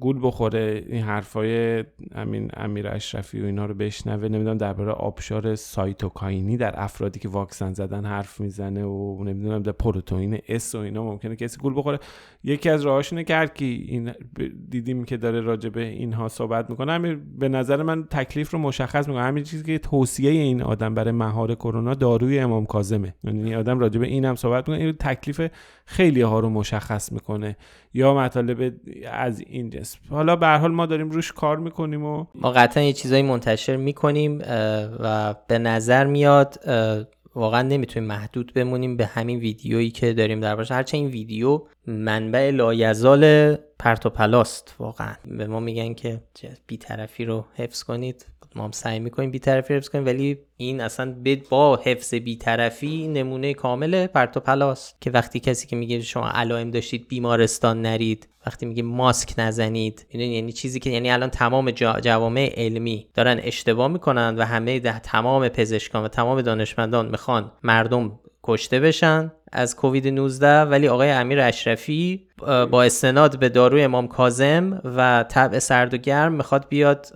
گول 0.05 0.19
بخوره 0.23 0.85
این 0.89 1.03
حرفای 1.03 1.85
همین 2.15 2.51
امیر 2.57 2.89
اشرفی 2.89 3.41
و 3.41 3.45
اینا 3.45 3.67
رو 3.67 3.75
بشنوه. 3.75 4.29
نمی‌دونم 4.29 4.59
درباره 4.59 4.93
آبشار 4.93 5.55
سایتوکاینی 5.55 6.57
در 6.57 6.75
افرادی 6.77 7.21
که 7.21 7.29
واکسن 7.29 7.73
زدن 7.73 8.05
حرف 8.05 8.41
می‌زنه 8.41 8.85
و 8.85 9.25
نمی‌دونم 9.25 9.63
در 9.63 9.73
پروتئین 9.73 10.39
اس 10.49 10.75
و 10.75 10.79
اینا 10.79 11.03
ممکنه 11.05 11.37
کسی 11.37 11.61
گول 11.61 11.73
بخوره. 11.77 11.99
یکی 12.45 12.71
از 12.71 12.83
راهاشونه 12.83 13.25
کرد 13.25 13.55
که 13.55 13.65
این 13.65 14.13
دیدیم 14.71 15.05
که 15.05 15.17
داره 15.17 15.41
راجع 15.41 15.69
به 15.69 15.83
اینها 15.83 16.29
صحبت 16.29 16.71
می‌کنه. 16.71 16.93
همین 16.93 17.23
به 17.39 17.49
نظر 17.49 17.83
من 17.83 18.05
تکلیف 18.05 18.51
رو 18.51 18.59
مشخص 18.59 19.09
می‌کنه. 19.09 19.23
همین 19.23 19.45
چیزی 19.45 19.65
که 19.65 19.79
توصیه 19.79 20.31
این 20.31 20.63
آدم 20.63 20.95
برای 20.95 21.13
مهار 21.13 21.55
کرونا 21.55 21.95
داروی 21.95 22.39
امام 22.39 22.67
کاظمه. 22.67 23.15
یعنی 23.25 23.55
آدم 23.55 23.79
راجع 23.79 24.01
به 24.01 24.07
اینم 24.07 24.35
صحبت 24.35 24.69
می‌کنه. 24.69 24.85
این 24.85 24.93
تکلیف 24.93 25.51
خیلی 25.87 26.21
ها 26.21 26.41
رو 26.41 26.51
مشخص 26.51 27.13
می‌کنه 27.13 27.57
یا 27.95 28.15
مطالب 28.15 28.75
از 29.13 29.41
این 29.41 29.71
جنس. 29.71 29.97
حالا 30.11 30.37
به 30.37 30.47
حال 30.47 30.73
ما 30.73 30.87
داریم 30.87 31.11
روش 31.11 31.33
کار 31.33 31.57
می‌کنیم 31.59 32.05
و 32.05 32.25
ما 32.35 32.51
قطعا 32.51 32.83
یه 32.83 32.93
چیزایی 32.93 33.23
منتشر 33.23 33.77
می‌کنیم 33.77 34.43
و 35.01 35.35
به 35.49 35.59
نظر 35.59 36.07
میاد 36.07 36.61
واقعا 37.35 37.63
نمی‌تونیم 37.63 38.09
محدود 38.09 38.53
بمونیم 38.55 38.97
به 38.97 39.07
همین 39.07 39.39
ویدیویی 39.39 39.91
که 39.91 40.13
داریم 40.13 40.41
در 40.41 40.57
باشه 40.57 40.75
هرچه 40.75 40.97
این 40.97 41.07
ویدیو 41.07 41.63
منبع 41.87 42.51
لایزال 42.51 43.57
پرت 43.85 44.07
و 44.07 44.11
پلاست 44.11 44.75
واقعا. 44.79 45.15
به 45.25 45.47
ما 45.47 45.61
میگن 45.61 45.95
که 45.95 46.21
بیطرفی 46.67 47.25
رو 47.25 47.45
حفظ 47.55 47.83
کنید. 47.83 48.27
ما 48.57 48.65
هم 48.65 48.71
سعی 48.71 48.99
می‌کنیم 48.99 49.31
بیطرفی 49.31 49.75
حفظ 49.75 49.89
کنیم 49.89 50.07
ولی 50.07 50.39
این 50.57 50.81
اصلا 50.81 51.17
با 51.51 51.81
حفظ 51.85 52.15
بیطرفی 52.15 53.09
نمونه 53.09 53.55
کامل 53.55 54.07
پرت 54.07 54.37
و 54.37 54.41
پلاست. 54.41 54.97
که 55.01 55.11
وقتی 55.11 55.41
کسی 55.41 55.67
که 55.67 55.77
میگه 55.77 56.01
شما 56.01 56.29
علائم 56.29 56.71
داشتید 56.71 57.09
بیمارستان 57.09 57.83
نرید 57.83 58.29
وقتی 58.47 58.67
میگه 58.67 58.83
ماسک 58.83 59.35
نزنید 59.39 60.07
یعنی 60.13 60.53
چیزی 60.53 60.81
که 60.81 60.91
یعنی 60.91 61.11
الان 61.11 61.31
تمام 61.31 61.71
جوامع 61.71 62.53
علمی 62.57 63.09
دارن 63.15 63.41
اشتباه 63.43 63.89
می‌کنن 63.89 64.35
و 64.39 64.45
همه 64.45 64.81
ده 64.81 64.99
تمام 64.99 65.49
پزشکان 65.49 66.05
و 66.05 66.09
تمام 66.09 66.43
دانشمندان 66.43 67.09
می‌خوان 67.09 67.53
مردم 67.63 68.21
کشته 68.47 68.81
بشن 68.81 69.33
از 69.53 69.77
کووید 69.77 70.09
19 70.09 70.61
ولی 70.61 70.89
آقای 70.89 71.11
امیر 71.11 71.41
اشرفی 71.41 72.27
با 72.71 72.83
استناد 72.83 73.39
به 73.39 73.49
داروی 73.49 73.83
امام 73.83 74.09
کازم 74.09 74.81
و 74.85 75.25
طبع 75.29 75.59
سرد 75.59 75.95
و 75.95 75.97
گرم 75.97 76.33
می‌خواد 76.33 76.67
بیاد 76.69 77.07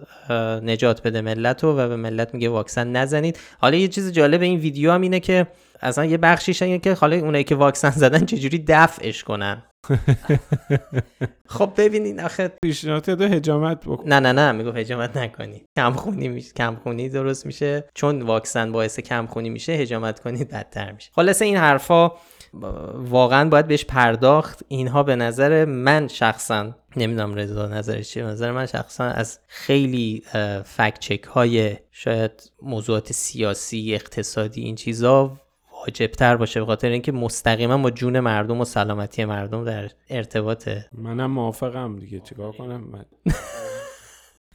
نجات 0.63 1.03
بده 1.03 1.21
ملت 1.21 1.65
و 1.65 1.75
به 1.75 1.97
ملت 1.97 2.35
میگه 2.35 2.49
واکسن 2.49 2.93
نزنید. 2.93 3.39
حالا 3.61 3.77
یه 3.77 3.89
چیز 3.89 4.13
جالب 4.13 4.43
این 4.43 4.59
ویدیو 4.59 4.93
هم 4.93 5.01
اینه 5.01 5.21
که 5.21 5.47
اصلا 5.81 6.05
یه 6.05 6.17
بخشیش 6.17 6.63
اینه 6.63 6.79
که 6.79 6.95
حالا 6.95 7.17
اونایی 7.17 7.45
که 7.45 7.55
واکسن 7.55 7.91
زدن 7.91 8.27
چجوری 8.27 8.65
دفعش 8.69 9.25
کنن. 9.25 9.63
خب 11.47 11.73
ببینین 11.77 12.21
آخه. 12.21 12.53
پیشنهاد 12.63 13.11
دو 13.11 13.25
هجامت 13.25 13.85
بکن. 13.85 14.09
نه 14.09 14.21
نه 14.21 14.33
نه 14.33 14.53
میگو 14.53 14.71
هجامت 14.71 15.17
نکنی. 15.17 15.65
کمخونی 15.77 16.29
میشه 16.29 16.53
کمخونی 16.53 17.09
درست 17.09 17.47
میشه. 17.47 17.89
چون 17.95 18.23
واکسن 18.23 18.73
باعث 18.73 19.01
کمخونی 19.01 19.51
میشه 19.51 19.73
هجامت 19.73 20.21
کنید 20.21 20.49
بدتر 20.49 20.93
میشه. 20.93 21.11
خلاصه 21.15 21.45
این 21.45 21.57
حرفا 21.57 22.13
واقعا 22.95 23.49
باید 23.49 23.67
بهش 23.67 23.85
پرداخت. 23.85 24.63
اینها 24.69 25.03
به 25.03 25.17
نظر 25.17 25.65
من 25.65 26.09
شخصا 26.09 26.75
نمی‌دونم 26.97 27.35
رضا 27.35 27.67
نظرش 27.67 28.11
چیه 28.11 28.25
نظر 28.25 28.53
من 28.53 28.67
شخصا 28.67 29.05
از 29.05 29.39
خیلی 29.47 30.23
فکت 30.65 30.99
چک 30.99 31.25
های 31.25 31.77
شاید 31.91 32.53
موضوعات 32.63 33.13
سیاسی 33.13 33.95
اقتصادی 33.95 34.63
این 34.63 34.75
چیزا 34.75 35.37
واجبتر 35.81 36.37
باشه 36.37 36.61
به 36.61 36.67
خاطر 36.67 36.89
اینکه 36.89 37.13
مستقیما 37.13 37.79
با 37.79 37.91
جون 37.91 38.21
مردم 38.21 38.61
و 38.61 38.65
سلامتی 38.65 39.25
مردم 39.25 39.65
در 39.65 39.91
ارتباطه. 40.11 40.89
منم 40.93 41.31
موافقم 41.31 41.97
دیگه 41.97 42.21
چیکار 42.21 42.53
کنم؟ 42.53 42.81
من 42.81 43.05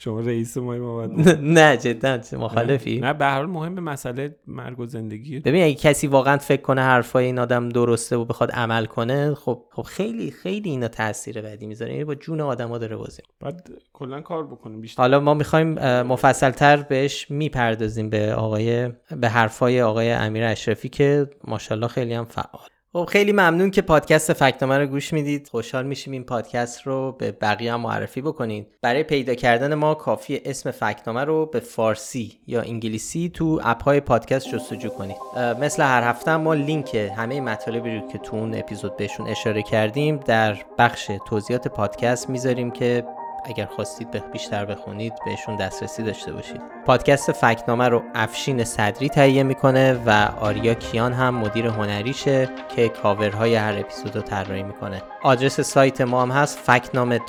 شما 0.04 0.20
رئیس 0.20 0.58
ما 0.58 1.06
نه 1.42 1.78
جدا 1.78 2.20
مخالفی. 2.34 3.00
نه 3.00 3.14
به 3.14 3.26
هر 3.26 3.46
مهم 3.46 3.74
مسئله 3.74 4.36
مرگ 4.48 4.80
و 4.80 4.86
زندگی. 4.86 5.40
ببین 5.40 5.64
اگه 5.64 5.74
کسی 5.74 6.08
واقعا 6.08 6.38
فکر 6.38 6.62
کنه 6.62 6.82
حرفای 6.82 7.26
این 7.26 7.40
آدم 7.40 7.70
درسته 7.70 8.18
و 8.18 8.26
بخواد 8.26 8.52
عمل 8.52 8.86
کنه 8.86 9.34
خب 9.34 9.64
خب 9.72 9.82
خیلی 9.82 10.32
خیلی 10.32 10.70
اینا 10.70 10.88
تاثیر 10.88 11.42
بدی 11.42 11.68
می‌ذاره. 11.68 11.92
یعنی 11.92 12.04
با 12.04 12.16
جون 12.16 12.42
آدما 12.42 12.78
داره 12.78 12.96
بازی 12.96 13.22
بعد 13.40 13.70
کلا 13.94 14.22
کار 14.22 14.48
بکنیم 14.48 14.82
بیشتر. 14.82 15.02
حالا 15.02 15.20
ما 15.20 15.34
می‌خوایم 15.34 15.74
مفصلتر 16.02 16.78
بهش 16.78 17.32
می‌پردازیم 17.32 18.10
به 18.10 18.34
آقای 18.34 18.90
به 19.22 19.30
حرفای 19.30 19.82
آقای 19.82 20.12
امیر 20.12 20.44
اشرفی 20.44 20.90
که 20.90 21.30
ماشاءالله 21.48 21.88
خیلی 21.88 22.14
هم 22.14 22.26
فعال. 22.26 22.68
خب 22.96 23.06
خیلی 23.06 23.32
ممنون 23.32 23.72
که 23.72 23.82
پادکست 23.82 24.34
فکتنامه 24.34 24.78
رو 24.78 24.88
گوش 24.88 25.14
می‌دید. 25.14 25.48
خوشحال 25.48 25.86
میشیم 25.86 26.14
این 26.14 26.24
پادکست 26.24 26.82
رو 26.82 27.12
به 27.12 27.32
بقیه 27.32 27.74
هم 27.74 27.82
معرفی 27.82 28.22
بکنید. 28.22 28.68
برای 28.82 29.04
پیدا 29.04 29.36
کردن 29.36 29.74
ما 29.74 29.96
کافی 29.96 30.42
اسم 30.46 30.72
فکتنامه 30.72 31.24
رو 31.24 31.46
به 31.46 31.60
فارسی 31.60 32.40
یا 32.48 32.62
انگلیسی 32.62 33.32
تو 33.34 33.62
اپ 33.64 33.84
های 33.84 34.00
پادکست 34.00 34.50
جستجو 34.50 34.90
کنید. 34.90 35.16
مثل 35.62 35.84
هر 35.84 36.04
هفته 36.04 36.36
ما 36.36 36.54
لینک 36.54 36.96
همه 36.96 37.42
مطالبی 37.42 37.96
رو 37.96 38.08
که 38.08 38.18
تو 38.18 38.36
اون 38.36 38.56
اپیزود 38.56 38.98
بهشون 38.98 39.28
اشاره 39.28 39.62
کردیم 39.62 40.18
در 40.18 40.58
بخش 40.78 41.12
توضیحات 41.28 41.68
پادکست 41.68 42.30
می‌ذاریم 42.30 42.72
که 42.72 43.04
اگر 43.46 43.66
خواستید 43.66 44.12
به 44.12 44.20
بیشتر 44.20 44.66
بخونید 44.66 45.14
بهشون 45.26 45.56
دسترسی 45.56 46.04
داشته 46.04 46.32
باشید. 46.32 46.62
پادکست 46.86 47.32
فکنامه 47.32 47.90
رو 47.90 48.02
افشین 48.16 48.64
صدری 48.64 49.10
تهیه 49.10 49.44
می‌کنه 49.44 50.00
و 50.06 50.30
آریا 50.42 50.74
کیان 50.74 51.14
هم 51.14 51.36
مدیر 51.36 51.68
هنریشه 51.68 52.50
که 52.76 52.90
کاورهای 52.90 53.56
هر 53.56 53.80
اپیزود 53.80 54.16
رو 54.16 54.22
طراحی 54.22 54.64
می‌کنه. 54.64 55.02
آدرس 55.24 55.60
سایت 55.60 56.02
ما 56.02 56.22
هم 56.22 56.32
هست 56.32 56.60
فکنامه 56.60 57.20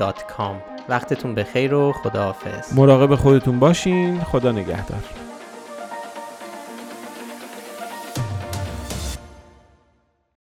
وقتتون 0.89 1.35
بخیر 1.35 1.75
و 1.75 1.93
خداحافظ. 1.93 2.79
مراقب 2.79 3.15
خودتون 3.15 3.59
باشین. 3.59 4.21
خدا 4.21 4.53
نگهدار. 4.53 5.24